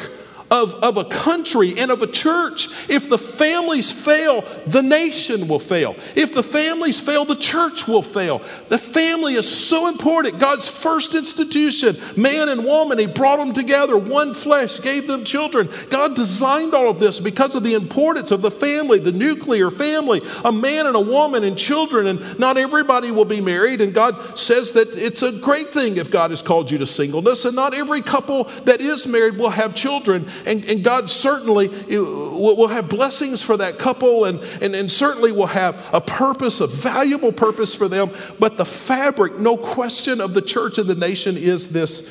of, 0.50 0.74
of 0.74 0.96
a 0.96 1.04
country 1.04 1.74
and 1.78 1.92
of 1.92 2.02
a 2.02 2.08
church. 2.08 2.66
If 2.90 3.08
the 3.08 3.18
families 3.38 3.92
fail, 3.92 4.42
the 4.66 4.82
nation 4.82 5.48
will 5.48 5.58
fail. 5.58 5.96
If 6.14 6.34
the 6.34 6.42
families 6.42 7.00
fail, 7.00 7.24
the 7.24 7.36
church 7.36 7.86
will 7.86 8.02
fail. 8.02 8.42
The 8.66 8.78
family 8.78 9.34
is 9.34 9.48
so 9.48 9.88
important. 9.88 10.38
God's 10.38 10.68
first 10.68 11.14
institution, 11.14 11.96
man 12.16 12.48
and 12.48 12.64
woman, 12.64 12.98
He 12.98 13.06
brought 13.06 13.38
them 13.38 13.52
together, 13.52 13.96
one 13.96 14.32
flesh, 14.32 14.80
gave 14.80 15.06
them 15.06 15.24
children. 15.24 15.68
God 15.90 16.14
designed 16.14 16.74
all 16.74 16.88
of 16.88 16.98
this 16.98 17.20
because 17.20 17.54
of 17.54 17.62
the 17.62 17.74
importance 17.74 18.30
of 18.30 18.42
the 18.42 18.50
family, 18.50 18.98
the 18.98 19.12
nuclear 19.12 19.70
family, 19.70 20.20
a 20.44 20.52
man 20.52 20.86
and 20.86 20.96
a 20.96 21.00
woman 21.00 21.44
and 21.44 21.56
children. 21.56 22.06
And 22.06 22.38
not 22.38 22.56
everybody 22.56 23.10
will 23.10 23.24
be 23.24 23.40
married. 23.40 23.80
And 23.80 23.92
God 23.92 24.38
says 24.38 24.72
that 24.72 24.94
it's 24.94 25.22
a 25.22 25.32
great 25.32 25.68
thing 25.68 25.96
if 25.96 26.10
God 26.10 26.30
has 26.30 26.42
called 26.42 26.70
you 26.70 26.78
to 26.78 26.86
singleness. 26.86 27.44
And 27.44 27.56
not 27.56 27.74
every 27.74 28.02
couple 28.02 28.44
that 28.64 28.80
is 28.80 29.06
married 29.06 29.36
will 29.36 29.50
have 29.50 29.74
children. 29.74 30.26
And, 30.46 30.64
and 30.64 30.82
God 30.82 31.10
certainly 31.10 31.68
will 31.68 32.68
have 32.68 32.88
blessings 32.88 33.25
for 33.34 33.56
that 33.56 33.78
couple 33.78 34.24
and, 34.24 34.40
and, 34.60 34.74
and 34.74 34.90
certainly 34.90 35.32
will 35.32 35.46
have 35.46 35.76
a 35.92 36.00
purpose, 36.00 36.60
a 36.60 36.66
valuable 36.66 37.32
purpose 37.32 37.74
for 37.74 37.88
them. 37.88 38.10
But 38.38 38.56
the 38.56 38.64
fabric, 38.64 39.38
no 39.38 39.56
question, 39.56 40.20
of 40.20 40.34
the 40.34 40.42
church 40.42 40.78
and 40.78 40.88
the 40.88 40.94
nation 40.94 41.36
is 41.36 41.70
this 41.70 42.08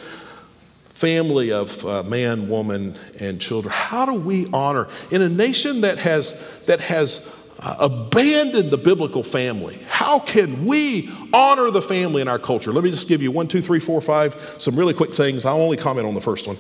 family 0.89 1.51
of 1.51 1.85
uh, 1.85 2.03
man, 2.03 2.49
woman, 2.49 2.95
and 3.19 3.39
children. 3.39 3.73
How 3.73 4.05
do 4.05 4.13
we 4.13 4.47
honor 4.53 4.87
in 5.11 5.21
a 5.21 5.29
nation 5.29 5.81
that 5.81 5.97
has 5.97 6.61
that 6.67 6.79
has 6.79 7.31
uh, 7.59 7.75
abandoned 7.79 8.71
the 8.71 8.77
biblical 8.77 9.21
family? 9.21 9.77
How 9.87 10.19
can 10.19 10.65
we 10.65 11.09
honor 11.33 11.69
the 11.69 11.81
family 11.81 12.21
in 12.21 12.27
our 12.27 12.39
culture? 12.39 12.71
Let 12.71 12.83
me 12.83 12.91
just 12.91 13.07
give 13.07 13.21
you 13.21 13.31
one, 13.31 13.47
two, 13.47 13.61
three, 13.61 13.79
four, 13.79 13.99
five, 14.01 14.55
some 14.57 14.77
really 14.77 14.93
quick 14.93 15.13
things. 15.13 15.45
I'll 15.45 15.61
only 15.61 15.77
comment 15.77 16.07
on 16.07 16.13
the 16.13 16.21
first 16.21 16.47
one. 16.47 16.57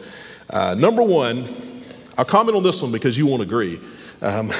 Uh, 0.49 0.75
number 0.77 1.01
one, 1.01 1.45
I'll 2.17 2.25
comment 2.25 2.55
on 2.55 2.63
this 2.63 2.81
one 2.81 2.91
because 2.91 3.17
you 3.17 3.25
won't 3.25 3.41
agree. 3.41 3.79
Um, 4.21 4.51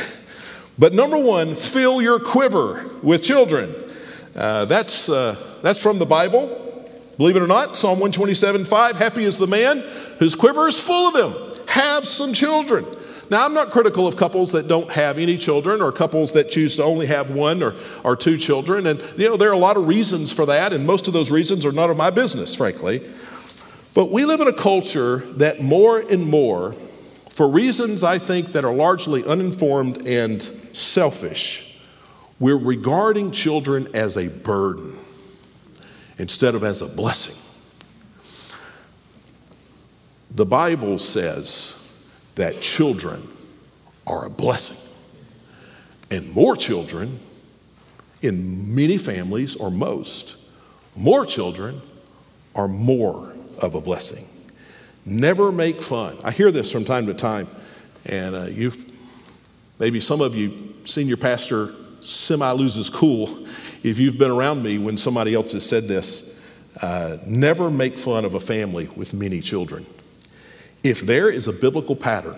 but 0.78 0.94
number 0.94 1.18
one, 1.18 1.56
fill 1.56 2.02
your 2.02 2.20
quiver 2.20 2.90
with 3.02 3.24
children. 3.24 3.74
Uh, 4.36 4.66
that's, 4.66 5.08
uh, 5.08 5.36
that's 5.62 5.82
from 5.82 6.00
the 6.00 6.06
Bible. 6.06 6.62
Believe 7.18 7.38
it 7.38 7.42
or 7.42 7.48
not, 7.48 7.78
Psalm 7.78 8.00
127 8.00 8.66
5 8.66 8.98
Happy 8.98 9.24
is 9.24 9.38
the 9.38 9.48
man 9.48 9.80
whose 10.20 10.36
quiver 10.36 10.68
is 10.68 10.80
full 10.80 11.08
of 11.08 11.14
them. 11.14 11.66
Have 11.68 12.06
some 12.06 12.34
children. 12.34 12.86
Now, 13.30 13.44
I'm 13.44 13.54
not 13.54 13.72
critical 13.72 14.08
of 14.08 14.18
couples 14.18 14.52
that 14.52 14.68
don't 14.68 14.90
have 14.92 15.18
any 15.18 15.38
children 15.38 15.82
or 15.82 15.92
couples 15.92 16.34
that 16.34 16.52
choose 16.52 16.76
to 16.76 16.84
only 16.84 17.08
have 17.08 17.32
one 17.32 17.64
or, 17.64 17.74
or 18.04 18.16
two 18.16 18.38
children. 18.38 18.86
And, 18.86 19.02
you 19.18 19.28
know, 19.28 19.36
there 19.36 19.50
are 19.50 19.54
a 19.54 19.58
lot 19.58 19.78
of 19.78 19.88
reasons 19.88 20.32
for 20.32 20.46
that, 20.46 20.74
and 20.74 20.86
most 20.86 21.08
of 21.08 21.14
those 21.14 21.32
reasons 21.32 21.66
are 21.66 21.72
none 21.72 21.90
of 21.90 21.98
my 21.98 22.12
business, 22.12 22.54
frankly. 22.54 23.02
But 23.96 24.12
we 24.12 24.26
live 24.26 24.42
in 24.42 24.48
a 24.48 24.54
culture 24.54 25.20
that 25.38 25.62
more 25.62 26.00
and 26.00 26.28
more, 26.28 26.76
for 27.36 27.50
reasons 27.50 28.02
I 28.02 28.18
think 28.18 28.54
that 28.54 28.64
are 28.64 28.74
largely 28.74 29.22
uninformed 29.26 30.08
and 30.08 30.42
selfish, 30.72 31.78
we're 32.40 32.58
regarding 32.58 33.32
children 33.32 33.90
as 33.94 34.16
a 34.16 34.30
burden 34.30 34.98
instead 36.18 36.56
of 36.56 36.64
as 36.64 36.82
a 36.82 36.88
blessing. 36.88 37.36
The 40.32 40.46
Bible 40.46 40.98
says 40.98 41.78
that 42.36 42.62
children 42.62 43.28
are 44.08 44.28
a 44.28 44.30
blessing, 44.30 44.78
and 46.10 46.34
more 46.34 46.56
children 46.56 47.20
in 48.22 48.74
many 48.74 48.98
families, 48.98 49.58
or 49.58 49.70
most, 49.70 50.38
more 50.96 51.26
children 51.26 51.82
are 52.56 52.70
more 52.70 53.34
of 53.60 53.76
a 53.76 53.82
blessing. 53.82 54.26
Never 55.06 55.52
make 55.52 55.82
fun. 55.82 56.18
I 56.24 56.32
hear 56.32 56.52
this 56.52 56.72
from 56.72 56.84
time 56.84 57.06
to 57.06 57.14
time, 57.14 57.48
and 58.08 58.36
uh, 58.36 58.44
you've 58.46 58.92
maybe 59.78 60.00
some 60.00 60.20
of 60.20 60.34
you 60.34 60.74
seen 60.84 61.08
your 61.08 61.18
pastor 61.18 61.74
semi 62.02 62.52
loses 62.52 62.90
cool 62.90 63.46
if 63.84 64.00
you've 64.00 64.18
been 64.18 64.32
around 64.32 64.64
me 64.64 64.78
when 64.80 64.98
somebody 64.98 65.36
else 65.36 65.52
has 65.52 65.68
said 65.68 65.88
this. 65.88 66.32
Uh, 66.82 67.18
never 67.26 67.70
make 67.70 67.98
fun 67.98 68.26
of 68.26 68.34
a 68.34 68.40
family 68.40 68.90
with 68.98 69.14
many 69.14 69.40
children. 69.40 69.86
If 70.84 71.02
there 71.02 71.30
is 71.30 71.48
a 71.48 71.54
biblical 71.54 71.96
pattern, 71.96 72.38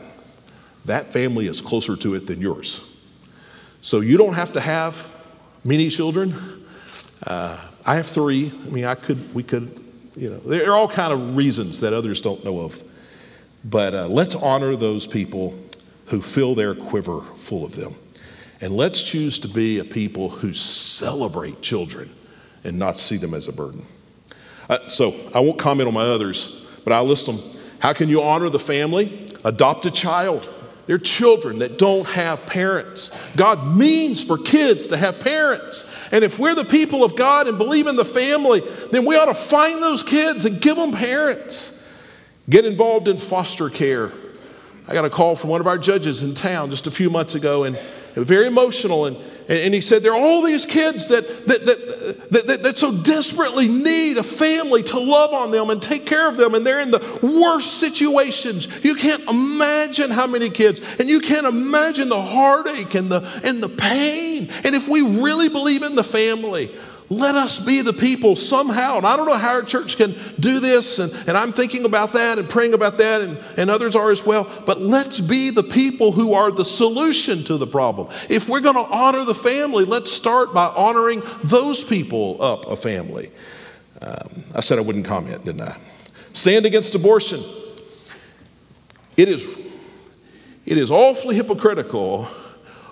that 0.85 1.11
family 1.11 1.47
is 1.47 1.59
closer 1.59 1.95
to 1.95 2.13
it 2.15 2.27
than 2.27 2.39
yours. 2.39 2.83
So 3.81 4.01
you 4.01 4.17
don't 4.17 4.35
have 4.35 4.53
to 4.53 4.61
have 4.61 5.11
many 5.63 5.89
children. 5.89 6.33
Uh, 7.25 7.57
I 7.85 7.95
have 7.95 8.05
three. 8.05 8.51
I 8.65 8.69
mean, 8.69 8.85
I 8.85 8.93
could, 8.93 9.33
we 9.33 9.41
could 9.41 9.81
you 10.17 10.31
know, 10.31 10.37
there 10.39 10.71
are 10.71 10.75
all 10.75 10.87
kind 10.87 11.13
of 11.13 11.37
reasons 11.37 11.79
that 11.81 11.93
others 11.93 12.21
don't 12.21 12.43
know 12.43 12.59
of. 12.61 12.83
But 13.63 13.93
uh, 13.93 14.07
let's 14.07 14.35
honor 14.35 14.75
those 14.75 15.05
people 15.05 15.57
who 16.07 16.21
fill 16.21 16.55
their 16.55 16.73
quiver 16.73 17.21
full 17.35 17.63
of 17.63 17.75
them. 17.75 17.95
And 18.59 18.73
let's 18.73 19.01
choose 19.01 19.37
to 19.39 19.47
be 19.47 19.79
a 19.79 19.83
people 19.83 20.29
who 20.29 20.53
celebrate 20.53 21.61
children 21.61 22.09
and 22.63 22.79
not 22.79 22.97
see 22.97 23.17
them 23.17 23.33
as 23.33 23.47
a 23.47 23.53
burden. 23.53 23.85
Uh, 24.69 24.89
so 24.89 25.15
I 25.33 25.39
won't 25.39 25.59
comment 25.59 25.87
on 25.87 25.93
my 25.93 26.05
others, 26.05 26.67
but 26.83 26.93
I'll 26.93 27.05
list 27.05 27.27
them. 27.27 27.39
How 27.79 27.93
can 27.93 28.09
you 28.09 28.21
honor 28.21 28.49
the 28.49 28.59
family? 28.59 29.31
Adopt 29.43 29.85
a 29.85 29.91
child. 29.91 30.49
They're 30.87 30.97
children 30.97 31.59
that 31.59 31.77
don't 31.77 32.07
have 32.07 32.45
parents. 32.45 33.11
God 33.35 33.75
means 33.77 34.23
for 34.23 34.37
kids 34.37 34.87
to 34.87 34.97
have 34.97 35.19
parents. 35.19 35.85
And 36.11 36.23
if 36.23 36.39
we're 36.39 36.55
the 36.55 36.65
people 36.65 37.03
of 37.03 37.15
God 37.15 37.47
and 37.47 37.57
believe 37.57 37.87
in 37.87 37.97
the 37.97 38.05
family, 38.05 38.63
then 38.91 39.05
we 39.05 39.17
ought 39.17 39.25
to 39.25 39.33
find 39.33 39.83
those 39.83 40.01
kids 40.01 40.45
and 40.45 40.59
give 40.61 40.77
them 40.77 40.93
parents. 40.93 41.85
Get 42.49 42.65
involved 42.65 43.09
in 43.09 43.17
foster 43.17 43.69
care. 43.69 44.11
I 44.87 44.93
got 44.93 45.03
a 45.03 45.09
call 45.09 45.35
from 45.35 45.49
one 45.49 45.59
of 45.59 45.67
our 45.67 45.77
judges 45.77 46.23
in 46.23 46.33
town 46.33 46.69
just 46.69 46.87
a 46.87 46.91
few 46.91 47.09
months 47.09 47.35
ago, 47.35 47.65
and 47.65 47.77
very 48.15 48.47
emotional. 48.47 49.05
And 49.05 49.17
and 49.49 49.73
he 49.73 49.79
said, 49.79 50.03
There 50.03 50.11
are 50.11 50.19
all 50.19 50.41
these 50.41 50.65
kids 50.65 51.07
that, 51.07 51.25
that, 51.47 51.65
that, 51.65 52.47
that, 52.47 52.63
that, 52.63 52.77
so 52.77 52.91
desperately 53.01 53.67
need 53.67 54.17
a 54.17 54.23
family 54.23 54.83
to 54.83 54.99
love 54.99 55.33
on 55.33 55.51
them 55.51 55.69
and 55.69 55.81
take 55.81 56.05
care 56.05 56.27
of 56.27 56.35
them, 56.35 56.53
and 56.53 56.65
they're 56.65 56.81
in 56.81 56.91
the 56.91 57.19
worst 57.21 57.79
situations. 57.79 58.67
You 58.83 58.95
can't 58.95 59.23
imagine 59.29 60.11
how 60.11 60.27
many 60.27 60.49
kids, 60.49 60.81
and 60.99 61.07
you 61.07 61.21
can't 61.21 61.47
imagine 61.47 62.09
the 62.09 62.21
heartache 62.21 62.95
and 62.95 63.09
the, 63.09 63.41
and 63.43 63.63
the 63.63 63.69
pain. 63.69 64.49
And 64.65 64.75
if 64.75 64.89
we 64.89 65.01
really 65.01 65.47
believe 65.47 65.83
in 65.83 65.95
the 65.95 66.03
family, 66.03 66.75
let 67.09 67.35
us 67.35 67.59
be 67.59 67.81
the 67.81 67.93
people 67.93 68.35
somehow. 68.35 68.97
And 68.97 69.05
I 69.05 69.15
don't 69.15 69.27
know 69.27 69.33
how 69.33 69.55
our 69.55 69.63
church 69.63 69.97
can 69.97 70.15
do 70.39 70.59
this, 70.59 70.99
and, 70.99 71.13
and 71.27 71.37
I'm 71.37 71.53
thinking 71.53 71.85
about 71.85 72.13
that 72.13 72.37
and 72.37 72.49
praying 72.49 72.73
about 72.73 72.97
that, 72.97 73.21
and, 73.21 73.37
and 73.55 73.69
others 73.69 73.95
are 73.95 74.11
as 74.11 74.25
well. 74.25 74.51
But 74.65 74.81
let's 74.81 75.21
be 75.21 75.49
the 75.49 75.63
people 75.63 76.11
who 76.11 76.33
are 76.33 76.51
the 76.51 76.65
solution 76.65 77.43
to 77.45 77.57
the 77.57 77.67
problem. 77.67 78.09
If 78.29 78.49
we're 78.49 78.59
going 78.59 78.75
to 78.75 78.81
honor 78.81 79.23
the 79.23 79.35
family, 79.35 79.85
let's 79.85 80.11
start 80.11 80.53
by 80.53 80.67
honoring 80.67 81.21
those 81.43 81.83
people 81.83 82.41
up 82.41 82.65
a 82.67 82.75
family. 82.75 83.31
Um, 84.01 84.43
I 84.55 84.61
said 84.61 84.77
I 84.77 84.81
wouldn't 84.81 85.05
comment, 85.05 85.45
didn't 85.45 85.61
I? 85.61 85.75
Stand 86.33 86.65
against 86.65 86.93
abortion. 86.93 87.39
It 89.15 89.29
is, 89.29 89.47
it 90.65 90.77
is 90.77 90.91
awfully 90.91 91.35
hypocritical 91.35 92.27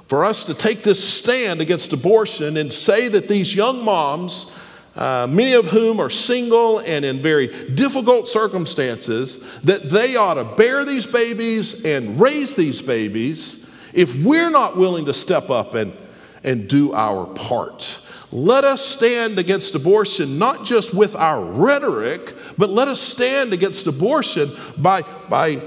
for 0.08 0.24
us 0.24 0.44
to 0.46 0.54
take 0.54 0.84
this 0.84 1.04
stand 1.04 1.62
against 1.62 1.94
abortion 1.94 2.58
and 2.58 2.72
say 2.72 3.08
that 3.08 3.28
these 3.28 3.56
young 3.56 3.84
moms, 3.84 4.56
uh, 4.96 5.28
many 5.30 5.54
of 5.54 5.66
whom 5.68 6.00
are 6.00 6.10
single 6.10 6.80
and 6.80 7.04
in 7.04 7.22
very 7.22 7.48
difficult 7.74 8.28
circumstances, 8.28 9.44
that 9.62 9.90
they 9.90 10.16
ought 10.16 10.36
to 10.36 10.44
bear 10.44 10.86
these 10.86 11.08
babies 11.08 11.86
and 11.86 12.20
raise 12.20 12.56
these 12.56 12.82
babies 12.82 13.70
if 13.94 14.16
we're 14.24 14.52
not 14.52 14.78
willing 14.78 15.06
to 15.06 15.14
step 15.14 15.50
up 15.50 15.74
and, 15.74 15.98
and 16.44 16.68
do 16.68 16.94
our 16.94 17.26
part. 17.26 18.02
Let 18.32 18.64
us 18.66 18.86
stand 18.86 19.40
against 19.40 19.76
abortion 19.76 20.38
not 20.38 20.66
just 20.66 20.94
with 20.94 21.16
our 21.16 21.42
rhetoric, 21.44 22.36
but 22.58 22.70
let 22.70 22.88
us 22.88 23.00
stand 23.00 23.54
against 23.54 23.88
abortion 23.88 24.52
by, 24.78 25.04
by 25.30 25.62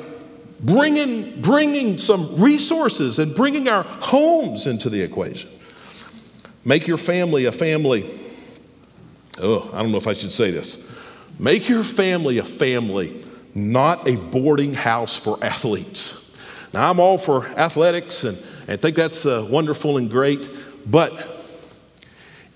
bringing, 0.61 1.41
bringing 1.41 1.99
some 1.99 2.37
resources 2.41 3.19
and 3.19 3.35
bringing 3.35 3.69
our 3.69 3.83
homes 3.83 4.67
into 4.67 4.91
the 4.91 5.01
equation. 5.01 5.51
Make 6.65 6.87
your 6.87 6.97
family 6.97 7.47
a 7.47 7.53
family. 7.53 8.09
Oh, 9.41 9.71
I 9.73 9.83
don't 9.83 9.93
know 9.93 9.99
if 9.99 10.07
I 10.07 10.15
should 10.15 10.33
say 10.33 10.51
this. 10.51 10.91
Make 11.39 11.69
your 11.69 11.85
family 11.85 12.39
a 12.39 12.45
family, 12.45 13.25
not 13.55 14.09
a 14.09 14.17
boarding 14.17 14.75
house 14.75 15.17
for 15.17 15.43
athletes. 15.43 16.17
Now, 16.75 16.91
I'm 16.91 17.01
all 17.01 17.17
for 17.17 17.47
athletics 17.47 18.25
and 18.25 18.37
I 18.69 18.77
think 18.77 18.97
that's 18.97 19.25
uh, 19.25 19.47
wonderful 19.49 19.97
and 19.97 20.11
great, 20.11 20.51
but 20.85 21.13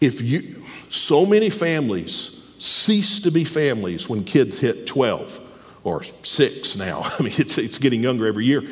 if 0.01 0.21
you, 0.21 0.63
so 0.91 1.25
many 1.25 1.49
families 1.49 2.45
cease 2.59 3.21
to 3.21 3.31
be 3.31 3.45
families 3.45 4.09
when 4.11 4.23
kids 4.23 4.59
hit 4.59 4.87
12 4.87 5.42
or 5.85 6.03
six 6.23 6.77
now. 6.77 7.03
I 7.19 7.23
mean, 7.23 7.35
it's, 7.37 7.59
it's 7.59 7.79
getting 7.79 8.03
younger 8.03 8.27
every 8.27 8.45
year. 8.45 8.63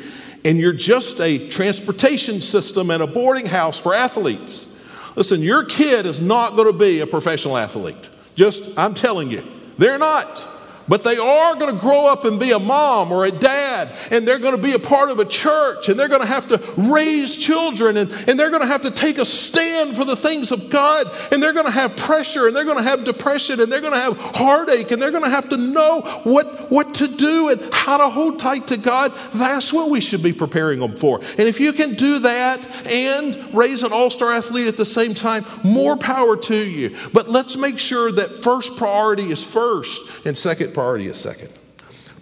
And 0.43 0.57
you're 0.57 0.73
just 0.73 1.19
a 1.19 1.49
transportation 1.49 2.41
system 2.41 2.89
and 2.89 3.03
a 3.03 3.07
boarding 3.07 3.45
house 3.45 3.79
for 3.79 3.93
athletes. 3.93 4.67
Listen, 5.15 5.41
your 5.41 5.65
kid 5.65 6.05
is 6.05 6.19
not 6.19 6.55
going 6.55 6.71
to 6.71 6.77
be 6.77 7.01
a 7.01 7.07
professional 7.07 7.57
athlete. 7.57 8.09
Just, 8.35 8.77
I'm 8.77 8.93
telling 8.93 9.29
you, 9.29 9.43
they're 9.77 9.99
not. 9.99 10.47
But 10.91 11.05
they 11.05 11.15
are 11.15 11.55
going 11.55 11.73
to 11.73 11.79
grow 11.79 12.05
up 12.05 12.25
and 12.25 12.37
be 12.37 12.51
a 12.51 12.59
mom 12.59 13.13
or 13.13 13.23
a 13.23 13.31
dad, 13.31 13.97
and 14.11 14.27
they're 14.27 14.39
going 14.39 14.57
to 14.57 14.61
be 14.61 14.73
a 14.73 14.79
part 14.79 15.09
of 15.09 15.19
a 15.19 15.25
church, 15.25 15.87
and 15.87 15.97
they're 15.97 16.09
going 16.09 16.19
to 16.19 16.27
have 16.27 16.49
to 16.49 16.61
raise 16.75 17.37
children, 17.37 17.95
and, 17.95 18.11
and 18.27 18.37
they're 18.37 18.49
going 18.49 18.61
to 18.61 18.67
have 18.67 18.81
to 18.81 18.91
take 18.91 19.17
a 19.17 19.23
stand 19.23 19.95
for 19.95 20.03
the 20.03 20.17
things 20.17 20.51
of 20.51 20.69
God, 20.69 21.07
and 21.31 21.41
they're 21.41 21.53
going 21.53 21.65
to 21.65 21.71
have 21.71 21.95
pressure, 21.95 22.45
and 22.45 22.53
they're 22.53 22.65
going 22.65 22.77
to 22.77 22.83
have 22.83 23.05
depression, 23.05 23.61
and 23.61 23.71
they're 23.71 23.79
going 23.79 23.93
to 23.93 24.01
have 24.01 24.17
heartache, 24.17 24.91
and 24.91 25.01
they're 25.01 25.11
going 25.11 25.23
to 25.23 25.29
have 25.29 25.47
to 25.47 25.55
know 25.55 26.01
what, 26.25 26.69
what 26.69 26.93
to 26.95 27.07
do 27.07 27.47
and 27.47 27.73
how 27.73 27.95
to 27.95 28.09
hold 28.09 28.37
tight 28.37 28.67
to 28.67 28.75
God. 28.75 29.13
That's 29.33 29.71
what 29.71 29.89
we 29.89 30.01
should 30.01 30.21
be 30.21 30.33
preparing 30.33 30.81
them 30.81 30.97
for. 30.97 31.21
And 31.21 31.47
if 31.47 31.61
you 31.61 31.71
can 31.71 31.93
do 31.93 32.19
that 32.19 32.67
and 32.85 33.53
raise 33.53 33.83
an 33.83 33.93
all 33.93 34.09
star 34.09 34.33
athlete 34.33 34.67
at 34.67 34.75
the 34.75 34.83
same 34.83 35.13
time, 35.13 35.45
more 35.63 35.95
power 35.95 36.35
to 36.35 36.57
you. 36.57 36.93
But 37.13 37.29
let's 37.29 37.55
make 37.55 37.79
sure 37.79 38.11
that 38.11 38.43
first 38.43 38.75
priority 38.75 39.31
is 39.31 39.41
first, 39.41 40.25
and 40.25 40.37
second 40.37 40.73
priority 40.73 40.80
is 40.97 41.19
second. 41.19 41.49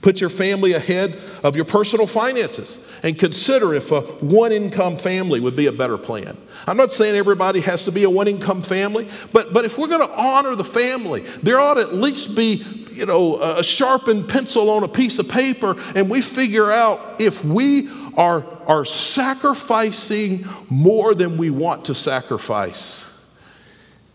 Put 0.02 0.22
your 0.22 0.30
family 0.30 0.74
ahead 0.74 1.20
of 1.44 1.58
your 1.58 1.66
personal 1.66 2.08
finances 2.08 2.90
and 3.04 3.20
consider 3.20 3.74
if 3.74 3.92
a 3.92 4.00
one 4.00 4.54
income 4.54 4.96
family 4.96 5.42
would 5.42 5.58
be 5.58 5.66
a 5.66 5.74
better 5.74 5.98
plan. 5.98 6.38
I'm 6.68 6.78
not 6.78 6.94
saying 6.94 7.18
everybody 7.18 7.60
has 7.62 7.84
to 7.86 7.92
be 7.92 8.04
a 8.06 8.10
one 8.10 8.30
income 8.30 8.62
family, 8.62 9.10
but, 9.34 9.54
but 9.54 9.66
if 9.66 9.78
we're 9.78 9.90
going 9.90 10.08
to 10.08 10.14
honor 10.16 10.56
the 10.56 10.64
family, 10.64 11.22
there 11.44 11.60
ought 11.60 11.74
to 11.74 11.82
at 11.82 11.94
least 11.94 12.36
be 12.36 12.64
you 12.94 13.06
know, 13.06 13.42
a 13.42 13.64
sharpened 13.64 14.30
pencil 14.30 14.70
on 14.70 14.84
a 14.84 14.88
piece 14.88 15.20
of 15.20 15.28
paper, 15.28 15.76
and 15.96 16.10
we 16.10 16.22
figure 16.22 16.72
out 16.72 17.22
if 17.22 17.44
we 17.44 17.90
are, 18.16 18.46
are 18.68 18.86
sacrificing 18.86 20.46
more 20.70 21.14
than 21.14 21.38
we 21.38 21.50
want 21.50 21.86
to 21.86 21.96
sacrifice 21.96 23.06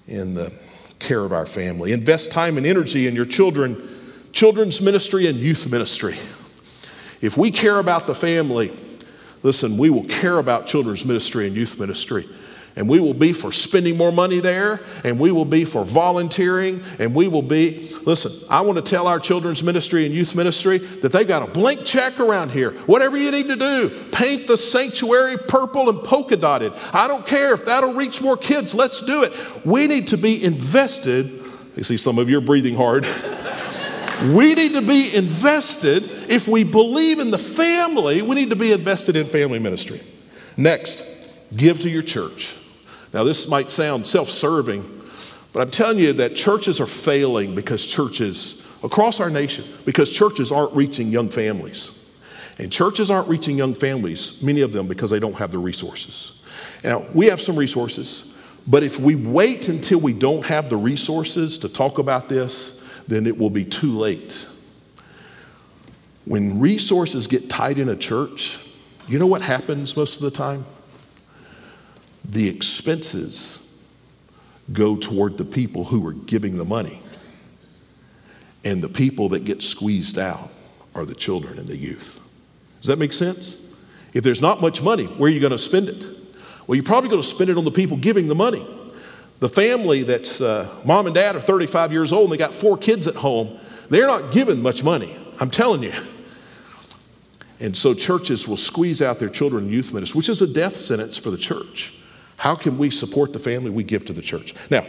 in 0.07 0.35
the 0.35 0.53
care 0.99 1.25
of 1.25 1.33
our 1.33 1.47
family. 1.47 1.93
Invest 1.93 2.31
time 2.31 2.57
and 2.57 2.67
energy 2.67 3.07
in 3.07 3.15
your 3.15 3.25
children 3.25 3.94
children's 4.35 4.81
ministry 4.81 5.29
and 5.29 5.39
youth 5.39 5.71
ministry. 5.71 6.17
If 7.21 7.39
we 7.39 7.53
care 7.53 7.79
about 7.79 8.07
the 8.07 8.15
family, 8.15 8.73
listen, 9.45 9.79
we 9.79 9.89
will 9.89 10.05
care 10.05 10.39
about 10.39 10.67
children's 10.67 11.05
ministry 11.05 11.47
and 11.47 11.57
youth 11.57 11.79
ministry. 11.79 12.29
And 12.77 12.89
we 12.89 12.99
will 12.99 13.15
be 13.15 13.33
for 13.33 13.53
spending 13.53 13.97
more 13.97 14.11
money 14.11 14.41
there, 14.41 14.81
and 15.05 15.21
we 15.21 15.31
will 15.31 15.45
be 15.45 15.65
for 15.65 15.85
volunteering, 15.85 16.83
and 16.99 17.15
we 17.15 17.29
will 17.29 17.43
be, 17.43 17.89
listen, 18.03 18.33
I 18.51 18.63
want 18.63 18.77
to 18.79 18.83
tell 18.83 19.07
our 19.07 19.21
children's 19.21 19.63
ministry 19.63 20.05
and 20.05 20.13
youth 20.13 20.35
ministry 20.35 20.79
that 20.79 21.13
they've 21.13 21.29
got 21.29 21.49
a 21.49 21.53
blank 21.53 21.85
check 21.85 22.19
around 22.19 22.51
here. 22.51 22.73
Whatever 22.87 23.17
you 23.17 23.31
need 23.31 23.47
to 23.47 23.55
do, 23.55 23.91
paint 24.11 24.49
the 24.49 24.57
sanctuary 24.57 25.39
purple 25.39 25.89
and 25.89 26.03
polka 26.03 26.37
dotted. 26.37 26.73
I 26.93 27.07
don't 27.07 27.25
care 27.25 27.55
if 27.55 27.65
that'll 27.65 27.95
reach 27.95 28.21
more 28.21 28.37
kids, 28.37 28.75
let's 28.75 29.01
do 29.01 29.23
it. 29.23 29.33
We 29.65 29.87
need 29.87 30.09
to 30.09 30.19
be 30.19 30.43
invested. 30.43 31.45
You 31.77 31.85
see, 31.85 31.97
some 31.97 32.19
of 32.19 32.29
you 32.29 32.39
are 32.39 32.41
breathing 32.41 32.75
hard. 32.75 33.07
We 34.23 34.55
need 34.55 34.73
to 34.75 34.83
be 34.83 35.15
invested. 35.15 36.09
If 36.29 36.47
we 36.47 36.65
believe 36.65 37.19
in 37.19 37.31
the 37.31 37.39
family, 37.39 38.23
we 38.23 38.35
need 38.35 38.51
to 38.51 38.57
be 38.57 38.73
invested 38.73 39.17
in 39.17 39.27
family 39.27 39.59
ministry. 39.59 40.01
Next, 40.57 41.05
give 41.55 41.81
to 41.81 41.91
your 41.91 42.03
church. 42.03 42.55
Now, 43.13 43.25
this 43.25 43.49
might 43.49 43.71
sound 43.71 44.07
self 44.07 44.29
serving, 44.29 44.85
but 45.53 45.61
I'm 45.61 45.71
telling 45.71 45.99
you 45.99 46.13
that 46.15 46.35
churches 46.35 46.81
are 46.81 46.87
failing 46.87 47.55
because 47.55 47.85
churches 47.85 48.65
across 48.83 49.21
our 49.21 49.31
nation, 49.31 49.65
because 49.85 50.11
churches 50.11 50.53
aren't 50.53 50.73
reaching 50.75 51.09
young 51.09 51.29
families. 51.29 52.01
And 52.59 52.71
churches 52.71 53.11
aren't 53.11 53.29
reaching 53.29 53.59
young 53.59 53.75
families, 53.75 54.41
many 54.43 54.61
of 54.61 54.73
them 54.73 54.87
because 54.87 55.11
they 55.11 55.19
don't 55.19 55.35
have 55.35 55.51
the 55.51 55.59
resources. 55.59 56.33
Now, 56.85 57.05
we 57.13 57.27
have 57.27 57.41
some 57.41 57.57
resources, 57.57 58.37
but 58.67 58.83
if 58.83 59.01
we 59.01 59.17
wait 59.17 59.69
until 59.69 60.01
we 60.01 60.13
don't 60.13 60.45
have 60.47 60.71
the 60.71 60.77
resources 60.77 61.59
to 61.59 61.69
talk 61.69 61.99
about 61.99 62.29
this, 62.29 62.74
then 63.07 63.27
it 63.27 63.37
will 63.37 63.51
be 63.51 63.65
too 63.65 63.93
late. 63.93 64.47
When 66.25 66.59
resources 66.59 67.27
get 67.27 67.51
tight 67.51 67.79
in 67.79 67.89
a 67.89 67.97
church, 67.97 68.59
you 69.09 69.19
know 69.19 69.27
what 69.27 69.43
happens 69.43 69.97
most 69.97 70.17
of 70.17 70.23
the 70.23 70.31
time? 70.31 70.65
The 72.25 72.49
expenses 72.49 73.61
go 74.73 74.97
toward 74.97 75.37
the 75.37 75.45
people 75.45 75.85
who 75.85 76.07
are 76.07 76.13
giving 76.15 76.57
the 76.57 76.65
money. 76.65 77.01
And 78.65 78.83
the 78.83 78.89
people 78.89 79.29
that 79.31 79.45
get 79.45 79.63
squeezed 79.63 80.19
out 80.19 80.51
are 80.95 81.05
the 81.05 81.15
children 81.15 81.59
and 81.59 81.69
the 81.69 81.77
youth. 81.77 82.21
Does 82.81 82.87
that 82.87 82.99
make 82.99 83.13
sense? 83.13 83.63
If 84.15 84.25
there's 84.25 84.41
not 84.41 84.63
much 84.63 84.81
money, 84.81 85.05
where 85.05 85.29
are 85.29 85.33
you 85.33 85.41
going 85.41 85.53
to 85.53 85.59
spend 85.59 85.89
it? 85.89 86.07
Well, 86.67 86.77
you're 86.77 86.85
probably 86.85 87.11
going 87.11 87.21
to 87.21 87.29
spend 87.29 87.51
it 87.51 87.59
on 87.59 87.65
the 87.65 87.71
people 87.71 87.99
giving 87.99 88.29
the 88.29 88.35
money. 88.35 88.67
The 89.41 89.49
family 89.49 90.03
that's 90.03 90.41
uh, 90.41 90.69
mom 90.85 91.07
and 91.07 91.15
dad 91.15 91.37
are 91.37 91.41
35 91.41 91.93
years 91.93 92.13
old 92.13 92.25
and 92.25 92.33
they 92.33 92.37
got 92.37 92.55
four 92.55 92.77
kids 92.77 93.07
at 93.07 93.15
home, 93.15 93.59
they're 93.89 94.07
not 94.07 94.33
given 94.33 94.63
much 94.63 94.83
money. 94.83 95.17
I'm 95.41 95.51
telling 95.51 95.83
you. 95.83 95.93
And 97.61 97.77
so 97.77 97.95
churches 97.95 98.47
will 98.49 98.57
squeeze 98.57 99.01
out 99.01 99.19
their 99.19 99.29
children 99.29 99.65
and 99.65 99.73
youth 99.73 99.93
ministry, 99.93 100.19
which 100.19 100.29
is 100.29 100.43
a 100.43 100.47
death 100.47 100.77
sentence 100.77 101.17
for 101.17 101.31
the 101.31 101.39
church. 101.39 101.95
How 102.39 102.55
can 102.55 102.79
we 102.79 102.91
support 102.91 103.33
the 103.33 103.39
family? 103.39 103.71
We 103.71 103.85
give 103.85 104.05
to 104.07 104.13
the 104.13 104.23
church. 104.23 104.55
Now, 104.71 104.85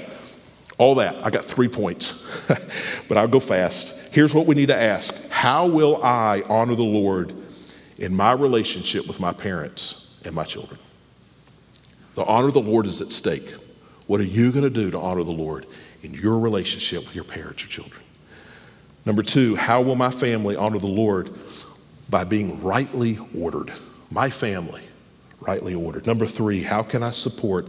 all 0.78 0.96
that, 0.96 1.16
I 1.26 1.30
got 1.30 1.46
three 1.46 1.68
points, 1.68 2.46
but 3.08 3.18
I'll 3.18 3.28
go 3.28 3.40
fast. 3.40 4.14
Here's 4.14 4.34
what 4.34 4.46
we 4.46 4.56
need 4.56 4.68
to 4.68 4.76
ask 4.76 5.30
How 5.30 5.68
will 5.68 6.04
I 6.04 6.44
honor 6.50 6.76
the 6.76 6.84
Lord 6.84 7.34
in 7.98 8.16
my 8.16 8.34
relationship 8.34 9.08
with 9.08 9.20
my 9.20 9.32
parents 9.32 10.18
and 10.26 10.36
my 10.36 10.44
children? 10.44 10.80
The 12.16 12.26
honor 12.26 12.48
of 12.48 12.54
the 12.54 12.62
Lord 12.62 12.88
is 12.88 13.02
at 13.02 13.10
stake. 13.10 13.54
What 14.08 14.20
are 14.20 14.26
you 14.26 14.52
going 14.52 14.64
to 14.64 14.70
do 14.70 14.92
to 14.92 15.00
honor 15.00 15.24
the 15.24 15.32
Lord 15.32 15.66
in 16.04 16.14
your 16.14 16.40
relationship 16.40 17.06
with 17.06 17.16
your 17.16 17.24
parents 17.24 17.64
or 17.64 17.68
children? 17.68 18.02
Number 19.06 19.24
two, 19.24 19.56
how 19.56 19.82
will 19.82 19.96
my 19.96 20.12
family 20.12 20.56
honor 20.56 20.80
the 20.80 20.88
Lord? 20.88 21.30
By 22.10 22.24
being 22.24 22.62
rightly 22.62 23.18
ordered. 23.38 23.74
My 24.12 24.30
family, 24.30 24.82
rightly 25.40 25.74
ordered. 25.74 26.06
Number 26.06 26.26
three, 26.26 26.62
how 26.62 26.84
can 26.84 27.02
I 27.02 27.12
support 27.12 27.68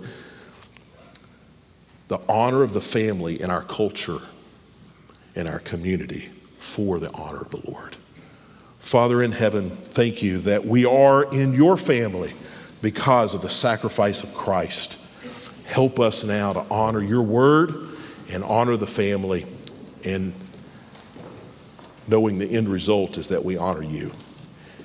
the 2.09 2.19
honor 2.29 2.63
of 2.63 2.73
the 2.73 2.81
family 2.81 3.41
in 3.41 3.51
our 3.51 3.63
culture, 3.63 4.19
in 5.35 5.47
our 5.47 5.59
community, 5.59 6.29
for 6.59 6.99
the 6.99 7.11
honor 7.13 7.41
of 7.41 7.51
the 7.51 7.71
Lord? 7.71 7.97
Father 8.79 9.23
in 9.23 9.33
heaven, 9.33 9.71
thank 9.71 10.23
you 10.23 10.39
that 10.41 10.65
we 10.65 10.85
are 10.85 11.25
in 11.35 11.55
your 11.55 11.77
family 11.77 12.33
because 12.83 13.35
of 13.35 13.43
the 13.43 13.51
sacrifice 13.51 14.23
of 14.23 14.33
Christ. 14.35 14.99
Help 15.67 16.01
us 16.01 16.25
now 16.25 16.53
to 16.53 16.61
honor 16.71 17.03
your 17.03 17.23
word 17.23 17.75
and 18.31 18.43
honor 18.45 18.77
the 18.77 18.87
family, 18.87 19.45
and 20.05 20.33
knowing 22.09 22.39
the 22.39 22.47
end 22.47 22.69
result 22.69 23.19
is 23.19 23.29
that 23.29 23.45
we 23.45 23.57
honor 23.57 23.83
you. 23.83 24.11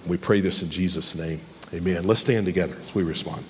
We 0.07 0.17
pray 0.17 0.41
this 0.41 0.61
in 0.61 0.69
Jesus' 0.69 1.15
name. 1.15 1.41
Amen. 1.73 2.05
Let's 2.05 2.21
stand 2.21 2.45
together 2.45 2.75
as 2.85 2.93
we 2.93 3.03
respond. 3.03 3.43